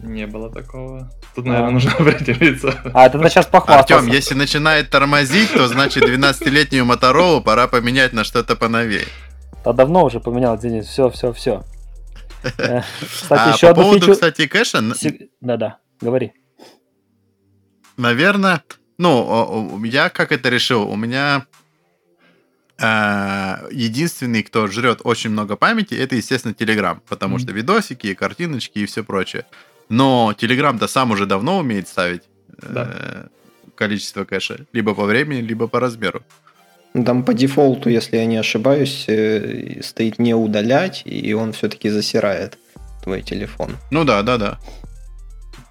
Не 0.02 0.26
было 0.26 0.50
такого. 0.50 1.10
Тут, 1.34 1.46
А. 1.46 1.48
наверное, 1.48 1.70
нужно 1.70 1.92
определиться. 1.98 2.74
А, 2.92 3.06
это 3.06 3.16
надо 3.16 3.30
сейчас 3.30 3.46
похвастаться. 3.46 3.96
Артем, 3.96 4.12
если 4.12 4.34
начинает 4.34 4.90
тормозить, 4.90 5.52
то 5.52 5.66
значит 5.66 6.04
12-летнюю 6.04 6.84
Моторолу 6.84 7.40
пора 7.40 7.66
поменять 7.68 8.12
на 8.12 8.22
что-то 8.24 8.54
поновее. 8.54 9.06
Да 9.64 9.72
давно 9.72 10.04
уже 10.04 10.20
поменял, 10.20 10.58
Денис, 10.58 10.86
все, 10.86 11.08
все, 11.10 11.32
все. 11.32 11.64
Кстати, 12.42 13.40
А 13.48 13.52
еще 13.54 13.66
по 13.68 13.70
одну 13.70 13.82
поводу, 13.84 14.00
фичу... 14.00 14.12
кстати, 14.12 14.46
кэша, 14.46 14.82
Да-да, 15.40 15.78
говори. 16.02 16.32
Наверное, 17.96 18.62
ну, 18.98 19.82
я 19.84 20.08
как 20.08 20.32
это 20.32 20.48
решил? 20.48 20.88
У 20.88 20.96
меня 20.96 21.46
э, 22.78 23.68
единственный, 23.72 24.42
кто 24.42 24.66
жрет 24.66 25.00
очень 25.04 25.30
много 25.30 25.56
памяти, 25.56 25.94
это, 25.94 26.16
естественно, 26.16 26.52
Telegram, 26.52 26.98
потому 27.08 27.34
Мгм. 27.36 27.42
что 27.44 27.52
видосики, 27.52 28.08
и 28.08 28.14
картиночки 28.14 28.78
и 28.80 28.86
все 28.86 29.02
прочее. 29.04 29.44
Но 29.88 30.34
Telegram-то 30.38 30.88
сам 30.88 31.10
уже 31.10 31.26
давно 31.26 31.58
умеет 31.58 31.88
ставить 31.88 32.22
э, 32.62 32.66
Да. 32.72 33.26
количество 33.74 34.24
кэша, 34.24 34.66
либо 34.72 34.94
по 34.94 35.04
времени, 35.04 35.40
либо 35.40 35.66
по 35.66 35.80
размеру. 35.80 36.22
Ну, 36.94 37.04
Там 37.04 37.24
по 37.24 37.34
дефолту, 37.34 37.90
если 37.90 38.16
я 38.18 38.26
не 38.26 38.36
ошибаюсь, 38.36 39.04
э, 39.08 39.80
стоит 39.82 40.18
не 40.18 40.34
удалять, 40.34 41.02
и 41.04 41.34
он 41.34 41.52
все-таки 41.52 41.90
засирает 41.90 42.56
твой 43.02 43.22
телефон. 43.22 43.76
Ну 43.90 44.04
да, 44.04 44.22
да, 44.22 44.38
да. 44.38 44.58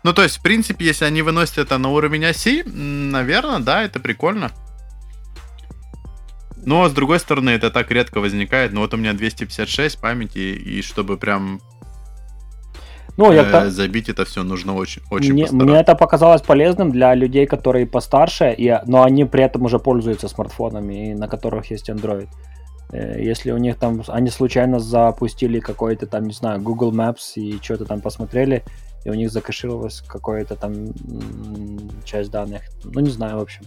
Ну, 0.03 0.13
то 0.13 0.21
есть, 0.21 0.37
в 0.37 0.41
принципе, 0.41 0.85
если 0.85 1.05
они 1.05 1.21
выносят 1.21 1.57
это 1.57 1.77
на 1.77 1.89
уровень 1.89 2.25
оси, 2.25 2.63
наверное, 2.63 3.59
да, 3.59 3.83
это 3.83 3.99
прикольно. 3.99 4.51
Но, 6.65 6.87
с 6.87 6.91
другой 6.91 7.19
стороны, 7.19 7.51
это 7.51 7.69
так 7.69 7.91
редко 7.91 8.19
возникает. 8.19 8.73
Ну, 8.73 8.81
вот 8.81 8.93
у 8.93 8.97
меня 8.97 9.13
256 9.13 9.99
памяти, 9.99 10.39
и 10.39 10.81
чтобы 10.81 11.17
прям 11.17 11.61
Ну, 13.17 13.31
я 13.31 13.43
э, 13.43 13.69
забить 13.69 14.09
это 14.09 14.25
все 14.25 14.43
нужно 14.43 14.75
очень, 14.75 15.01
очень 15.11 15.33
мне, 15.33 15.43
постараться. 15.43 15.67
мне 15.67 15.79
это 15.79 15.95
показалось 15.95 16.41
полезным 16.41 16.91
для 16.91 17.13
людей, 17.15 17.45
которые 17.45 17.85
постарше, 17.85 18.53
и, 18.57 18.77
но 18.85 19.03
они 19.03 19.25
при 19.25 19.43
этом 19.43 19.63
уже 19.63 19.79
пользуются 19.79 20.27
смартфонами, 20.27 21.11
и 21.11 21.13
на 21.15 21.27
которых 21.27 21.69
есть 21.71 21.89
Android. 21.89 22.27
Э, 22.91 23.21
Если 23.21 23.51
у 23.51 23.57
них 23.57 23.77
там, 23.77 24.01
они 24.07 24.29
случайно 24.29 24.79
запустили 24.79 25.59
какой-то 25.59 26.07
там, 26.07 26.25
не 26.25 26.33
знаю, 26.33 26.61
Google 26.61 26.93
Maps 26.93 27.35
и 27.35 27.59
что-то 27.61 27.85
там 27.85 28.01
посмотрели, 28.01 28.63
и 29.03 29.09
у 29.09 29.13
них 29.13 29.31
закэшировалась 29.31 30.01
какая-то 30.07 30.55
там 30.55 30.93
часть 32.05 32.31
данных. 32.31 32.61
Ну, 32.83 33.01
не 33.01 33.09
знаю, 33.09 33.37
в 33.37 33.41
общем. 33.41 33.61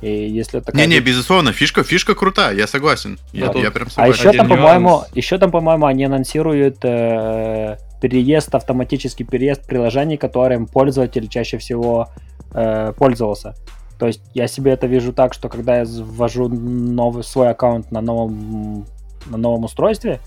И 0.00 0.28
если 0.28 0.60
такая... 0.60 0.86
Не-не, 0.86 1.00
безусловно, 1.00 1.52
фишка, 1.52 1.82
фишка 1.82 2.14
крутая, 2.14 2.54
я 2.54 2.66
согласен. 2.66 3.18
Я, 3.32 3.52
Да. 3.52 3.58
я 3.58 3.70
прям 3.70 3.88
А 3.88 3.90
согласен. 3.90 4.28
еще 4.28 4.38
там, 4.38 4.48
по-моему, 4.48 5.02
еще 5.12 5.38
там, 5.38 5.50
по-моему, 5.50 5.86
они 5.86 6.04
анонсируют 6.04 6.84
э, 6.84 7.76
переезд, 8.00 8.54
автоматический 8.54 9.24
переезд 9.24 9.66
приложений, 9.66 10.18
которым 10.18 10.66
пользователь 10.66 11.28
чаще 11.28 11.58
всего 11.58 12.08
э, 12.52 12.92
пользовался. 12.96 13.54
То 13.98 14.06
есть 14.06 14.22
я 14.34 14.46
себе 14.46 14.72
это 14.72 14.86
вижу 14.86 15.12
так, 15.12 15.34
что 15.34 15.48
когда 15.48 15.78
я 15.78 15.84
ввожу 15.84 16.48
новый 16.48 17.24
свой 17.24 17.50
аккаунт 17.50 17.90
на 17.90 18.00
новом 18.00 18.86
на 19.26 19.36
новом 19.36 19.64
устройстве, 19.64 20.20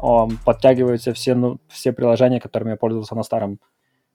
он, 0.00 0.36
подтягиваются 0.44 1.14
все 1.14 1.36
ну, 1.36 1.58
все 1.68 1.92
приложения, 1.92 2.40
которыми 2.40 2.70
я 2.70 2.76
пользовался 2.76 3.14
на 3.14 3.22
старом. 3.22 3.60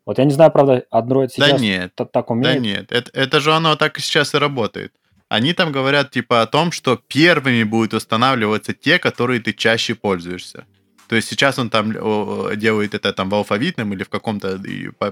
Вот 0.08 0.20
я 0.20 0.24
не 0.24 0.32
знаю, 0.32 0.52
правда, 0.52 0.86
Android 0.90 1.28
Да 1.38 1.48
сейчас 1.50 1.62
нет, 1.62 1.92
та- 1.94 2.06
так 2.06 2.28
да 2.28 2.34
умеет. 2.34 2.62
нет, 2.62 2.92
это, 2.94 3.12
это 3.14 3.40
же 3.42 3.52
оно 3.54 3.76
так 3.76 3.98
и 3.98 4.02
сейчас 4.02 4.34
и 4.34 4.38
работает. 4.38 4.94
Они 5.28 5.52
там 5.54 5.74
говорят 5.74 6.12
типа 6.12 6.42
о 6.42 6.48
том, 6.48 6.72
что 6.72 6.96
первыми 6.96 7.64
будут 7.64 7.94
устанавливаться 7.94 8.74
те, 8.74 9.00
которые 9.00 9.42
ты 9.42 9.52
чаще 9.52 9.96
пользуешься. 9.96 10.66
То 11.10 11.18
есть 11.18 11.28
сейчас 11.28 11.60
он 11.60 11.70
там 11.70 11.92
делает 12.58 12.94
это 12.94 13.12
там 13.12 13.30
в 13.30 13.36
алфавитном 13.36 13.92
или 13.94 14.04
в 14.04 14.10
каком-то 14.10 14.58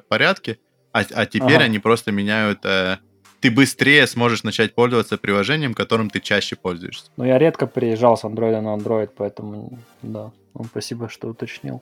порядке, 0.07 0.59
а, 0.93 1.03
а 1.13 1.25
теперь 1.25 1.55
Ага. 1.57 1.65
они 1.65 1.79
просто 1.79 2.13
меняют... 2.13 2.59
э, 2.63 2.97
ты 3.41 3.51
быстрее 3.51 4.07
сможешь 4.07 4.43
начать 4.43 4.75
пользоваться 4.75 5.17
приложением, 5.17 5.73
которым 5.73 6.09
ты 6.09 6.21
чаще 6.21 6.55
пользуешься. 6.55 7.11
Но 7.17 7.25
я 7.25 7.37
редко 7.37 7.67
переезжал 7.67 8.15
с 8.15 8.23
Android 8.23 8.61
на 8.61 8.75
Android, 8.77 9.09
поэтому 9.17 9.77
да. 10.01 10.31
Ну, 10.53 10.63
спасибо, 10.63 11.09
что 11.09 11.27
уточнил. 11.27 11.81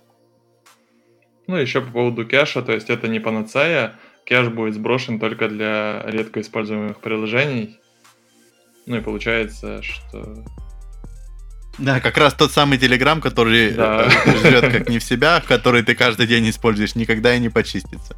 Ну, 1.48 1.58
еще 1.58 1.82
по 1.82 1.92
поводу 1.92 2.26
кэша, 2.26 2.62
то 2.62 2.72
есть 2.72 2.90
это 2.90 3.08
не 3.08 3.20
панацея, 3.20 3.96
кэш 4.26 4.48
будет 4.48 4.76
сброшен 4.76 5.20
только 5.20 5.50
для 5.50 6.02
редко 6.06 6.42
используемых 6.42 7.00
приложений. 7.02 7.80
Ну 8.86 8.98
и 8.98 9.02
получается, 9.02 9.82
что... 9.82 10.44
Да, 11.80 12.00
как 12.00 12.18
раз 12.18 12.34
тот 12.34 12.52
самый 12.52 12.78
Telegram, 12.78 13.20
который 13.20 13.72
Да. 13.72 14.08
э, 14.26 14.38
жрет 14.38 14.72
как 14.72 14.90
не 14.90 15.00
в 15.00 15.04
себя, 15.04 15.42
который 15.46 15.82
ты 15.84 15.96
каждый 15.96 16.28
день 16.28 16.50
используешь, 16.50 16.96
никогда 16.96 17.36
и 17.36 17.40
не 17.40 17.50
почистится. 17.50 18.16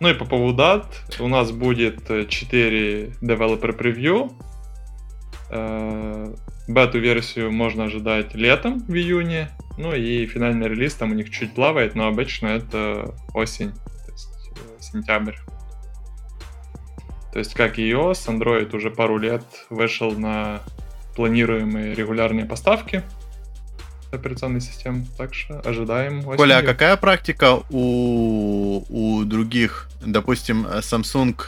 Ну 0.00 0.08
и 0.08 0.14
по 0.14 0.24
поводу 0.24 0.56
дат, 0.56 0.86
у 1.18 1.28
нас 1.28 1.50
будет 1.52 2.10
э, 2.10 2.26
4 2.26 3.16
developer 3.20 3.76
preview. 3.78 4.32
Бету-версию 6.68 7.50
можно 7.50 7.84
ожидать 7.84 8.34
летом, 8.34 8.78
в 8.86 8.94
июне. 8.94 9.50
Ну 9.80 9.94
и 9.94 10.26
финальный 10.26 10.68
релиз 10.68 10.92
там 10.92 11.12
у 11.12 11.14
них 11.14 11.30
чуть 11.30 11.54
плавает, 11.54 11.94
но 11.94 12.06
обычно 12.06 12.48
это 12.48 13.14
осень, 13.32 13.72
то 13.72 14.12
есть 14.12 14.28
э, 14.50 14.82
сентябрь. 14.82 15.36
То 17.32 17.38
есть 17.38 17.54
как 17.54 17.78
iOS, 17.78 18.26
Android 18.26 18.76
уже 18.76 18.90
пару 18.90 19.16
лет 19.16 19.42
вышел 19.70 20.10
на 20.12 20.60
планируемые 21.16 21.94
регулярные 21.94 22.44
поставки 22.44 23.02
операционной 24.12 24.60
системы, 24.60 25.06
так 25.16 25.32
что 25.32 25.60
ожидаем 25.60 26.18
осенью. 26.18 26.36
Коля, 26.36 26.58
а 26.58 26.62
какая 26.62 26.98
практика 26.98 27.62
у, 27.70 28.84
у 28.86 29.24
других, 29.24 29.88
допустим, 30.04 30.66
Samsung 30.66 31.40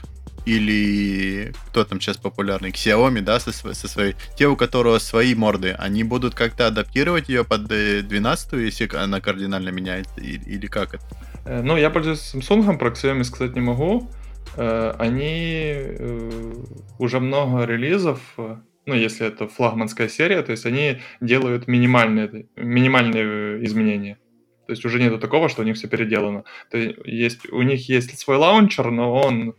или 0.47 1.53
кто 1.69 1.85
там 1.85 2.01
сейчас 2.01 2.17
популярный, 2.17 2.71
Xiaomi, 2.71 3.21
да, 3.21 3.41
со, 3.41 3.53
со 3.53 3.89
своей, 3.89 4.15
те, 4.37 4.47
у 4.47 4.57
которого 4.57 4.99
свои 4.99 5.35
морды, 5.35 5.75
они 5.79 6.05
будут 6.05 6.35
как-то 6.35 6.67
адаптировать 6.67 7.29
ее 7.29 7.45
под 7.45 7.71
э, 7.71 8.03
12 8.03 8.53
если 8.55 8.89
она 8.97 9.21
кардинально 9.21 9.71
меняется, 9.71 10.21
или, 10.21 10.67
как 10.67 10.95
это? 10.95 11.05
Э, 11.45 11.63
Ну, 11.63 11.77
я 11.77 11.91
пользуюсь 11.91 12.35
Samsung, 12.35 12.79
про 12.79 12.91
Xiaomi 12.91 13.25
сказать 13.25 13.55
не 13.55 13.61
могу. 13.61 14.11
Э, 14.57 14.95
Они 14.99 15.73
э, 15.75 16.53
уже 16.99 17.21
много 17.21 17.65
релизов, 17.65 18.21
э, 18.39 18.57
ну, 18.87 18.95
если 18.95 19.27
это 19.27 19.47
флагманская 19.47 20.09
серия, 20.09 20.43
то 20.43 20.53
есть 20.53 20.67
они 20.67 20.99
делают 21.21 21.69
минимальные, 21.69 22.47
минимальные 22.57 23.25
э, 23.25 23.65
изменения. 23.65 24.19
То 24.67 24.73
есть 24.73 24.85
уже 24.85 25.01
нету 25.01 25.19
такого, 25.19 25.49
что 25.49 25.63
у 25.63 25.65
них 25.65 25.77
все 25.77 25.89
переделано. 25.89 26.45
То 26.71 26.79
есть, 26.79 26.97
есть 27.05 27.53
у 27.53 27.63
них 27.63 27.89
есть 27.89 28.19
свой 28.19 28.37
лаунчер, 28.37 28.91
но 28.91 29.15
он 29.15 29.51
э, 29.51 29.53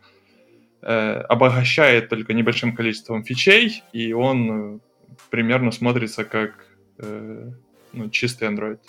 обогащает 0.85 2.09
только 2.09 2.33
небольшим 2.33 2.75
количеством 2.75 3.23
фичей, 3.23 3.83
и 3.93 4.13
он 4.13 4.75
э, 4.75 4.79
примерно 5.29 5.71
смотрится 5.71 6.23
как 6.25 6.51
э, 6.99 7.51
ну, 7.93 8.09
чистый 8.09 8.47
Android. 8.49 8.79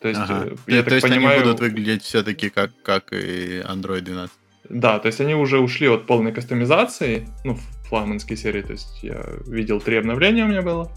То 0.00 0.08
есть, 0.08 0.20
Ага. 0.20 0.46
э, 0.46 0.56
То- 0.66 0.72
я 0.72 0.78
то 0.82 0.84
так 0.84 0.92
есть 0.94 1.08
понимаю, 1.08 1.36
они 1.40 1.44
будут 1.44 1.60
выглядеть 1.60 2.02
все-таки 2.02 2.50
как, 2.50 2.70
как 2.82 3.12
и 3.12 3.60
Android 3.60 4.02
12. 4.02 4.32
Да, 4.68 4.98
то 4.98 5.06
есть 5.06 5.20
они 5.20 5.34
уже 5.34 5.58
ушли 5.60 5.88
от 5.88 6.06
полной 6.06 6.32
кастомизации, 6.32 7.26
ну, 7.44 7.54
в 7.54 7.60
флагманской 7.88 8.36
серии, 8.36 8.62
то 8.62 8.72
есть 8.72 9.02
я 9.02 9.24
видел 9.46 9.80
три 9.80 9.96
обновления 9.96 10.44
у 10.44 10.48
меня 10.48 10.62
было. 10.62 10.90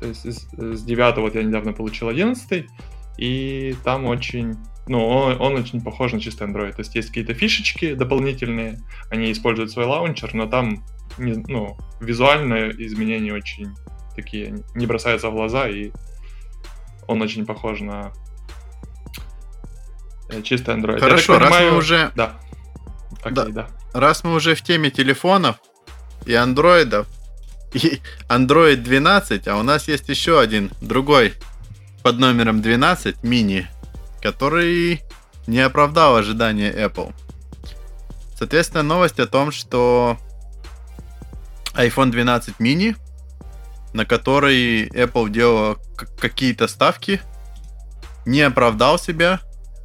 То 0.00 0.08
есть 0.08 0.24
с, 0.24 0.48
с 0.58 0.82
9 0.82 1.16
вот 1.18 1.34
я 1.34 1.42
недавно 1.42 1.72
получил 1.72 2.08
11 2.08 2.66
и 3.18 3.74
там 3.84 4.04
очень, 4.06 4.56
ну, 4.88 5.06
он, 5.06 5.40
он 5.40 5.54
очень 5.56 5.80
похож 5.82 6.12
на 6.12 6.20
чистый 6.20 6.46
Android. 6.46 6.72
То 6.72 6.80
есть 6.80 6.94
есть 6.94 7.08
какие-то 7.08 7.34
фишечки 7.34 7.94
дополнительные, 7.94 8.78
они 9.10 9.32
используют 9.32 9.70
свой 9.70 9.86
лаунчер, 9.86 10.34
но 10.34 10.46
там, 10.46 10.84
не- 11.18 11.42
ну, 11.48 11.76
визуально 12.00 12.70
изменения 12.70 13.32
очень 13.32 13.68
такие, 14.14 14.62
не 14.74 14.86
бросаются 14.86 15.28
в 15.30 15.34
глаза, 15.34 15.68
и 15.68 15.90
он 17.08 17.20
очень 17.22 17.44
похож 17.46 17.80
на 17.80 18.12
э, 20.30 20.42
чистый 20.42 20.74
Android. 20.74 20.94
Я 20.94 20.98
Хорошо, 21.00 21.38
раз 21.38 21.50
понимаю- 21.50 21.72
мы 21.72 21.78
уже 21.78 22.12
Да. 22.16 22.36
Окей, 23.22 23.32
Да. 23.34 23.44
да. 23.46 23.68
раз 23.92 24.24
мы 24.24 24.34
уже 24.34 24.54
в 24.54 24.62
теме 24.62 24.90
телефонов 24.90 25.56
и 26.26 26.34
андроидов, 26.34 27.06
и 27.72 28.00
Android 28.28 28.76
12, 28.76 29.48
а 29.48 29.56
у 29.56 29.62
нас 29.62 29.88
есть 29.88 30.08
еще 30.08 30.40
один 30.40 30.70
другой 30.80 31.34
под 32.02 32.18
номером 32.18 32.62
12 32.62 33.22
мини, 33.22 33.66
который 34.30 35.02
не 35.46 35.60
оправдал 35.60 36.16
ожидания 36.16 36.72
Apple. 36.72 37.14
Соответственно, 38.36 38.82
новость 38.82 39.20
о 39.20 39.26
том, 39.28 39.52
что 39.52 40.18
iPhone 41.74 42.10
12 42.10 42.56
mini, 42.58 42.96
на 43.94 44.04
который 44.04 44.88
Apple 44.88 45.30
делала 45.30 45.74
к- 45.96 46.18
какие-то 46.18 46.66
ставки, 46.66 47.20
не 48.24 48.40
оправдал 48.40 48.98
себя, 48.98 49.40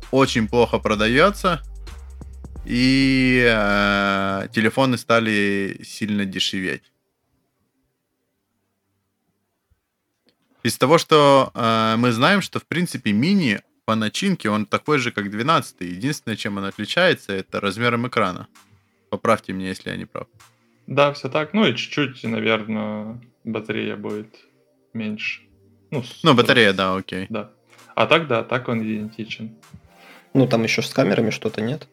очень 0.09 0.47
плохо 0.47 0.79
продается, 0.79 1.61
и 2.65 3.45
э, 3.47 4.47
телефоны 4.51 4.97
стали 4.97 5.81
сильно 5.85 6.25
дешеветь. 6.25 6.91
Из 10.63 10.77
того, 10.79 10.97
что 10.97 11.51
э, 11.53 11.95
мы 11.97 12.11
знаем, 12.11 12.41
что 12.41 12.59
в 12.59 12.65
принципе 12.65 13.11
мини 13.11 13.61
по 13.91 13.95
начинке 13.95 14.49
он 14.49 14.65
такой 14.65 14.99
же, 14.99 15.11
как 15.11 15.29
12. 15.29 15.81
Единственное, 15.81 16.37
чем 16.37 16.57
он 16.57 16.63
отличается, 16.63 17.33
это 17.33 17.59
размером 17.59 18.07
экрана. 18.07 18.47
Поправьте 19.09 19.51
меня, 19.51 19.67
если 19.67 19.89
я 19.89 19.97
не 19.97 20.05
прав. 20.05 20.27
Да, 20.87 21.11
все 21.11 21.27
так. 21.27 21.53
Ну 21.53 21.65
и 21.65 21.75
чуть-чуть, 21.75 22.23
наверное, 22.23 23.19
батарея 23.43 23.97
будет 23.97 24.33
меньше. 24.93 25.41
Ну, 25.91 26.03
Ну, 26.23 26.33
батарея, 26.33 26.71
да, 26.71 26.95
окей. 26.95 27.25
Да. 27.29 27.49
А 27.93 28.05
так, 28.05 28.27
да, 28.27 28.43
так 28.43 28.69
он 28.69 28.81
идентичен. 28.81 29.57
Ну, 30.33 30.47
там 30.47 30.63
еще 30.63 30.81
с 30.81 30.93
камерами 30.93 31.29
что-то 31.31 31.61
нет. 31.61 31.89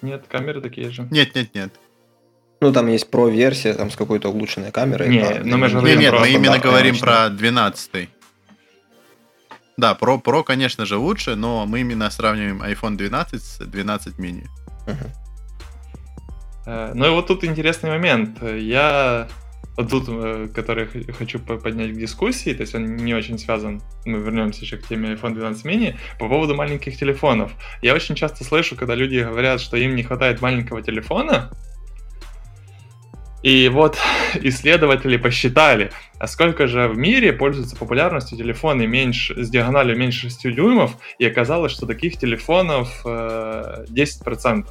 Нет, 0.00 0.26
камеры 0.28 0.60
такие 0.60 0.90
же. 0.90 1.08
Нет, 1.10 1.34
нет, 1.34 1.52
нет. 1.56 1.72
Ну, 2.60 2.72
там 2.72 2.86
есть 2.86 3.10
про-версия, 3.10 3.74
там 3.74 3.90
с 3.90 3.96
какой-то 3.96 4.28
улучшенной 4.28 4.70
камерой. 4.70 5.08
Не, 5.08 5.40
ну 5.42 5.56
мы 5.56 5.68
же 5.68 5.74
Нет, 5.74 5.82
говорим 5.82 6.00
нет, 6.00 6.14
мы 6.20 6.28
именно 6.28 6.58
говорим 6.60 6.98
про 7.00 7.30
12. 7.30 8.08
Да, 9.76 9.94
про, 9.94 10.18
про, 10.18 10.42
конечно 10.42 10.84
же, 10.86 10.96
лучше, 10.96 11.34
но 11.34 11.66
мы 11.66 11.80
именно 11.80 12.10
сравниваем 12.10 12.62
iPhone 12.62 12.96
12 12.96 13.42
с 13.42 13.58
12 13.58 14.18
mini. 14.18 14.46
Э, 16.66 16.92
Ну 16.94 17.06
и 17.06 17.10
вот 17.10 17.26
тут 17.26 17.44
интересный 17.44 17.90
момент. 17.90 18.42
Я 18.42 19.28
вот 19.76 19.88
тут, 19.88 20.04
э, 20.08 20.48
который 20.54 20.86
хочу 21.12 21.38
по- 21.38 21.56
поднять 21.56 21.92
к 21.92 21.96
дискуссии, 21.98 22.52
то 22.52 22.60
есть 22.60 22.74
он 22.74 22.96
не 22.96 23.14
очень 23.14 23.38
связан, 23.38 23.80
мы 24.04 24.18
вернемся 24.18 24.60
еще 24.60 24.76
к 24.76 24.86
теме 24.86 25.14
iPhone 25.14 25.34
12 25.34 25.64
mini, 25.64 25.96
по 26.18 26.28
поводу 26.28 26.54
маленьких 26.54 26.96
телефонов. 26.98 27.52
Я 27.80 27.94
очень 27.94 28.14
часто 28.14 28.44
слышу, 28.44 28.76
когда 28.76 28.94
люди 28.94 29.16
говорят, 29.20 29.60
что 29.62 29.76
им 29.78 29.96
не 29.96 30.02
хватает 30.02 30.42
маленького 30.42 30.82
телефона, 30.82 31.50
и 33.42 33.68
вот 33.68 33.98
исследователи 34.34 35.16
посчитали, 35.16 35.90
а 36.18 36.26
сколько 36.26 36.66
же 36.66 36.88
в 36.88 36.96
мире 36.96 37.32
пользуются 37.32 37.76
популярностью 37.76 38.38
телефоны 38.38 38.86
меньше, 38.86 39.42
с 39.42 39.50
диагональю 39.50 39.96
меньше 39.96 40.30
6 40.30 40.54
дюймов, 40.54 40.96
и 41.18 41.26
оказалось, 41.26 41.72
что 41.72 41.86
таких 41.86 42.18
телефонов 42.18 43.02
э, 43.04 43.84
10%. 43.88 44.66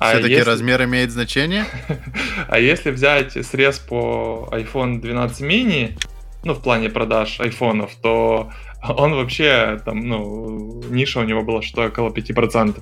А 0.00 0.10
Все-таки 0.10 0.34
если- 0.34 0.48
размер 0.48 0.84
имеет 0.84 1.10
значение? 1.10 1.64
а 2.48 2.58
если 2.58 2.90
взять 2.90 3.32
срез 3.44 3.78
по 3.78 4.48
iPhone 4.52 5.00
12 5.00 5.40
mini, 5.40 5.98
ну, 6.44 6.54
в 6.54 6.62
плане 6.62 6.88
продаж 6.88 7.40
айфонов, 7.40 7.94
то 8.00 8.52
он 8.82 9.14
вообще, 9.14 9.80
там, 9.84 10.00
ну, 10.00 10.82
ниша 10.88 11.18
у 11.18 11.24
него 11.24 11.42
была 11.42 11.62
что 11.62 11.86
около 11.86 12.10
5%. 12.10 12.80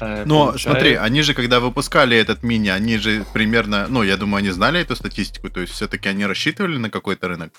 Но 0.00 0.46
получается... 0.46 0.70
смотри, 0.70 0.94
они 0.94 1.22
же, 1.22 1.34
когда 1.34 1.60
выпускали 1.60 2.16
этот 2.16 2.42
мини, 2.42 2.68
они 2.68 2.98
же 2.98 3.24
примерно, 3.32 3.86
ну, 3.88 4.02
я 4.02 4.16
думаю, 4.16 4.38
они 4.38 4.50
знали 4.50 4.80
эту 4.80 4.96
статистику, 4.96 5.50
то 5.50 5.60
есть 5.60 5.72
все-таки 5.72 6.08
они 6.08 6.26
рассчитывали 6.26 6.76
на 6.76 6.90
какой-то 6.90 7.28
рынок? 7.28 7.52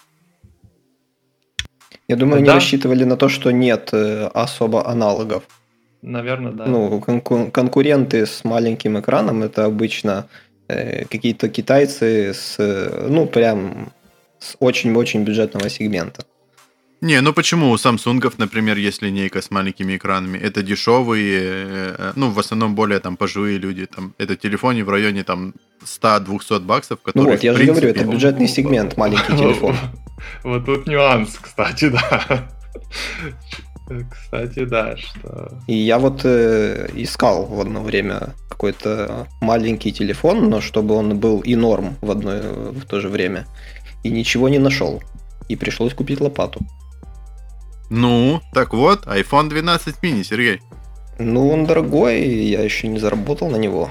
Я 2.08 2.16
думаю, 2.16 2.44
да. 2.44 2.52
они 2.52 2.60
рассчитывали 2.60 3.04
на 3.04 3.18
то, 3.18 3.30
что 3.30 3.52
нет 3.52 3.90
э, 3.94 4.28
особо 4.34 4.88
аналогов. 4.88 5.44
Наверное, 6.02 6.52
да. 6.52 6.66
Ну, 6.66 7.00
кон- 7.00 7.52
конкуренты 7.52 8.26
с 8.26 8.44
маленьким 8.44 9.00
экраном 9.00 9.44
это 9.44 9.66
обычно 9.66 10.28
э, 10.68 11.06
какие-то 11.06 11.50
китайцы 11.50 12.34
с, 12.34 12.56
э, 12.58 13.08
ну, 13.10 13.28
прям 13.28 13.92
с 14.40 14.56
очень-очень 14.60 15.24
бюджетного 15.24 15.70
сегмента. 15.70 16.24
Не, 17.02 17.22
ну 17.22 17.34
почему 17.34 17.72
у 17.72 17.76
Samsung, 17.76 18.34
например, 18.38 18.78
есть 18.78 19.02
линейка 19.02 19.42
с 19.42 19.52
маленькими 19.52 19.96
экранами? 19.96 20.38
Это 20.38 20.62
дешевые, 20.62 21.40
э, 21.98 22.12
ну, 22.16 22.30
в 22.30 22.40
основном 22.40 22.76
более 22.76 23.00
там 23.00 23.16
пожилые 23.16 23.58
люди. 23.58 23.86
Там, 23.86 24.14
это 24.18 24.36
телефоны 24.36 24.84
в 24.84 24.90
районе 24.90 25.24
там 25.24 25.54
100-200 25.82 26.60
баксов, 26.60 27.00
которые, 27.02 27.26
Ну 27.26 27.32
вот, 27.32 27.44
я 27.44 27.54
же 27.54 27.58
принципе... 27.58 27.88
говорю, 27.88 28.02
это 28.02 28.12
бюджетный 28.12 28.48
сегмент, 28.48 28.98
маленький 28.98 29.38
телефон. 29.38 29.76
Вот 30.44 30.66
тут 30.66 30.88
нюанс, 30.88 31.38
кстати, 31.42 31.90
да. 31.90 32.50
Кстати, 34.12 34.66
да, 34.66 34.96
что... 34.98 35.58
И 35.66 35.74
я 35.74 35.98
вот 35.98 36.22
э, 36.24 36.90
искал 36.94 37.46
в 37.46 37.60
одно 37.60 37.82
время 37.82 38.36
какой-то 38.50 39.28
маленький 39.42 39.92
телефон, 39.92 40.50
но 40.50 40.62
чтобы 40.62 40.94
он 40.94 41.18
был 41.18 41.40
и 41.40 41.56
норм 41.56 41.96
в, 42.02 42.12
одно, 42.12 42.32
в 42.72 42.86
то 42.86 43.00
же 43.00 43.10
время. 43.10 43.48
И 44.04 44.10
ничего 44.10 44.50
не 44.50 44.60
нашел. 44.60 45.02
И 45.48 45.56
пришлось 45.56 45.94
купить 45.94 46.22
лопату. 46.22 46.60
Ну, 47.90 48.42
так 48.54 48.74
вот, 48.74 49.06
iPhone 49.06 49.50
12 49.50 49.96
mini, 50.04 50.24
Сергей. 50.24 50.62
Ну, 51.18 51.50
он 51.50 51.66
дорогой, 51.66 52.22
я 52.22 52.62
еще 52.62 52.88
не 52.88 53.00
заработал 53.00 53.50
на 53.50 53.58
него. 53.58 53.90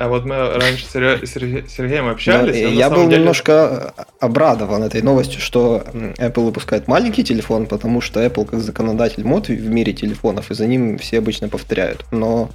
А 0.00 0.08
вот 0.08 0.24
мы 0.24 0.58
раньше 0.58 0.86
с 0.86 0.92
Сергеем 0.92 2.08
общались. 2.08 2.56
Я 2.56 2.88
был 2.88 3.04
деле... 3.04 3.18
немножко 3.18 3.92
обрадован 4.18 4.82
этой 4.82 5.02
новостью, 5.02 5.42
что 5.42 5.84
Apple 5.92 6.44
выпускает 6.44 6.88
маленький 6.88 7.22
телефон, 7.22 7.66
потому 7.66 8.00
что 8.00 8.24
Apple 8.24 8.46
как 8.46 8.60
законодатель 8.60 9.24
мод 9.24 9.48
в 9.48 9.68
мире 9.68 9.92
телефонов, 9.92 10.50
и 10.50 10.54
за 10.54 10.66
ним 10.66 10.96
все 10.96 11.18
обычно 11.18 11.48
повторяют. 11.48 12.06
Но 12.12 12.50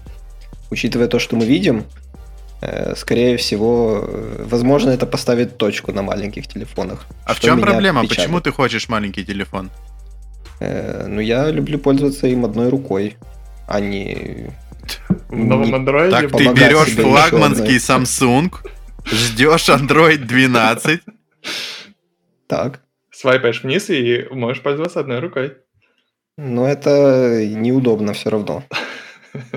учитывая 0.71 1.07
то, 1.07 1.19
что 1.19 1.35
мы 1.35 1.45
видим, 1.45 1.83
э, 2.61 2.95
скорее 2.95 3.37
всего, 3.37 4.03
э, 4.07 4.45
возможно, 4.49 4.89
это 4.89 5.05
поставит 5.05 5.57
точку 5.57 5.91
на 5.91 6.01
маленьких 6.01 6.47
телефонах. 6.47 7.05
А 7.25 7.35
в 7.35 7.39
чем 7.39 7.61
проблема? 7.61 8.01
Печалит. 8.01 8.21
Почему 8.23 8.41
ты 8.41 8.51
хочешь 8.51 8.89
маленький 8.89 9.23
телефон? 9.23 9.69
Э, 10.65 11.07
ну, 11.07 11.21
я 11.21 11.51
люблю 11.51 11.77
пользоваться 11.77 12.27
им 12.27 12.45
одной 12.45 12.69
рукой, 12.69 13.17
а 13.67 13.79
не... 13.79 14.51
В 15.29 15.35
новом 15.35 15.73
Android? 15.73 16.09
Так 16.09 16.31
ты 16.31 16.45
берешь 16.45 16.95
флагманский 16.95 17.77
Samsung, 17.77 18.53
ждешь 19.05 19.69
Android 19.69 20.17
12. 20.17 21.01
Так. 22.47 22.81
Свайпаешь 23.11 23.63
вниз 23.63 23.89
и 23.89 24.27
можешь 24.31 24.61
пользоваться 24.61 24.99
одной 24.99 25.19
рукой. 25.19 25.57
Но 26.37 26.67
это 26.67 27.45
неудобно 27.45 28.13
все 28.13 28.29
равно. 28.29 28.63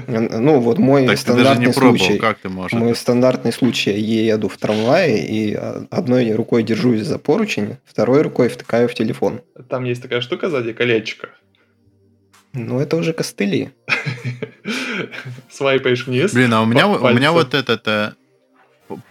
Ну, 0.07 0.61
вот 0.61 0.79
мой 0.79 1.07
так 1.07 1.19
стандартный 1.19 1.55
ты 1.55 1.61
даже 1.61 1.67
не 1.67 1.73
пробовал, 1.73 1.99
случай. 1.99 2.19
Как 2.19 2.39
ты 2.39 2.49
можешь? 2.49 2.79
Мой 2.79 2.95
стандартный 2.95 3.53
случай. 3.53 3.99
Я 3.99 4.35
еду 4.35 4.49
в 4.49 4.57
трамвае 4.57 5.27
и 5.27 5.55
одной 5.91 6.33
рукой 6.33 6.63
держусь 6.63 7.03
за 7.03 7.19
поручень, 7.19 7.77
второй 7.85 8.23
рукой 8.23 8.49
втыкаю 8.49 8.89
в 8.89 8.95
телефон. 8.95 9.41
Там 9.69 9.85
есть 9.85 10.03
такая 10.03 10.21
штука 10.21 10.51
сзади, 10.51 10.73
колечко. 10.73 11.31
Ну, 12.53 12.81
это 12.81 12.97
уже 12.97 13.13
костыли. 13.13 13.71
Свайпаешь 15.51 16.07
вниз. 16.07 16.33
Блин, 16.33 16.53
а 16.55 16.63
у 16.63 16.67
меня, 16.67 16.89
у 16.89 17.15
меня 17.15 17.33
вот 17.33 17.55
этот 17.55 17.87
э, 17.87 18.13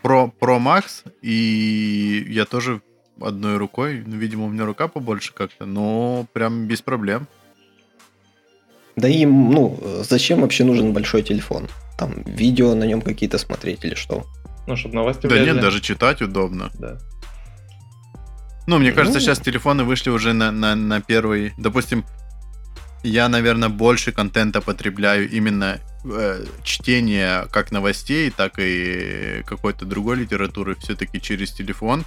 Pro, 0.04 0.32
Pro 0.40 0.60
Max, 0.60 1.04
и 1.22 2.26
я 2.30 2.46
тоже 2.46 2.82
одной 3.22 3.58
рукой, 3.58 4.04
ну, 4.06 4.16
видимо, 4.16 4.46
у 4.46 4.50
меня 4.50 4.66
рука 4.66 4.88
побольше 4.88 5.34
как-то, 5.34 5.66
но 5.66 6.26
прям 6.34 6.66
без 6.68 6.82
проблем. 6.82 7.28
Да 8.98 9.08
и, 9.08 9.26
ну, 9.26 9.80
зачем 10.10 10.42
вообще 10.42 10.64
нужен 10.64 10.92
большой 10.92 11.22
телефон? 11.22 11.70
Там 11.98 12.24
видео 12.26 12.74
на 12.74 12.84
нем 12.84 13.02
какие-то 13.02 13.38
смотреть 13.38 13.86
или 13.86 13.94
что? 13.94 14.26
Ну, 14.66 14.76
чтобы 14.76 14.96
новости 14.96 15.28
Да 15.28 15.30
влезли. 15.30 15.52
нет, 15.52 15.62
даже 15.62 15.82
читать 15.82 16.22
удобно. 16.22 16.72
Да. 16.80 16.98
Ну, 18.66 18.80
мне 18.80 18.92
кажется, 18.92 19.20
ну... 19.20 19.24
сейчас 19.24 19.40
телефоны 19.40 19.84
вышли 19.84 20.10
уже 20.10 20.34
на, 20.34 20.52
на, 20.52 20.76
на 20.76 21.00
первый... 21.00 21.54
Допустим, 21.60 22.06
я, 23.04 23.30
наверное, 23.30 23.70
больше 23.70 24.12
контента 24.12 24.62
потребляю 24.62 25.30
именно 25.30 25.80
э, 26.04 26.44
чтение 26.64 27.46
как 27.52 27.72
новостей, 27.72 28.32
так 28.32 28.54
и 28.58 29.44
какой-то 29.46 29.86
другой 29.86 30.18
литературы 30.18 30.76
все-таки 30.76 31.22
через 31.22 31.52
телефон. 31.52 32.04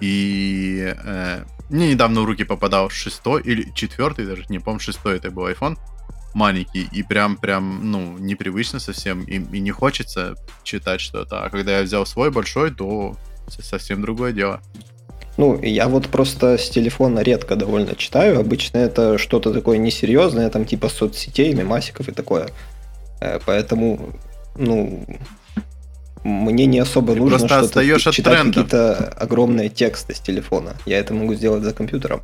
И 0.00 0.94
э, 0.96 1.44
мне 1.68 1.90
недавно 1.90 2.20
в 2.20 2.24
руки 2.26 2.44
попадал 2.44 2.90
шестой 2.90 3.42
или 3.42 3.72
четвертый, 3.74 4.24
даже 4.24 4.44
не 4.48 4.60
помню, 4.60 4.78
шестой 4.78 5.16
это 5.16 5.32
был 5.32 5.48
iPhone 5.48 5.76
маленький, 6.38 6.88
и 6.98 7.02
прям, 7.02 7.36
прям, 7.36 7.90
ну, 7.90 8.16
непривычно 8.18 8.80
совсем, 8.80 9.24
и, 9.24 9.34
и 9.56 9.60
не 9.60 9.70
хочется 9.70 10.34
читать 10.62 11.00
что-то. 11.00 11.44
А 11.44 11.50
когда 11.50 11.78
я 11.78 11.82
взял 11.82 12.06
свой 12.06 12.30
большой, 12.30 12.70
то 12.70 13.16
совсем 13.48 14.02
другое 14.02 14.32
дело. 14.32 14.60
Ну, 15.36 15.60
я 15.62 15.88
вот 15.88 16.06
просто 16.08 16.58
с 16.58 16.68
телефона 16.70 17.20
редко 17.20 17.56
довольно 17.56 17.94
читаю. 17.94 18.40
Обычно 18.40 18.78
это 18.78 19.18
что-то 19.18 19.52
такое 19.52 19.78
несерьезное, 19.78 20.50
там 20.50 20.64
типа 20.64 20.88
соцсетей, 20.88 21.54
мемасиков 21.54 22.08
и 22.08 22.12
такое. 22.12 22.48
Э, 23.20 23.38
поэтому, 23.46 23.98
ну, 24.56 25.06
мне 26.24 26.66
не 26.66 26.80
особо 26.80 27.14
Ты 27.14 27.20
нужно 27.20 27.48
что-то 27.48 28.12
читать 28.12 28.46
какие-то 28.46 29.14
огромные 29.20 29.68
тексты 29.68 30.14
с 30.14 30.20
телефона. 30.20 30.76
Я 30.86 30.98
это 30.98 31.14
могу 31.14 31.34
сделать 31.34 31.62
за 31.62 31.72
компьютером. 31.72 32.20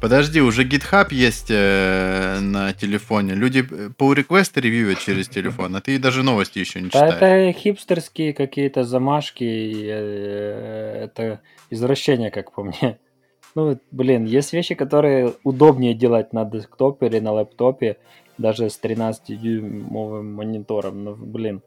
Подожди, 0.00 0.40
уже 0.40 0.64
GitHub 0.64 1.08
есть 1.10 1.50
э, 1.50 2.38
на 2.40 2.72
телефоне. 2.72 3.34
Люди 3.34 3.58
pull 3.60 4.14
реквесты 4.14 4.60
ревьюют 4.60 4.98
через 4.98 5.28
телефон, 5.36 5.76
а 5.76 5.80
ты 5.82 5.98
даже 5.98 6.22
новости 6.22 6.58
еще 6.58 6.80
не 6.80 6.88
читаешь. 6.88 7.14
это 7.20 7.58
хипстерские 7.58 8.32
какие-то 8.32 8.84
замашки, 8.84 9.44
э, 9.44 11.04
это 11.04 11.40
извращение, 11.68 12.30
как 12.30 12.52
по 12.52 12.64
мне. 12.64 12.98
Ну, 13.56 13.76
блин, 13.90 14.26
есть 14.26 14.52
вещи, 14.52 14.76
которые 14.76 15.34
удобнее 15.42 15.92
делать 15.92 16.32
на 16.32 16.44
десктопе 16.44 17.06
или 17.06 17.18
на 17.18 17.32
лэптопе, 17.32 17.96
даже 18.38 18.70
с 18.70 18.78
13-дюймовым 18.80 20.22
монитором. 20.22 21.02
Ну, 21.02 21.16
блин, 21.16 21.60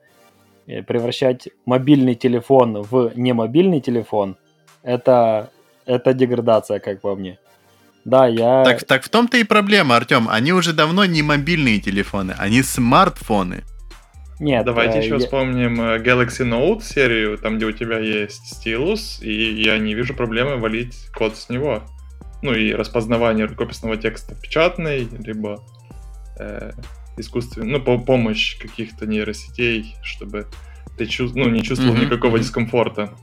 э, 0.65 0.81
превращать 0.81 1.49
мобильный 1.65 2.15
телефон 2.15 2.83
в 2.83 3.11
немобильный 3.17 3.81
телефон, 3.81 4.37
это, 4.81 5.51
это 5.85 6.13
деградация, 6.13 6.79
как 6.79 7.01
по 7.01 7.15
мне. 7.15 7.37
Да, 8.05 8.27
я... 8.27 8.63
Так, 8.63 8.83
так 8.83 9.03
в 9.03 9.09
том-то 9.09 9.37
и 9.37 9.43
проблема, 9.43 9.95
Артем. 9.95 10.27
Они 10.29 10.51
уже 10.51 10.73
давно 10.73 11.05
не 11.05 11.21
мобильные 11.21 11.79
телефоны, 11.79 12.35
они 12.37 12.61
смартфоны. 12.61 13.63
Нет. 14.39 14.65
Давайте 14.65 14.99
э, 14.99 15.03
еще 15.03 15.15
я... 15.15 15.19
вспомним 15.19 15.79
э, 15.79 15.99
Galaxy 15.99 16.45
Note 16.45 16.81
серию, 16.81 17.37
там, 17.37 17.57
где 17.57 17.65
у 17.65 17.71
тебя 17.71 17.99
есть 17.99 18.57
стилус, 18.57 19.21
и 19.21 19.63
я 19.63 19.77
не 19.77 19.93
вижу 19.93 20.13
проблемы 20.13 20.57
валить 20.57 21.07
код 21.15 21.37
с 21.37 21.49
него. 21.49 21.83
Ну 22.41 22.53
и 22.53 22.73
распознавание 22.73 23.45
рукописного 23.45 23.95
текста 23.95 24.35
печатный, 24.35 25.07
либо 25.23 25.63
э, 26.39 26.71
искусственный, 27.15 27.67
ну, 27.67 27.79
по 27.79 27.97
помощь 27.97 28.57
каких-то 28.59 29.05
нейросетей, 29.05 29.95
чтобы 30.03 30.47
ты 30.97 31.05
чувств... 31.05 31.37
ну, 31.37 31.47
не 31.47 31.63
чувствовал 31.63 31.95
mm-hmm. 31.95 32.05
никакого 32.05 32.37
дискомфорта. 32.37 33.13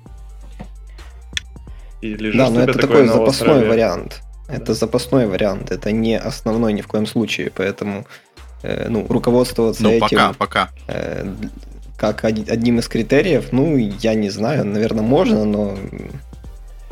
И 2.00 2.14
да, 2.32 2.48
но 2.48 2.62
это 2.62 2.78
такой 2.78 3.06
запасной 3.06 3.68
вариант. 3.68 4.22
Это 4.52 4.74
запасной 4.74 5.26
вариант, 5.26 5.70
это 5.70 5.92
не 5.92 6.18
основной 6.18 6.72
ни 6.72 6.80
в 6.80 6.86
коем 6.86 7.06
случае, 7.06 7.50
поэтому 7.54 8.06
э, 8.62 8.88
ну, 8.88 9.06
руководствоваться 9.08 9.82
ну, 9.82 9.90
этим... 9.90 10.00
пока, 10.00 10.32
пока. 10.32 10.70
Э, 10.88 11.32
как 11.96 12.24
одним 12.24 12.78
из 12.78 12.88
критериев, 12.88 13.52
ну, 13.52 13.76
я 13.76 14.14
не 14.14 14.30
знаю, 14.30 14.64
наверное, 14.64 15.02
можно, 15.02 15.44
но 15.44 15.76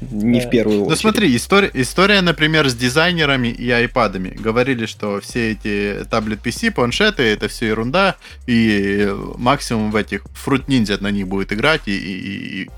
не 0.01 0.41
в 0.41 0.51
первую 0.51 0.79
ну, 0.79 0.85
очередь. 0.85 1.05
Ну 1.05 1.11
смотри, 1.11 1.37
история, 1.37 1.71
история, 1.75 2.21
например, 2.21 2.69
с 2.69 2.75
дизайнерами 2.75 3.49
и 3.49 3.71
айпадами. 3.71 4.31
Говорили, 4.31 4.87
что 4.87 5.21
все 5.21 5.53
эти 5.53 6.05
таблет 6.09 6.41
PC, 6.45 6.71
планшеты, 6.71 7.23
это 7.23 7.49
все 7.49 7.69
ерунда, 7.69 8.17
и 8.47 9.13
максимум 9.37 9.91
в 9.91 9.97
этих 9.97 10.25
Fruit 10.27 10.67
Ninja 10.67 11.03
на 11.03 11.11
них 11.11 11.27
будет 11.27 11.53
играть 11.53 11.83
и, 11.87 11.97
и, 11.97 12.63
и, 12.63 12.71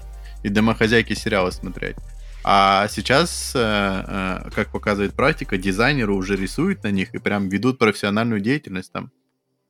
и 0.45 0.49
домохозяйки 0.49 1.15
сериалы 1.15 1.53
смотреть. 1.53 1.97
А 2.43 2.89
сейчас, 2.89 3.53
э, 3.55 3.59
э, 3.61 4.51
как 4.55 4.73
показывает 4.73 5.15
практика, 5.15 5.59
дизайнеры 5.59 6.13
уже 6.13 6.37
рисуют 6.37 6.83
на 6.85 6.91
них 6.91 7.15
и 7.15 7.19
прям 7.19 7.49
ведут 7.49 7.79
профессиональную 7.79 8.41
деятельность 8.41 8.93
там. 8.93 9.11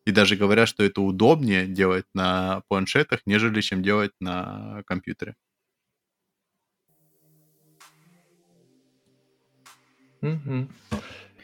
И 0.07 0.13
даже 0.13 0.37
говорят, 0.37 0.69
что 0.69 0.85
это 0.85 1.01
удобнее 1.01 1.67
делать 1.67 2.07
на 2.15 2.63
планшетах, 2.69 3.21
нежели 3.27 3.61
чем 3.61 3.83
делать 3.83 4.13
на 4.21 4.83
компьютере. 4.87 5.35
Угу. 10.23 10.69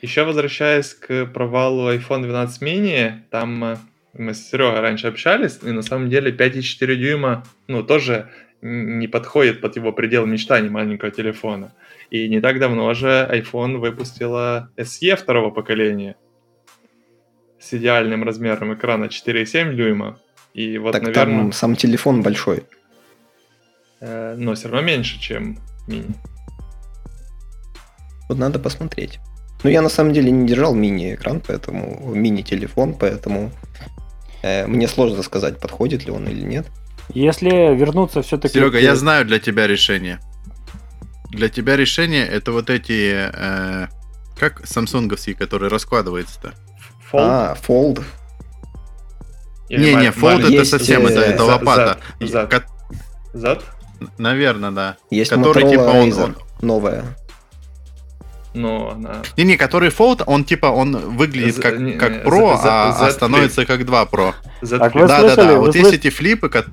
Еще 0.03 0.24
возвращаясь 0.24 0.95
к 0.95 1.27
провалу 1.27 1.91
iPhone 1.91 2.22
12 2.22 2.62
mini, 2.62 3.22
там 3.31 3.64
э, 3.64 3.77
мы 4.12 4.35
с 4.35 4.49
Серегой 4.49 4.81
раньше 4.81 5.09
общались, 5.09 5.59
и 5.62 5.72
на 5.72 5.83
самом 5.83 6.09
деле 6.09 6.31
5,4 6.31 6.95
дюйма, 6.97 7.45
ну, 7.66 7.83
тоже 7.83 8.31
не 8.62 9.07
подходит 9.07 9.61
под 9.61 9.76
его 9.76 9.92
предел 9.92 10.26
мечтаний 10.26 10.68
маленького 10.68 11.11
телефона. 11.11 11.72
И 12.11 12.28
не 12.28 12.40
так 12.40 12.59
давно 12.59 12.94
же 12.94 13.28
iPhone 13.32 13.78
выпустила 13.78 14.70
SE 14.76 15.16
второго 15.16 15.50
поколения 15.50 16.16
с 17.59 17.74
идеальным 17.74 18.22
размером 18.24 18.74
экрана 18.74 19.04
4,7 19.04 19.74
дюйма. 19.74 20.18
И 20.54 20.78
вот, 20.78 20.92
так 20.92 21.02
наверное, 21.02 21.38
там 21.38 21.52
сам 21.52 21.76
телефон 21.76 22.22
большой. 22.22 22.64
э, 24.00 24.36
но 24.38 24.54
все 24.54 24.68
равно 24.68 24.86
меньше, 24.86 25.20
чем 25.20 25.59
мини. 25.86 26.14
Вот 28.28 28.38
надо 28.38 28.59
посмотреть. 28.59 29.18
Ну, 29.62 29.70
я 29.70 29.82
на 29.82 29.88
самом 29.88 30.12
деле 30.12 30.30
не 30.30 30.46
держал 30.46 30.74
мини-экран, 30.74 31.40
поэтому 31.46 32.14
мини-телефон, 32.14 32.94
поэтому 32.94 33.50
э, 34.42 34.66
мне 34.66 34.88
сложно 34.88 35.22
сказать, 35.22 35.59
подходит 35.61 36.07
ли 36.07 36.12
он 36.12 36.28
или 36.28 36.42
нет. 36.42 36.66
Если 37.14 37.48
вернуться 37.74 38.22
все-таки... 38.22 38.54
Серега, 38.54 38.78
я 38.78 38.94
знаю 38.96 39.24
для 39.24 39.38
тебя 39.38 39.66
решение. 39.66 40.20
Для 41.30 41.48
тебя 41.48 41.76
решение 41.76 42.26
это 42.26 42.52
вот 42.52 42.70
эти, 42.70 43.30
э, 43.32 43.86
как 44.38 44.66
самсунговские, 44.66 45.34
которые 45.36 45.70
раскладываются-то. 45.70 46.54
Fold? 47.12 47.20
А, 47.20 47.57
Fold. 47.66 48.02
Не-не, 49.68 50.12
фолд 50.12 50.34
это 50.40 50.42
маленький- 50.50 50.64
совсем, 50.64 51.07
это, 51.07 51.20
э, 51.20 51.24
это 51.24 51.38
за- 51.38 51.44
лопата. 51.44 51.98
зад, 52.20 52.30
зад. 52.30 52.50
Ко- 52.50 52.66
Зад? 53.34 53.64
Наверное, 54.18 54.70
да. 54.70 54.96
Есть 55.11 55.30
Который, 55.30 55.64
Motorola 55.64 55.70
типа, 55.70 55.80
он- 55.82 56.12
он- 56.22 56.36
новая. 56.62 57.04
Но 58.54 58.92
она... 58.92 59.22
Не-не, 59.36 59.57
который 59.57 59.90
Fold, 59.90 60.22
он 60.26 60.44
типа, 60.44 60.66
он 60.66 60.96
выглядит 61.16 61.61
как, 61.61 61.78
не- 61.78 61.92
как 61.92 62.11
не, 62.12 62.18
Pro, 62.18 62.57
а, 62.62 62.96
а 63.07 63.11
становится 63.11 63.66
как 63.66 63.84
2 63.84 64.04
Pro. 64.04 64.32
Z 64.62 64.78
Так 64.78 64.94
Flip. 64.94 65.00
вы 65.02 65.09
да, 65.09 65.20
слышали? 65.20 65.36
да, 65.36 65.44
да. 65.44 65.52
Вы 65.54 65.59
Вот 65.66 65.74
слыш- 65.76 65.82
есть 65.82 65.94
эти 65.94 66.11
флипы, 66.11 66.48
ко- 66.48 66.64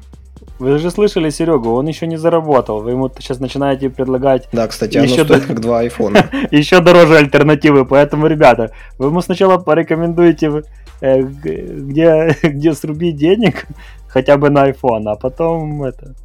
Вы 0.63 0.77
же 0.77 0.91
слышали 0.91 1.29
Серегу, 1.29 1.71
он 1.71 1.87
еще 1.87 2.07
не 2.07 2.15
заработал. 2.15 2.81
Вы 2.81 2.91
ему 2.91 3.09
сейчас 3.19 3.41
начинаете 3.41 3.89
предлагать 3.89 4.47
Да, 4.53 4.65
кстати, 4.65 4.95
Еще 4.95 5.15
оно 5.15 5.25
стоит 5.25 5.41
да- 5.41 5.47
как 5.47 5.59
два 5.59 5.79
айфона. 5.79 6.29
еще 6.51 6.79
дороже 6.79 7.17
альтернативы. 7.17 7.85
Поэтому, 7.85 8.27
ребята, 8.27 8.71
вы 8.97 9.07
ему 9.07 9.19
сначала 9.19 9.57
порекомендуете, 9.57 10.63
э, 11.01 11.21
где, 11.21 12.37
где 12.43 12.73
срубить 12.73 13.17
денег, 13.17 13.67
хотя 14.07 14.37
бы 14.37 14.49
на 14.49 14.69
iPhone, 14.69 15.03
а 15.07 15.15
потом 15.15 15.83
это, 15.83 16.15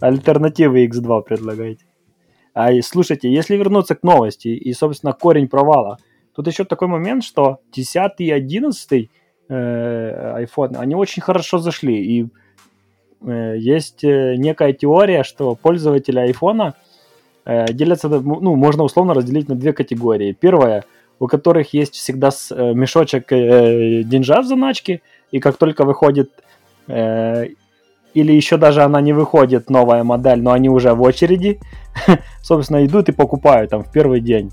альтернативы 0.00 0.84
X2 0.84 1.22
предлагайте. 1.22 1.86
А 2.52 2.70
и 2.70 2.82
слушайте, 2.82 3.32
если 3.32 3.56
вернуться 3.56 3.94
к 3.94 4.02
новости 4.02 4.48
и, 4.48 4.74
собственно, 4.74 5.14
корень 5.14 5.48
провала, 5.48 5.96
тут 6.36 6.46
еще 6.46 6.64
такой 6.64 6.88
момент, 6.88 7.24
что 7.24 7.60
10 7.72 8.12
и 8.18 8.30
11 8.30 9.08
э, 9.48 10.44
iPhone, 10.44 10.76
они 10.76 10.94
очень 10.94 11.22
хорошо 11.22 11.56
зашли. 11.56 12.18
И 12.18 12.26
есть 13.58 14.04
э, 14.04 14.36
некая 14.36 14.72
теория, 14.72 15.24
что 15.24 15.54
пользователи 15.54 16.18
айфона 16.18 16.74
э, 17.44 17.72
делятся, 17.72 18.08
на- 18.08 18.20
ну, 18.20 18.54
можно 18.56 18.84
условно 18.84 19.14
разделить 19.14 19.48
на 19.48 19.54
две 19.54 19.72
категории. 19.72 20.32
Первая, 20.32 20.84
у 21.18 21.26
которых 21.26 21.74
есть 21.74 21.94
всегда 21.94 22.30
э, 22.30 22.72
мешочек 22.74 23.32
э, 23.32 24.02
деньжа 24.04 24.40
в 24.42 24.46
и 25.32 25.40
как 25.40 25.56
только 25.56 25.84
выходит, 25.84 26.30
э, 26.86 27.46
или 28.14 28.32
еще 28.32 28.56
даже 28.56 28.82
она 28.82 29.00
не 29.00 29.12
выходит, 29.12 29.70
новая 29.70 30.04
модель, 30.04 30.40
но 30.42 30.52
они 30.52 30.68
уже 30.68 30.94
в 30.94 31.02
очереди, 31.02 31.60
собственно, 32.42 32.84
идут 32.84 33.08
и 33.08 33.12
покупают 33.12 33.70
там 33.70 33.82
в 33.82 33.92
первый 33.92 34.20
день. 34.20 34.50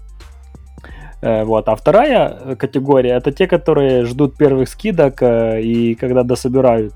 Э, 1.22 1.44
Вот. 1.44 1.70
А 1.70 1.76
вторая 1.76 2.28
э, 2.30 2.56
категория 2.56 3.12
это 3.18 3.32
те, 3.32 3.48
которые 3.48 4.06
ждут 4.06 4.38
первых 4.38 4.70
скидок 4.70 5.22
э, 5.22 5.62
и 5.62 5.96
когда 5.96 6.24
дособирают. 6.24 6.94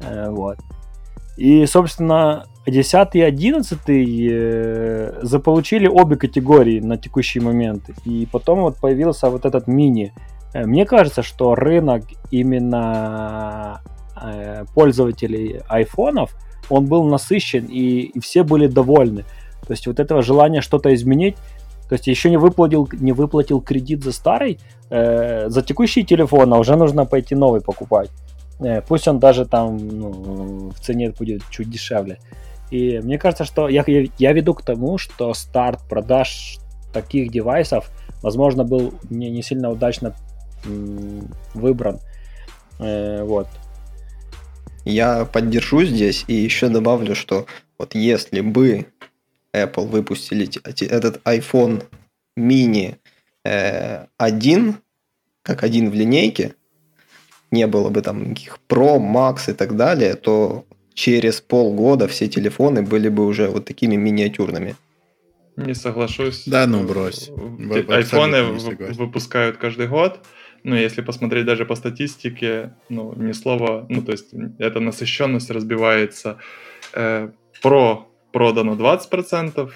Э, 0.00 0.30
Вот. 0.30 0.58
И, 1.38 1.66
собственно, 1.66 2.46
10 2.66 3.14
и 3.14 3.22
11 3.22 3.78
э, 3.88 5.20
заполучили 5.22 5.86
обе 5.86 6.16
категории 6.16 6.80
на 6.80 6.96
текущий 6.96 7.38
момент. 7.38 7.84
И 8.04 8.26
потом 8.32 8.62
вот 8.62 8.76
появился 8.78 9.30
вот 9.30 9.44
этот 9.44 9.68
мини. 9.68 10.12
Э, 10.52 10.66
Мне 10.66 10.84
кажется, 10.84 11.22
что 11.22 11.54
рынок 11.54 12.02
именно 12.32 13.82
э, 14.20 14.64
пользователей 14.74 15.60
айфонов, 15.68 16.34
он 16.70 16.86
был 16.86 17.04
насыщен, 17.04 17.66
и, 17.66 18.10
и 18.16 18.18
все 18.18 18.42
были 18.42 18.66
довольны. 18.66 19.22
То 19.64 19.72
есть 19.72 19.86
вот 19.86 20.00
этого 20.00 20.22
желания 20.22 20.60
что-то 20.60 20.92
изменить, 20.92 21.36
то 21.88 21.94
есть 21.94 22.08
еще 22.08 22.30
не 22.30 22.36
выплатил, 22.36 22.88
не 22.92 23.12
выплатил 23.12 23.60
кредит 23.60 24.02
за 24.02 24.10
старый, 24.10 24.58
э, 24.90 25.48
за 25.48 25.62
текущий 25.62 26.02
телефон, 26.02 26.52
а 26.52 26.58
уже 26.58 26.74
нужно 26.74 27.06
пойти 27.06 27.36
новый 27.36 27.60
покупать. 27.60 28.10
Э, 28.60 28.82
пусть 28.82 29.08
он 29.08 29.18
даже 29.18 29.46
там 29.46 29.76
ну, 29.76 30.70
в 30.70 30.80
цене 30.80 31.10
будет 31.10 31.42
чуть 31.50 31.70
дешевле. 31.70 32.18
И 32.70 32.98
мне 32.98 33.18
кажется, 33.18 33.44
что 33.44 33.68
я, 33.68 33.84
я, 33.86 34.32
веду 34.32 34.54
к 34.54 34.62
тому, 34.62 34.98
что 34.98 35.32
старт 35.34 35.80
продаж 35.88 36.58
таких 36.92 37.30
девайсов, 37.30 37.90
возможно, 38.22 38.64
был 38.64 38.92
не, 39.08 39.30
не 39.30 39.42
сильно 39.42 39.70
удачно 39.70 40.14
выбран. 41.54 42.00
Э, 42.78 43.22
вот. 43.24 43.48
Я 44.84 45.24
поддержу 45.24 45.84
здесь 45.84 46.24
и 46.28 46.34
еще 46.34 46.68
добавлю, 46.68 47.14
что 47.14 47.46
вот 47.78 47.94
если 47.94 48.40
бы 48.40 48.86
Apple 49.52 49.86
выпустили 49.86 50.48
этот 50.86 51.22
iPhone 51.24 51.84
mini 52.38 52.96
э, 53.44 54.06
один, 54.16 54.78
как 55.42 55.62
один 55.62 55.90
в 55.90 55.94
линейке, 55.94 56.54
не 57.50 57.66
было 57.66 57.90
бы 57.90 58.02
там 58.02 58.30
никаких 58.30 58.58
Pro, 58.68 58.98
Max 58.98 59.50
и 59.50 59.54
так 59.54 59.76
далее, 59.76 60.14
то 60.14 60.64
через 60.94 61.40
полгода 61.40 62.06
все 62.08 62.28
телефоны 62.28 62.82
были 62.82 63.08
бы 63.08 63.26
уже 63.26 63.48
вот 63.48 63.64
такими 63.64 63.96
миниатюрными. 63.96 64.74
Не 65.56 65.74
соглашусь. 65.74 66.44
Да 66.46 66.66
ну, 66.66 66.84
брось. 66.84 67.30
Айфоны 67.88 68.42
выпускают 68.42 69.56
каждый 69.56 69.88
год. 69.88 70.20
Ну, 70.64 70.74
если 70.74 71.02
посмотреть 71.02 71.46
даже 71.46 71.64
по 71.64 71.76
статистике, 71.76 72.74
ну, 72.88 73.14
ни 73.16 73.32
слова, 73.32 73.86
ну, 73.88 74.02
то 74.02 74.12
есть 74.12 74.34
эта 74.58 74.80
насыщенность 74.80 75.50
разбивается. 75.50 76.38
Э, 76.92 77.30
Pro 77.62 78.04
продано 78.32 78.74
20%, 78.74 79.70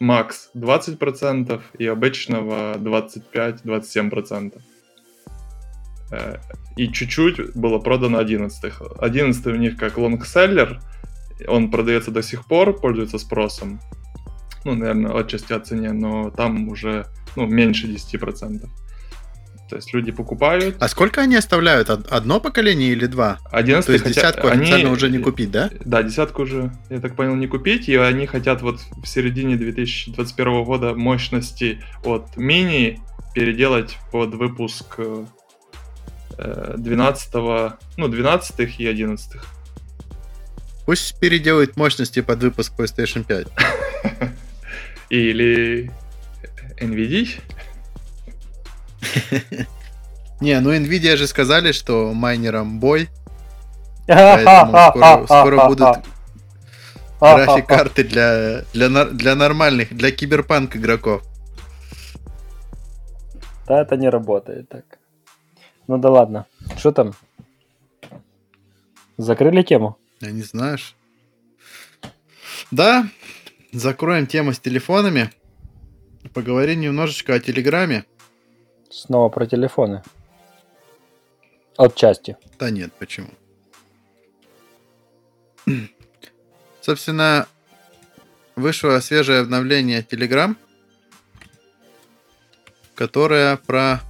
Max 0.00 0.50
20% 0.54 1.60
и 1.78 1.86
обычного 1.86 2.74
25-27%. 2.78 4.60
Э, 6.12 6.36
И 6.76 6.88
чуть-чуть 6.88 7.54
было 7.56 7.78
продано 7.78 8.18
11 8.18 8.72
11 8.98 9.46
у 9.46 9.56
них 9.56 9.76
как 9.76 9.98
лонгселлер, 9.98 10.80
он 11.48 11.70
продается 11.70 12.10
до 12.10 12.22
сих 12.22 12.46
пор, 12.46 12.80
пользуется 12.80 13.18
спросом. 13.18 13.80
Ну, 14.64 14.74
наверное, 14.74 15.18
отчасти 15.18 15.52
о 15.52 15.60
цене, 15.60 15.92
но 15.92 16.30
там 16.30 16.68
уже 16.68 17.06
ну, 17.36 17.46
меньше 17.46 17.88
10%. 17.88 18.60
То 19.68 19.76
есть 19.76 19.94
люди 19.94 20.12
покупают. 20.12 20.76
А 20.80 20.88
сколько 20.88 21.22
они 21.22 21.34
оставляют? 21.36 21.88
Од- 21.90 22.06
Одно 22.12 22.40
поколение 22.40 22.92
или 22.92 23.06
два? 23.06 23.38
11 23.50 23.86
То 23.86 23.92
есть 23.92 24.04
хотя- 24.04 24.20
десятку 24.20 24.48
они- 24.48 24.62
официально 24.62 24.90
уже 24.92 25.08
не 25.10 25.18
купить, 25.18 25.50
да? 25.50 25.70
Да, 25.84 26.02
десятку 26.02 26.42
уже, 26.42 26.70
я 26.90 27.00
так 27.00 27.16
понял, 27.16 27.34
не 27.36 27.46
купить, 27.46 27.88
и 27.88 27.96
они 27.96 28.26
хотят 28.26 28.60
вот 28.62 28.80
в 29.02 29.06
середине 29.06 29.56
2021 29.56 30.64
года 30.64 30.94
мощности 30.94 31.80
от 32.04 32.36
мини 32.36 33.00
переделать 33.34 33.96
под 34.12 34.34
выпуск 34.34 34.94
э, 34.98 35.24
12, 36.76 37.34
ну, 37.96 38.08
12 38.08 38.80
и 38.80 38.86
11. 38.86 39.40
Пусть 40.86 41.18
переделают 41.20 41.76
мощности 41.76 42.20
под 42.22 42.42
выпуск 42.42 42.72
PlayStation 42.76 43.24
5. 43.24 43.46
Или 45.10 45.90
NVIDIA. 46.80 47.40
Не, 50.40 50.58
ну 50.60 50.72
Nvidia 50.74 51.16
же 51.16 51.26
сказали, 51.26 51.72
что 51.72 52.12
майнерам 52.12 52.80
бой, 52.80 53.08
поэтому 54.08 54.76
скоро, 54.90 55.24
скоро 55.26 55.68
будут 55.68 55.98
график 57.20 57.66
карты 57.66 58.02
для, 58.02 58.64
для, 58.72 59.04
для 59.04 59.34
нормальных, 59.36 59.94
для 59.96 60.10
киберпанк 60.10 60.74
игроков. 60.74 61.22
Да, 63.68 63.82
это 63.82 63.96
не 63.96 64.08
работает 64.08 64.68
так. 64.68 64.84
Ну 65.92 65.98
да 65.98 66.08
ладно. 66.08 66.46
Что 66.78 66.90
там? 66.90 67.12
Закрыли 69.18 69.62
тему? 69.62 69.98
Я 70.22 70.30
не 70.30 70.40
знаешь. 70.40 70.96
Да, 72.70 73.06
закроем 73.72 74.26
тему 74.26 74.54
с 74.54 74.58
телефонами. 74.58 75.30
Поговорим 76.32 76.80
немножечко 76.80 77.34
о 77.34 77.40
Телеграме. 77.40 78.06
Снова 78.88 79.28
про 79.28 79.46
телефоны. 79.46 80.02
Отчасти. 81.76 82.38
Да 82.58 82.70
нет, 82.70 82.90
почему? 82.98 83.28
Собственно, 86.80 87.46
вышло 88.56 88.98
свежее 89.00 89.40
обновление 89.40 90.00
Telegram. 90.00 90.56
которая 92.94 93.58
про 93.58 94.00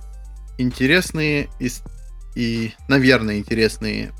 интересные 0.62 1.48
и, 1.60 1.70
и 2.34 2.72
наверное, 2.88 3.38
интересные 3.38 4.12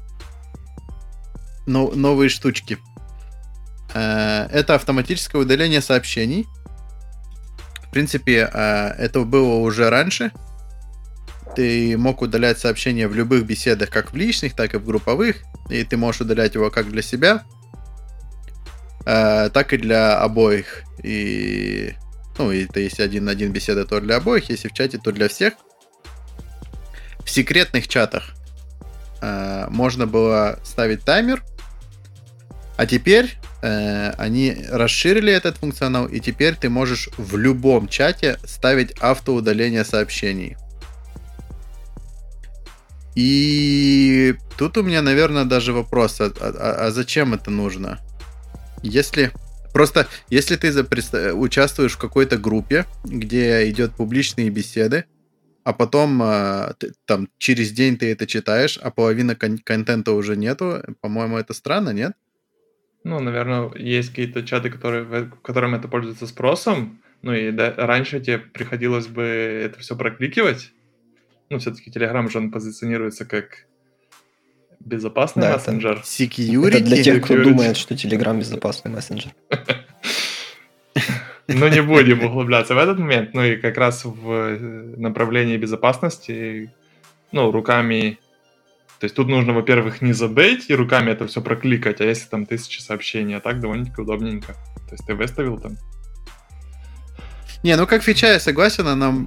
но, 1.67 1.91
новые 1.95 2.29
штучки. 2.29 2.79
Э, 3.95 4.49
это 4.51 4.75
автоматическое 4.75 5.41
удаление 5.41 5.81
сообщений. 5.81 6.47
В 7.87 7.91
принципе, 7.91 8.51
э, 8.53 8.89
это 8.99 9.21
было 9.21 9.55
уже 9.55 9.91
раньше. 9.91 10.33
Ты 11.55 11.97
мог 11.99 12.23
удалять 12.23 12.59
сообщения 12.59 13.07
в 13.09 13.15
любых 13.15 13.45
беседах, 13.45 13.91
как 13.91 14.13
в 14.13 14.17
личных, 14.17 14.55
так 14.55 14.75
и 14.75 14.79
в 14.79 14.85
групповых. 14.85 15.37
И 15.71 15.85
ты 15.85 15.97
можешь 15.97 16.23
удалять 16.23 16.55
его 16.55 16.71
как 16.71 16.91
для 16.91 17.03
себя, 17.03 17.45
э, 19.05 19.51
так 19.51 19.73
и 19.73 19.77
для 19.77 20.19
обоих. 20.19 20.83
И 21.03 21.95
ну, 22.39 22.51
это 22.51 22.81
если 22.81 23.03
один 23.03 23.27
на 23.27 23.33
один 23.33 23.53
беседа, 23.53 23.85
то 23.85 24.01
для 24.01 24.17
обоих, 24.17 24.49
если 24.49 24.69
в 24.69 24.73
чате, 24.73 24.99
то 24.99 25.13
для 25.13 25.29
всех. 25.29 25.55
В 27.25 27.31
секретных 27.31 27.89
чатах 27.89 28.35
э, 29.21 29.67
можно 29.69 30.07
было 30.07 30.59
ставить 30.65 31.05
таймер, 31.05 31.43
а 32.77 32.87
теперь 32.87 33.37
э, 33.63 34.11
они 34.19 34.57
расширили 34.71 35.33
этот 35.33 35.59
функционал, 35.59 36.07
и 36.07 36.21
теперь 36.21 36.57
ты 36.57 36.69
можешь 36.69 37.09
в 37.17 37.37
любом 37.37 37.89
чате 37.89 38.39
ставить 38.45 38.93
автоудаление 39.01 39.85
сообщений. 39.85 40.57
И 43.15 44.35
тут 44.57 44.79
у 44.79 44.83
меня, 44.83 45.03
наверное, 45.03 45.45
даже 45.45 45.73
вопрос, 45.73 46.21
а, 46.21 46.33
а, 46.41 46.87
а 46.87 46.91
зачем 46.91 47.35
это 47.35 47.51
нужно? 47.51 48.01
Если 48.83 49.33
просто, 49.73 50.09
если 50.29 50.57
ты 50.57 50.73
участвуешь 51.35 51.93
в 51.93 51.99
какой-то 51.99 52.39
группе, 52.39 52.87
где 53.05 53.69
идет 53.69 53.93
публичные 53.93 54.51
беседы, 54.51 55.05
а 55.65 55.73
потом 55.73 56.23
э, 56.23 56.75
ты, 56.79 56.93
там 57.05 57.29
через 57.39 57.73
день 57.73 57.97
ты 57.97 58.11
это 58.11 58.27
читаешь, 58.27 58.79
а 58.79 58.91
половина 58.91 59.35
кон- 59.37 59.59
контента 59.59 60.13
уже 60.13 60.37
нету, 60.37 60.83
по-моему, 61.01 61.39
это 61.39 61.55
странно, 61.55 61.91
нет? 61.91 62.13
Ну, 63.05 63.21
наверное, 63.21 63.71
есть 63.77 64.11
какие-то 64.11 64.43
чаты, 64.43 64.71
которые, 64.71 65.05
в 65.05 65.31
которым 65.43 65.75
это 65.75 65.89
пользуется 65.89 66.27
спросом, 66.27 67.01
ну 67.23 67.33
и 67.33 67.51
да, 67.53 67.75
раньше 67.77 68.21
тебе 68.21 68.39
приходилось 68.39 69.07
бы 69.07 69.23
это 69.23 69.79
все 69.81 69.97
прокликивать. 69.97 70.73
Ну, 71.51 71.59
все-таки 71.59 71.91
Telegram 71.91 72.29
же 72.31 72.39
он 72.39 72.51
позиционируется 72.51 73.25
как 73.25 73.67
безопасный 74.81 75.43
да, 75.43 75.55
мессенджер. 75.55 75.93
Это, 75.93 76.03
security. 76.03 76.69
это 76.69 76.85
для 76.85 77.03
тех, 77.03 77.25
кто 77.25 77.43
думает, 77.43 77.77
что 77.77 77.95
Telegram 77.95 78.39
безопасный 78.39 78.91
мессенджер. 78.91 79.33
Ну, 81.49 81.69
не 81.69 81.83
будем 81.83 82.25
углубляться 82.25 82.75
в 82.75 82.79
этот 82.79 82.99
момент. 82.99 83.35
Ну 83.35 83.43
и 83.45 83.57
как 83.57 83.77
раз 83.77 84.05
в 84.05 84.97
направлении 84.97 85.57
безопасности, 85.57 86.73
ну, 87.33 87.51
руками 87.51 88.19
то 89.03 89.07
есть 89.07 89.17
тут 89.17 89.27
нужно, 89.27 89.53
во-первых, 89.53 90.01
не 90.01 90.13
забыть 90.13 90.71
и 90.71 90.75
руками 90.77 91.11
это 91.11 91.27
все 91.27 91.43
прокликать, 91.43 92.01
а 92.01 92.05
если 92.05 92.29
там 92.29 92.47
тысячи 92.47 92.81
сообщений, 92.81 93.37
а 93.37 93.41
так 93.41 93.59
довольно-таки 93.59 94.01
удобненько. 94.01 94.53
То 94.53 94.93
есть 94.93 95.05
ты 95.05 95.17
выставил 95.17 95.59
там. 95.59 95.77
Не, 97.65 97.77
ну 97.77 97.89
как 97.89 98.05
фича, 98.05 98.29
я 98.29 98.39
согласен, 98.39 98.87
она 98.87 99.27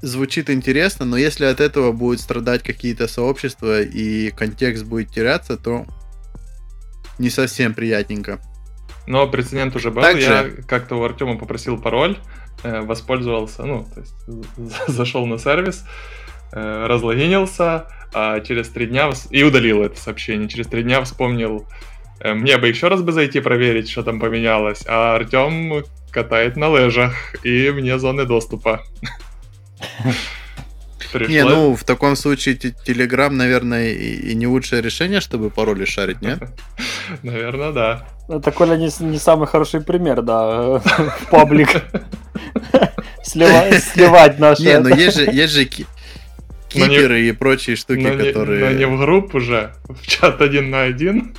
звучит 0.00 0.48
интересно, 0.48 1.04
но 1.04 1.18
если 1.18 1.44
от 1.44 1.60
этого 1.60 1.92
будут 1.92 2.22
страдать 2.22 2.62
какие-то 2.62 3.08
сообщества 3.08 3.82
и 3.82 4.30
контекст 4.30 4.84
будет 4.84 5.10
теряться, 5.10 5.58
то 5.58 5.84
не 7.18 7.28
совсем 7.28 7.74
приятненько. 7.74 8.40
Но 9.06 9.26
прецедент 9.26 9.74
уже 9.76 9.90
был. 9.90 10.02
Также... 10.02 10.26
Я 10.26 10.50
как-то 10.66 10.96
у 10.96 11.04
Артема 11.04 11.36
попросил 11.36 11.80
пароль, 11.80 12.16
э, 12.62 12.80
воспользовался, 12.80 13.64
ну, 13.64 13.86
то 13.92 14.00
есть 14.00 14.14
зашел 14.88 15.26
на 15.26 15.38
сервис, 15.38 15.84
э, 16.52 16.86
разлогинился, 16.86 17.88
а 18.14 18.40
через 18.40 18.68
три 18.68 18.86
дня 18.86 19.10
и 19.30 19.42
удалил 19.42 19.82
это 19.82 19.98
сообщение. 20.00 20.48
Через 20.48 20.66
три 20.68 20.82
дня 20.82 21.02
вспомнил, 21.02 21.66
э, 22.20 22.34
мне 22.34 22.58
бы 22.58 22.68
еще 22.68 22.88
раз 22.88 23.02
бы 23.02 23.12
зайти 23.12 23.40
проверить, 23.40 23.90
что 23.90 24.02
там 24.02 24.20
поменялось, 24.20 24.84
а 24.86 25.16
Артем 25.16 25.84
катает 26.10 26.56
на 26.56 26.68
лыжах, 26.68 27.14
и 27.44 27.70
мне 27.70 27.98
зоны 27.98 28.24
доступа. 28.24 28.82
Не, 31.14 31.44
ну, 31.44 31.74
в 31.74 31.84
таком 31.84 32.16
случае 32.16 32.56
Telegram, 32.56 33.30
наверное, 33.30 33.92
и, 33.92 34.34
не 34.34 34.46
лучшее 34.46 34.82
решение, 34.82 35.20
чтобы 35.20 35.50
пароли 35.50 35.84
шарить, 35.84 36.22
нет? 36.22 36.40
Наверное, 37.22 37.72
да. 37.72 38.06
Это, 38.28 38.50
Коля, 38.50 38.76
не, 38.76 38.90
не 39.00 39.18
самый 39.18 39.46
хороший 39.46 39.80
пример, 39.80 40.22
да, 40.22 40.78
в 40.78 41.26
паблик. 41.30 41.68
Сливать 43.22 44.38
наши... 44.38 44.62
Не, 44.62 44.80
ну 44.80 44.94
есть 44.94 45.16
же, 45.16 45.24
есть 45.24 45.52
же 45.52 45.64
киперы 46.68 47.22
и 47.22 47.32
прочие 47.32 47.76
штуки, 47.76 48.02
которые... 48.02 48.64
Но 48.64 48.70
не 48.72 48.86
в 48.86 48.98
группу 48.98 49.38
уже, 49.38 49.74
в 49.88 50.06
чат 50.06 50.40
один 50.40 50.70
на 50.70 50.82
один. 50.82 51.34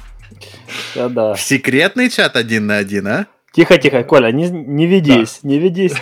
Да-да. 0.95 1.33
В 1.33 1.41
секретный 1.41 2.09
чат 2.09 2.35
один 2.35 2.67
на 2.67 2.77
один, 2.77 3.07
а? 3.07 3.27
Тихо-тихо, 3.53 4.03
Коля, 4.03 4.31
не, 4.31 4.49
не 4.49 4.87
ведись, 4.87 5.39
да. 5.43 5.49
не 5.49 5.59
ведись. 5.59 5.93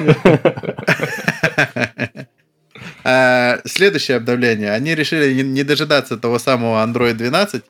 А, 3.03 3.59
следующее 3.65 4.17
обновление. 4.17 4.71
Они 4.71 4.95
решили 4.95 5.41
не 5.41 5.63
дожидаться 5.63 6.17
того 6.17 6.39
самого 6.39 6.85
Android 6.85 7.13
12 7.13 7.63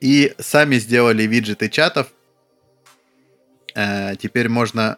и 0.00 0.34
сами 0.38 0.76
сделали 0.76 1.22
виджеты 1.24 1.68
чатов. 1.68 2.08
А, 3.74 4.16
теперь 4.16 4.48
можно 4.48 4.96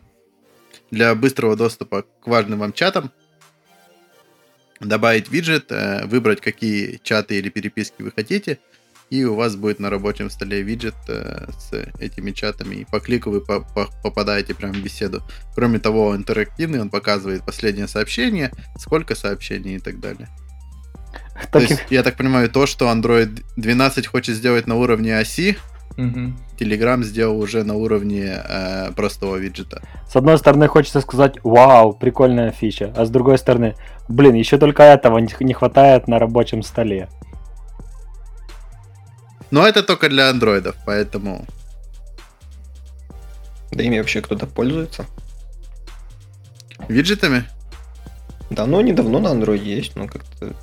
для 0.91 1.15
быстрого 1.15 1.57
доступа 1.57 2.03
к 2.03 2.27
важным 2.27 2.61
вам 2.61 2.73
чатам 2.73 3.13
добавить 4.81 5.29
виджет, 5.29 5.71
э, 5.71 6.07
выбрать, 6.07 6.41
какие 6.41 7.01
чаты 7.03 7.39
или 7.39 7.49
переписки 7.49 8.03
вы 8.03 8.13
хотите, 8.13 8.59
и 9.11 9.25
у 9.25 9.35
вас 9.35 9.57
будет 9.57 9.81
на 9.81 9.91
рабочем 9.91 10.31
столе 10.31 10.63
виджет 10.63 10.95
э, 11.09 11.47
с 11.59 11.73
этими 11.99 12.31
чатами. 12.33 12.77
И 12.77 12.85
по 12.85 13.01
клику 13.01 13.31
вы 13.31 13.41
попадаете 13.41 14.55
прямо 14.55 14.75
в 14.75 14.83
беседу. 14.83 15.23
Кроме 15.55 15.79
того, 15.79 16.15
интерактивный, 16.15 16.81
он 16.81 16.91
показывает 16.91 17.45
последнее 17.45 17.89
сообщение, 17.89 18.53
сколько 18.77 19.15
сообщений 19.15 19.77
и 19.77 19.81
так 19.81 20.01
далее. 20.01 20.29
Так... 21.35 21.51
То 21.51 21.59
есть, 21.61 21.85
я 21.91 22.03
так 22.03 22.17
понимаю, 22.17 22.51
то, 22.51 22.67
что 22.67 22.87
Android 22.87 23.43
12 23.57 24.07
хочет 24.07 24.37
сделать 24.37 24.67
на 24.67 24.77
уровне 24.77 25.17
оси, 25.19 25.57
Угу. 25.97 26.33
Telegram 26.61 27.03
сделал 27.03 27.41
уже 27.41 27.65
на 27.65 27.75
уровне 27.75 28.41
э, 28.49 28.93
простого 28.93 29.35
виджета. 29.35 29.83
С 30.09 30.15
одной 30.15 30.39
стороны, 30.39 30.69
хочется 30.69 31.01
сказать, 31.01 31.39
вау, 31.43 31.93
прикольная 31.93 32.53
фича, 32.53 32.93
а 32.97 33.05
с 33.05 33.11
другой 33.11 33.37
стороны, 33.37 33.75
блин, 34.09 34.35
еще 34.35 34.59
только 34.59 34.85
этого 34.85 35.19
не 35.19 35.55
хватает 35.55 36.07
на 36.07 36.21
рабочем 36.21 36.63
столе. 36.63 37.09
Но 39.51 39.67
это 39.67 39.83
только 39.83 40.09
для 40.09 40.31
андроидов, 40.31 40.77
поэтому... 40.85 41.47
Да 43.71 43.83
ими 43.83 43.99
вообще 43.99 44.21
кто-то 44.21 44.47
пользуется? 44.47 45.07
Виджетами? 46.89 47.45
Да, 48.51 48.67
ну 48.67 48.81
недавно 48.81 49.21
на 49.21 49.31
андроиде 49.31 49.77
есть, 49.77 49.97
но 49.97 50.07
как-то 50.07 50.55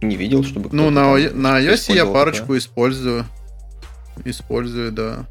не 0.00 0.16
видел, 0.16 0.42
чтобы... 0.44 0.70
Ну, 0.72 0.90
на, 0.90 1.16
на 1.16 1.60
iOS 1.60 1.94
я 1.94 2.06
парочку 2.06 2.52
да. 2.52 2.58
использую 2.58 3.26
использую, 4.24 4.92
да. 4.92 5.26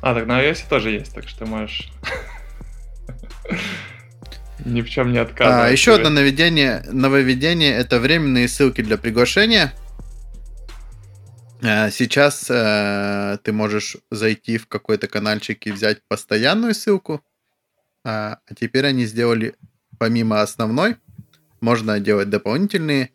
А, 0.00 0.14
так 0.14 0.26
на 0.26 0.42
iOS 0.42 0.64
тоже 0.68 0.90
есть, 0.90 1.14
так 1.14 1.28
что 1.28 1.46
можешь 1.46 1.90
ни 4.64 4.82
в 4.82 4.88
чем 4.88 5.12
не 5.12 5.18
отказывать. 5.18 5.68
А, 5.68 5.70
еще 5.70 5.94
одно 5.94 6.10
нововведение, 6.10 6.84
нововведение 6.90 7.72
это 7.72 7.98
временные 8.00 8.48
ссылки 8.48 8.82
для 8.82 8.98
приглашения. 8.98 9.72
А, 11.66 11.90
сейчас 11.90 12.50
э, 12.50 13.38
ты 13.42 13.52
можешь 13.52 13.96
зайти 14.10 14.58
в 14.58 14.66
какой-то 14.68 15.08
каналчик 15.08 15.66
и 15.66 15.72
взять 15.72 16.02
постоянную 16.08 16.74
ссылку. 16.74 17.22
А, 18.04 18.38
а 18.46 18.54
теперь 18.54 18.84
они 18.84 19.06
сделали 19.06 19.54
помимо 19.98 20.42
основной, 20.42 20.96
можно 21.62 21.98
делать 22.00 22.28
дополнительные 22.28 23.10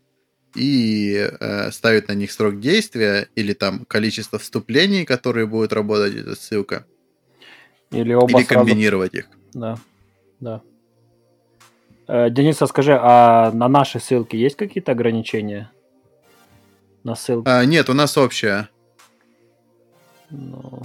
и 0.56 1.30
э, 1.40 1.72
ставить 1.72 2.08
на 2.08 2.14
них 2.14 2.32
срок 2.32 2.60
действия 2.60 3.28
или 3.36 3.54
там 3.54 3.86
количество 3.86 4.40
вступлений, 4.40 5.06
которые 5.06 5.46
будут 5.46 5.72
работать 5.72 6.16
эта 6.16 6.36
ссылка. 6.36 6.88
Или 7.92 8.14
оба 8.14 8.40
Или 8.40 8.48
сразу... 8.48 8.66
комбинировать 8.66 9.14
их. 9.14 9.28
Да, 9.54 9.78
да. 10.40 10.62
Э, 12.08 12.32
Денис, 12.32 12.60
а 12.64 12.68
скажи, 12.68 12.98
а 13.00 13.52
на 13.52 13.68
наши 13.68 14.00
ссылки 14.00 14.36
есть 14.36 14.56
какие-то 14.56 14.94
ограничения? 14.94 15.70
На 17.04 17.16
ссылки? 17.16 17.48
А, 17.48 17.64
нет, 17.66 17.90
у 17.90 17.94
нас 17.94 18.18
общая. 18.18 18.70
Ну... 20.30 20.84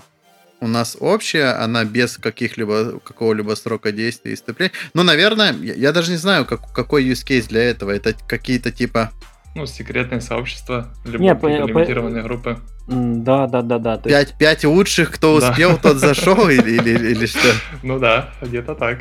У 0.60 0.66
нас 0.66 0.96
общая, 0.98 1.62
она 1.62 1.84
без 1.84 2.16
каких-либо 2.16 2.98
какого-либо 3.00 3.54
срока 3.54 3.92
действия 3.92 4.32
и 4.32 4.34
вступления. 4.34 4.72
Ну, 4.94 5.02
наверное, 5.02 5.52
я, 5.52 5.74
я 5.74 5.92
даже 5.92 6.10
не 6.10 6.16
знаю, 6.16 6.46
как, 6.46 6.72
какой 6.72 7.04
use 7.04 7.26
case 7.26 7.48
для 7.48 7.62
этого. 7.62 7.90
Это 7.90 8.14
какие-то 8.26 8.72
типа 8.72 9.12
ну, 9.54 9.66
секретное 9.66 10.20
сообщество, 10.20 10.92
либо 11.04 11.22
Не, 11.22 11.30
лимитированные 11.30 12.22
по... 12.22 12.28
группы. 12.28 12.58
Да, 12.88 13.46
да, 13.46 13.62
да, 13.62 13.78
да. 13.78 13.98
Пять, 13.98 14.28
есть... 14.28 14.38
пять 14.38 14.64
лучших, 14.64 15.12
кто 15.12 15.34
успел, 15.34 15.72
да. 15.72 15.76
тот 15.76 15.98
зашел 15.98 16.48
или, 16.48 16.72
или, 16.72 17.10
или 17.10 17.26
что? 17.26 17.38
Ну 17.82 17.98
да, 17.98 18.30
где-то 18.42 18.74
так. 18.74 18.98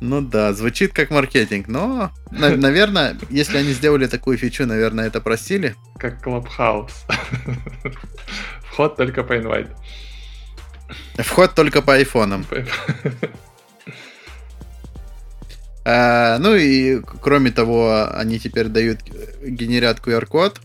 Ну 0.00 0.22
да, 0.22 0.52
звучит 0.54 0.92
как 0.94 1.10
маркетинг, 1.10 1.68
но, 1.68 2.10
на- 2.30 2.56
наверное, 2.56 3.16
если 3.28 3.58
они 3.58 3.72
сделали 3.72 4.06
такую 4.06 4.38
фичу, 4.38 4.66
наверное, 4.66 5.06
это 5.06 5.20
просили. 5.20 5.76
Как 5.98 6.26
Clubhouse. 6.26 6.92
Вход 8.64 8.96
только 8.96 9.22
по 9.22 9.36
инвайт. 9.36 9.68
Вход 11.18 11.54
только 11.54 11.82
по 11.82 11.94
айфонам. 11.94 12.46
А, 15.84 16.38
ну 16.38 16.54
и 16.54 17.00
кроме 17.22 17.50
того, 17.50 18.08
они 18.14 18.38
теперь 18.38 18.68
дают 18.68 19.00
генерят 19.42 19.98
QR-код 20.00 20.60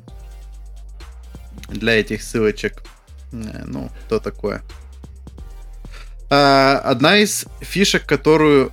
для 1.70 2.00
этих 2.00 2.22
ссылочек. 2.22 2.84
Э, 3.32 3.64
Ну, 3.66 3.90
что 4.06 4.20
такое? 4.20 4.62
А, 6.30 6.80
одна 6.84 7.18
из 7.18 7.46
фишек, 7.62 8.06
которую 8.06 8.72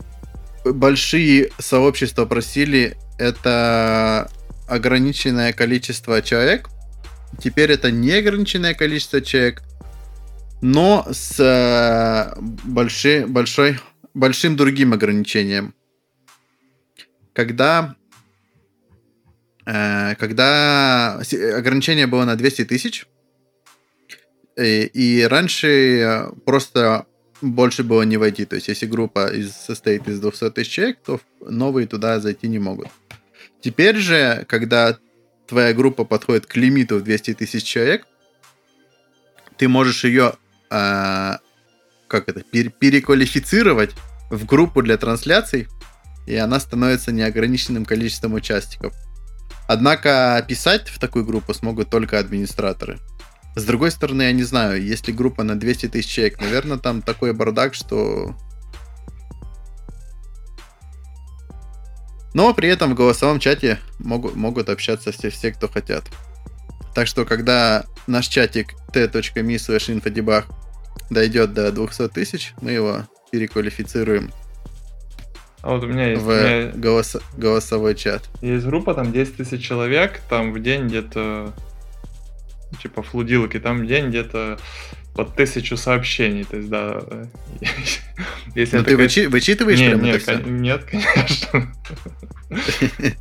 большие 0.65 1.51
сообщества 1.59 2.25
просили, 2.25 2.97
это 3.19 4.31
ограниченное 4.69 5.53
количество 5.53 6.23
человек. 6.23 6.69
Теперь 7.39 7.73
это 7.73 7.91
неограниченное 7.91 8.75
количество 8.75 9.21
человек, 9.21 9.63
но 10.61 11.07
с 11.11 11.41
э, 11.41 12.41
большой, 12.41 13.27
большой, 13.27 13.79
большим 14.15 14.57
другим 14.57 14.93
ограничением. 14.93 15.75
Когда, 17.33 17.97
э, 19.67 20.15
когда 20.17 21.21
ограничение 21.57 22.07
было 22.07 22.25
на 22.25 22.37
200 22.37 22.67
тысяч, 22.67 23.07
и, 24.57 24.85
и 24.85 25.23
раньше 25.23 25.69
э, 25.69 26.33
просто 26.45 27.07
больше 27.43 27.83
было 27.83 28.03
не 28.03 28.17
войти. 28.17 28.45
То 28.45 28.57
есть, 28.57 28.69
если 28.69 28.87
группа 28.87 29.27
из, 29.27 29.53
состоит 29.53 30.09
из 30.09 30.21
200 30.21 30.51
тысяч 30.51 30.71
человек, 30.71 30.99
то 31.05 31.21
новые 31.41 31.87
туда 31.87 32.21
зайти 32.21 32.49
не 32.49 32.59
могут. 32.59 32.89
Теперь 33.61 33.97
же, 33.97 34.45
когда 34.49 34.97
твоя 35.47 35.75
группа 35.75 36.05
подходит 36.05 36.47
к 36.47 36.57
лимиту 36.57 36.99
в 36.99 37.03
200 37.03 37.35
тысяч 37.35 37.65
человек, 37.65 38.07
ты 39.59 39.69
можешь 39.69 40.05
ее 40.05 40.35
а, 40.71 41.39
как 42.09 42.29
это, 42.29 42.41
пер- 42.41 42.71
переквалифицировать 42.71 43.91
в 44.31 44.45
группу 44.47 44.83
для 44.83 44.97
трансляций, 44.97 45.67
и 46.27 46.37
она 46.37 46.61
становится 46.61 47.13
неограниченным 47.13 47.85
количеством 47.85 48.35
участников. 48.35 48.95
Однако 49.69 50.45
писать 50.47 50.89
в 50.89 50.99
такую 50.99 51.25
группу 51.25 51.55
смогут 51.55 51.91
только 51.91 52.19
администраторы. 52.19 52.99
С 53.55 53.65
другой 53.65 53.91
стороны, 53.91 54.23
я 54.23 54.33
не 54.33 54.45
знаю, 54.45 54.83
если 54.83 55.13
группа 55.13 55.43
на 55.43 55.59
200 55.59 55.89
тысяч 55.89 56.09
человек, 56.09 56.41
наверное, 56.41 56.79
там 56.79 57.03
такой 57.03 57.33
бардак, 57.33 57.75
что... 57.75 58.35
Но 62.35 62.55
при 62.55 62.71
этом 62.71 62.93
в 62.93 62.95
голосовом 62.95 63.39
чате 63.39 63.79
могут, 63.99 64.37
могут 64.37 64.71
общаться 64.71 65.13
все, 65.13 65.29
все, 65.29 65.53
кто 65.53 65.69
хотят. 65.69 66.05
Так 66.95 67.07
что, 67.07 67.27
когда 67.27 67.85
наш 68.07 68.29
чатик 68.29 68.73
t.me 68.93 69.57
slash 69.57 69.95
infodebug 69.95 70.45
дойдет 71.11 71.53
до 71.53 71.71
200 71.71 72.09
тысяч, 72.09 72.55
мы 72.63 72.71
его 72.71 73.07
переквалифицируем 73.31 74.31
А 75.63 75.75
вот 75.75 75.85
у 75.85 75.87
меня 75.87 76.11
есть, 76.11 76.23
в 76.23 76.29
меня 76.29 76.71
голосо- 76.71 77.23
голосовой 77.37 77.95
чат. 77.95 78.29
есть 78.41 78.65
группа, 78.65 78.95
там 78.95 79.13
10 79.13 79.37
тысяч 79.37 79.63
человек, 79.63 80.23
там 80.31 80.53
в 80.53 80.63
день 80.63 80.87
где-то 80.87 81.53
типа 82.81 83.03
флудилки, 83.03 83.59
там 83.61 83.83
в 83.83 83.87
день 83.87 84.09
где-то 84.09 84.59
под 85.15 85.35
тысячу 85.35 85.77
сообщений. 85.77 86.45
То 86.45 86.57
есть, 86.57 86.69
да, 86.71 87.03
если 88.55 88.77
Ну, 88.77 88.83
это 88.83 88.85
ты 88.85 88.91
какая- 88.93 88.97
вычи- 89.07 89.29
вычитываешь 89.29 89.79
Не, 89.79 89.89
прям 89.91 90.03
не, 90.03 90.11
это 90.11 90.19
всё? 90.21 90.39
кон- 90.39 90.63
Нет, 90.63 90.85
конечно. 90.85 91.73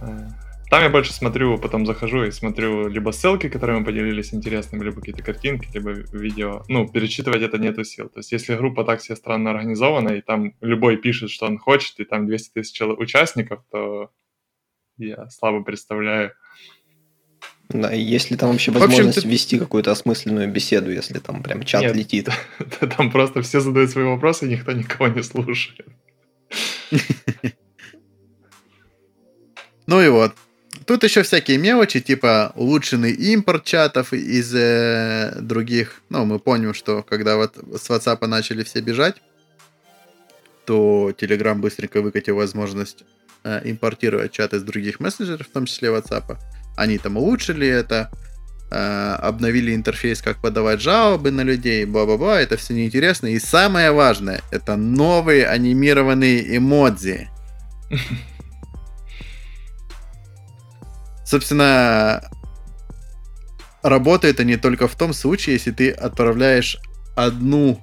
Э, 0.00 0.28
Там 0.70 0.82
я 0.82 0.88
больше 0.88 1.12
смотрю, 1.12 1.58
потом 1.58 1.84
захожу 1.86 2.24
и 2.24 2.30
смотрю 2.30 2.88
либо 2.88 3.10
ссылки, 3.10 3.48
которые 3.48 3.78
мы 3.78 3.84
поделились 3.84 4.32
интересными, 4.34 4.82
либо 4.84 4.96
какие-то 5.00 5.22
картинки, 5.22 5.68
либо 5.74 5.90
видео. 5.90 6.62
Ну, 6.68 6.88
перечитывать 6.88 7.42
это 7.42 7.58
нету 7.58 7.84
сил. 7.84 8.08
То 8.08 8.20
есть, 8.20 8.32
если 8.32 8.56
группа 8.56 8.82
так 8.84 9.00
себе 9.02 9.16
странно 9.16 9.50
организована, 9.50 10.08
и 10.10 10.22
там 10.22 10.54
любой 10.60 10.96
пишет, 10.96 11.30
что 11.30 11.46
он 11.46 11.58
хочет, 11.58 12.00
и 12.00 12.04
там 12.04 12.26
200 12.26 12.52
тысяч 12.54 12.80
участников, 12.80 13.62
то 13.70 14.10
я 14.96 15.28
слабо 15.28 15.62
представляю. 15.62 16.32
Да, 17.72 17.92
и 17.92 18.00
есть 18.00 18.30
ли 18.30 18.36
там 18.36 18.50
вообще 18.50 18.70
В 18.70 18.76
общем, 18.76 18.88
возможность 18.88 19.22
ты- 19.22 19.28
вести 19.28 19.58
какую-то 19.58 19.90
осмысленную 19.92 20.50
беседу, 20.50 20.90
если 20.90 21.18
там 21.18 21.42
прям 21.42 21.62
чат 21.64 21.82
Нет. 21.82 21.96
летит? 21.96 22.28
Там 22.96 23.10
просто 23.10 23.42
все 23.42 23.60
задают 23.60 23.90
свои 23.90 24.04
вопросы, 24.04 24.46
и 24.46 24.50
никто 24.50 24.72
никого 24.72 25.08
не 25.08 25.22
слушает. 25.22 25.86
Ну 29.86 30.00
и 30.00 30.08
вот. 30.08 30.32
Тут 30.86 31.04
еще 31.04 31.22
всякие 31.22 31.58
мелочи, 31.58 32.00
типа 32.00 32.52
улучшенный 32.56 33.12
импорт 33.12 33.64
чатов 33.64 34.12
из 34.12 34.54
э, 34.54 35.36
других. 35.40 36.02
Ну, 36.08 36.24
мы 36.24 36.38
помним, 36.38 36.72
что 36.72 37.02
когда 37.02 37.36
вот 37.36 37.56
с 37.56 37.90
WhatsApp 37.90 38.26
начали 38.26 38.62
все 38.62 38.80
бежать, 38.80 39.16
то 40.66 41.12
Telegram 41.18 41.54
быстренько 41.56 42.00
выкатил 42.00 42.36
возможность 42.36 43.04
э, 43.44 43.60
импортировать 43.64 44.32
чаты 44.32 44.56
из 44.56 44.62
других 44.62 45.00
мессенджеров, 45.00 45.46
в 45.48 45.50
том 45.50 45.66
числе 45.66 45.88
WhatsApp. 45.90 46.36
Они 46.76 46.98
там 46.98 47.16
улучшили 47.16 47.66
это, 47.66 48.10
э, 48.70 49.14
обновили 49.20 49.74
интерфейс, 49.74 50.22
как 50.22 50.40
подавать 50.40 50.80
жалобы 50.80 51.30
на 51.30 51.42
людей, 51.42 51.84
бла-бла-бла. 51.84 52.40
Это 52.40 52.56
все 52.56 52.74
неинтересно. 52.74 53.26
И 53.28 53.38
самое 53.38 53.92
важное, 53.92 54.40
это 54.50 54.76
новые 54.76 55.46
анимированные 55.46 56.56
эмодзи. 56.56 57.28
Собственно, 61.26 62.22
работает 63.82 64.40
они 64.40 64.56
только 64.56 64.88
в 64.88 64.96
том 64.96 65.12
случае, 65.12 65.54
если 65.54 65.70
ты 65.70 65.90
отправляешь 65.90 66.78
одну 67.16 67.80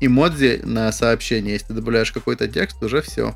эмодзи 0.00 0.62
на 0.64 0.90
сообщение. 0.92 1.54
Если 1.54 1.68
ты 1.68 1.74
добавляешь 1.74 2.12
какой-то 2.12 2.48
текст, 2.48 2.82
уже 2.82 3.02
все. 3.02 3.34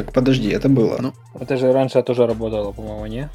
Так, 0.00 0.12
подожди, 0.14 0.48
это 0.48 0.70
было. 0.70 0.96
Ну, 0.98 1.12
Это 1.38 1.58
же 1.58 1.72
раньше 1.72 2.02
тоже 2.02 2.26
работало, 2.26 2.72
по-моему, 2.72 3.04
не? 3.04 3.28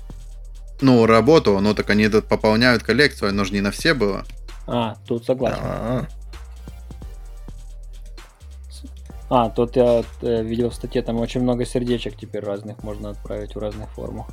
Ну, 0.82 1.06
работу, 1.06 1.60
ну 1.60 1.76
так 1.76 1.92
они 1.92 2.10
тут 2.10 2.26
пополняют 2.26 2.82
коллекцию, 2.82 3.30
оно 3.30 3.44
же 3.44 3.54
не 3.54 3.62
на 3.62 3.70
все 3.70 3.94
было. 3.94 4.26
А, 4.66 4.96
тут 5.08 5.26
согласен. 5.26 5.60
А, 5.62 6.08
А, 9.30 9.50
тут 9.50 9.76
я 9.76 10.04
э, 10.22 10.44
видел 10.44 10.70
в 10.72 10.76
статье, 10.76 11.04
там 11.04 11.20
очень 11.20 11.42
много 11.42 11.66
сердечек 11.66 12.18
теперь 12.18 12.44
разных 12.44 12.84
можно 12.84 13.12
отправить 13.12 13.56
в 13.56 13.60
разных 13.60 13.90
формах. 13.92 14.26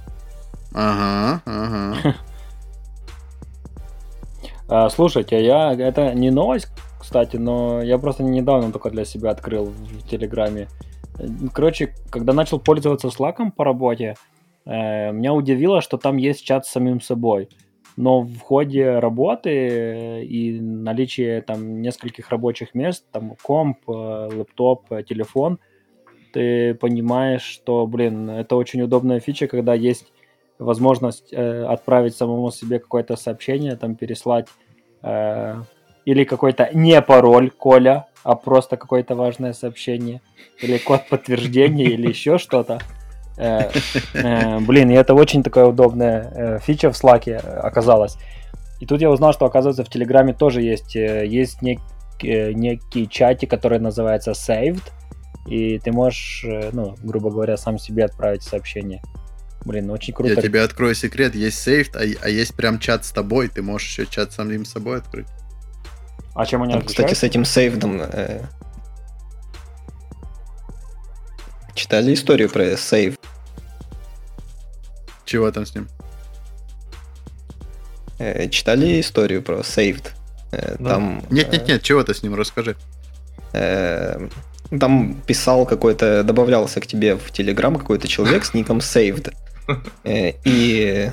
Ага, 0.72 1.42
ага. 1.44 2.16
А, 4.68 4.88
слушайте, 4.88 5.44
я 5.44 5.74
это 5.74 6.14
не 6.14 6.30
новость, 6.30 6.68
кстати, 6.98 7.36
но 7.36 7.82
я 7.82 7.98
просто 7.98 8.22
недавно 8.22 8.72
только 8.72 8.88
для 8.88 9.04
себя 9.04 9.32
открыл 9.32 9.66
в 9.66 10.08
Телеграме. 10.08 10.68
Короче, 11.52 11.94
когда 12.10 12.32
начал 12.32 12.58
пользоваться 12.58 13.08
Slack 13.08 13.52
по 13.56 13.64
работе, 13.64 14.16
э, 14.64 15.12
меня 15.12 15.32
удивило, 15.34 15.80
что 15.80 15.98
там 15.98 16.16
есть 16.16 16.44
чат 16.44 16.66
с 16.66 16.70
самим 16.70 17.00
собой. 17.00 17.48
Но 17.96 18.22
в 18.22 18.38
ходе 18.38 18.98
работы 18.98 19.50
э, 19.50 20.24
и 20.24 20.60
наличие 20.60 21.42
там 21.42 21.82
нескольких 21.82 22.30
рабочих 22.30 22.74
мест, 22.74 23.04
там 23.12 23.36
комп, 23.42 23.78
э, 23.88 23.92
лэптоп, 23.92 24.92
э, 24.92 25.02
телефон, 25.02 25.58
ты 26.32 26.74
понимаешь, 26.74 27.42
что, 27.42 27.86
блин, 27.86 28.30
это 28.30 28.56
очень 28.56 28.82
удобная 28.82 29.20
фича, 29.20 29.46
когда 29.46 29.74
есть 29.74 30.12
возможность 30.58 31.32
э, 31.32 31.64
отправить 31.64 32.16
самому 32.16 32.50
себе 32.50 32.78
какое-то 32.78 33.16
сообщение, 33.16 33.76
там 33.76 33.94
переслать 33.96 34.48
э, 35.02 35.60
или 36.04 36.24
какой-то 36.24 36.70
не 36.72 37.00
пароль 37.02 37.50
Коля, 37.50 38.06
а 38.24 38.34
просто 38.34 38.76
какое-то 38.76 39.14
важное 39.14 39.52
сообщение, 39.52 40.20
или 40.60 40.78
код 40.78 41.08
подтверждения, 41.08 41.86
или 41.86 42.08
еще 42.08 42.38
что-то. 42.38 42.80
Э, 43.36 43.70
э, 44.14 44.58
Блин, 44.60 44.90
и 44.90 44.94
это 44.94 45.14
очень 45.14 45.42
такая 45.42 45.66
удобная 45.66 46.32
э, 46.34 46.58
фича 46.60 46.90
в 46.90 46.94
Slack 46.94 47.34
оказалась. 47.36 48.16
И 48.80 48.86
тут 48.86 49.00
я 49.00 49.10
узнал, 49.10 49.32
что, 49.32 49.46
оказывается, 49.46 49.84
в 49.84 49.88
Телеграме 49.88 50.34
тоже 50.34 50.60
есть, 50.60 50.94
есть 50.96 51.62
нек- 51.62 51.80
некий 52.22 53.08
чатик, 53.08 53.50
который 53.50 53.78
называется 53.78 54.32
Saved, 54.32 54.82
и 55.46 55.78
ты 55.78 55.92
можешь, 55.92 56.44
ну, 56.72 56.96
грубо 57.02 57.30
говоря, 57.30 57.56
сам 57.56 57.78
себе 57.78 58.04
отправить 58.04 58.42
сообщение. 58.42 59.00
Блин, 59.64 59.90
очень 59.90 60.12
круто. 60.12 60.34
Я 60.34 60.42
тебе 60.42 60.62
открою 60.62 60.94
секрет, 60.94 61.34
есть 61.36 61.58
сейф, 61.58 61.94
а, 61.94 62.00
а 62.00 62.28
есть 62.28 62.54
прям 62.54 62.78
чат 62.80 63.04
с 63.04 63.12
тобой, 63.12 63.48
ты 63.48 63.62
можешь 63.62 63.88
еще 63.88 64.06
чат 64.06 64.32
с 64.32 64.36
самим 64.36 64.64
собой 64.64 64.98
открыть. 64.98 65.26
А 66.34 66.46
чем 66.46 66.62
они 66.62 66.72
там, 66.72 66.82
кстати, 66.82 66.92
отличаются? 67.12 67.20
с 67.20 67.24
этим 67.24 67.44
сейвдом 67.44 68.00
э, 68.02 68.42
читали 71.74 72.14
историю 72.14 72.48
про 72.50 72.76
сейв? 72.76 73.16
Чего 75.24 75.50
там 75.50 75.66
с 75.66 75.74
ним? 75.74 75.88
Э, 78.18 78.48
читали 78.48 79.00
историю 79.00 79.42
про 79.42 79.58
saved? 79.60 80.10
Э, 80.52 80.76
Да. 80.78 80.90
Там, 80.90 81.18
э, 81.18 81.22
Нет-нет-нет, 81.30 81.82
чего 81.82 82.02
ты 82.02 82.14
с 82.14 82.22
ним 82.22 82.34
расскажи. 82.34 82.76
э, 83.52 84.28
там 84.80 85.20
писал 85.26 85.66
какой-то, 85.66 86.22
добавлялся 86.24 86.80
к 86.80 86.86
тебе 86.86 87.16
в 87.16 87.30
Телеграм 87.30 87.76
какой-то 87.76 88.08
человек 88.08 88.44
с 88.44 88.54
ником 88.54 88.78
Saved. 88.78 89.34
Э, 90.04 90.32
и 90.44 91.10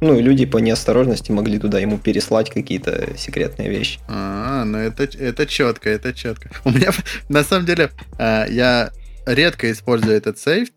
ну, 0.00 0.16
и 0.16 0.22
люди 0.22 0.46
по 0.46 0.58
неосторожности 0.58 1.32
могли 1.32 1.58
туда 1.58 1.80
ему 1.80 1.98
переслать 1.98 2.50
какие-то 2.50 3.16
секретные 3.16 3.68
вещи. 3.68 3.98
А, 4.08 4.64
ну 4.64 4.78
это, 4.78 5.04
это 5.04 5.46
четко, 5.46 5.90
это 5.90 6.12
четко. 6.12 6.50
У 6.64 6.70
меня, 6.70 6.90
на 7.28 7.42
самом 7.42 7.66
деле, 7.66 7.90
э, 8.18 8.46
я 8.48 8.90
редко 9.26 9.70
использую 9.70 10.16
этот 10.16 10.38
сейф. 10.38 10.68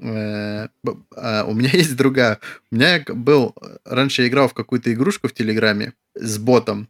Э, 0.00 0.68
а, 1.16 1.44
у 1.44 1.52
меня 1.52 1.70
есть 1.74 1.96
другая. 1.96 2.38
У 2.70 2.76
меня 2.76 3.04
был... 3.06 3.54
Раньше 3.84 4.22
я 4.22 4.28
играл 4.28 4.48
в 4.48 4.54
какую-то 4.54 4.92
игрушку 4.92 5.28
в 5.28 5.34
Телеграме 5.34 5.92
с 6.14 6.38
ботом. 6.38 6.88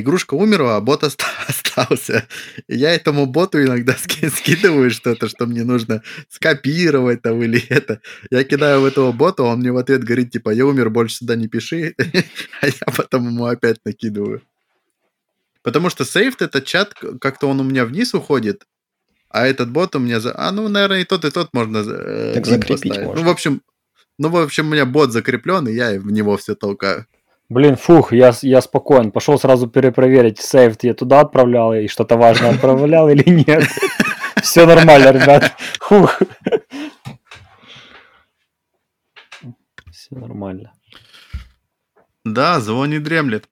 Игрушка 0.00 0.34
умерла, 0.34 0.76
а 0.76 0.80
бот 0.80 1.04
остался. 1.48 2.26
И 2.68 2.76
я 2.76 2.94
этому 2.94 3.26
боту 3.26 3.62
иногда 3.62 3.94
скидываю 3.96 4.90
что-то, 4.90 5.28
что 5.28 5.46
мне 5.46 5.64
нужно 5.64 6.02
скопировать 6.28 7.22
там 7.22 7.42
или 7.42 7.62
это. 7.68 8.00
Я 8.30 8.44
кидаю 8.44 8.80
в 8.80 8.84
этого 8.84 9.12
бота, 9.12 9.42
он 9.42 9.60
мне 9.60 9.72
в 9.72 9.76
ответ 9.76 10.04
говорит, 10.04 10.30
типа, 10.30 10.50
я 10.50 10.66
умер, 10.66 10.90
больше 10.90 11.16
сюда 11.16 11.36
не 11.36 11.48
пиши. 11.48 11.94
а 12.60 12.66
я 12.66 12.92
потом 12.96 13.26
ему 13.28 13.46
опять 13.46 13.78
накидываю. 13.84 14.42
Потому 15.62 15.90
что 15.90 16.04
сейфт 16.04 16.42
это 16.42 16.60
чат, 16.60 16.94
как-то 17.20 17.48
он 17.48 17.60
у 17.60 17.64
меня 17.64 17.86
вниз 17.86 18.12
уходит, 18.14 18.66
а 19.30 19.46
этот 19.46 19.70
бот 19.70 19.96
у 19.96 19.98
меня... 19.98 20.20
За... 20.20 20.32
А, 20.36 20.52
ну, 20.52 20.68
наверное, 20.68 21.00
и 21.00 21.04
тот, 21.04 21.24
и 21.24 21.30
тот 21.30 21.52
можно 21.54 21.78
э, 21.78 22.34
так 22.34 22.46
закрепить 22.46 22.84
можно. 22.84 23.14
Ну, 23.14 23.22
в 23.22 23.28
общем, 23.28 23.62
ну, 24.18 24.28
в 24.28 24.36
общем, 24.36 24.68
у 24.68 24.70
меня 24.70 24.86
бот 24.86 25.10
закреплен, 25.10 25.66
и 25.66 25.72
я 25.72 25.98
в 25.98 26.10
него 26.12 26.36
все 26.36 26.54
толкаю. 26.54 27.06
Блин, 27.54 27.76
фух, 27.76 28.12
я, 28.12 28.32
я 28.42 28.60
спокоен. 28.60 29.12
Пошел 29.12 29.38
сразу 29.38 29.68
перепроверить, 29.68 30.40
сейф 30.40 30.74
я 30.82 30.92
туда 30.92 31.20
отправлял 31.20 31.72
и 31.72 31.86
что-то 31.86 32.16
важное 32.16 32.50
отправлял 32.50 33.08
или 33.08 33.30
нет. 33.30 33.62
Все 34.42 34.66
нормально, 34.66 35.12
ребят. 35.12 35.56
Фух. 35.78 36.20
Все 39.92 40.16
нормально. 40.16 40.72
Да, 42.24 42.58
звон 42.58 42.90
дремлет. 43.00 43.48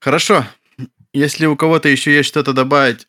Хорошо. 0.00 0.46
Если 1.12 1.44
у 1.44 1.54
кого-то 1.54 1.90
еще 1.90 2.16
есть 2.16 2.30
что-то 2.30 2.54
добавить, 2.54 3.06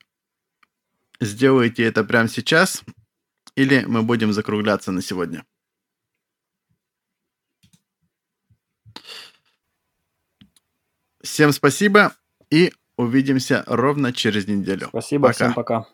сделайте 1.21 1.85
это 1.85 2.03
прямо 2.03 2.27
сейчас, 2.27 2.83
или 3.55 3.85
мы 3.87 4.03
будем 4.03 4.33
закругляться 4.33 4.91
на 4.91 5.01
сегодня. 5.01 5.45
Всем 11.25 11.51
спасибо 11.51 12.13
и 12.51 12.71
увидимся 12.97 13.63
ровно 13.65 14.13
через 14.13 14.47
неделю. 14.47 14.87
Спасибо, 14.89 15.29
пока. 15.29 15.33
всем 15.33 15.53
пока. 15.55 15.85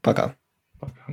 Пока. 0.00 0.36
Пока. 0.78 1.06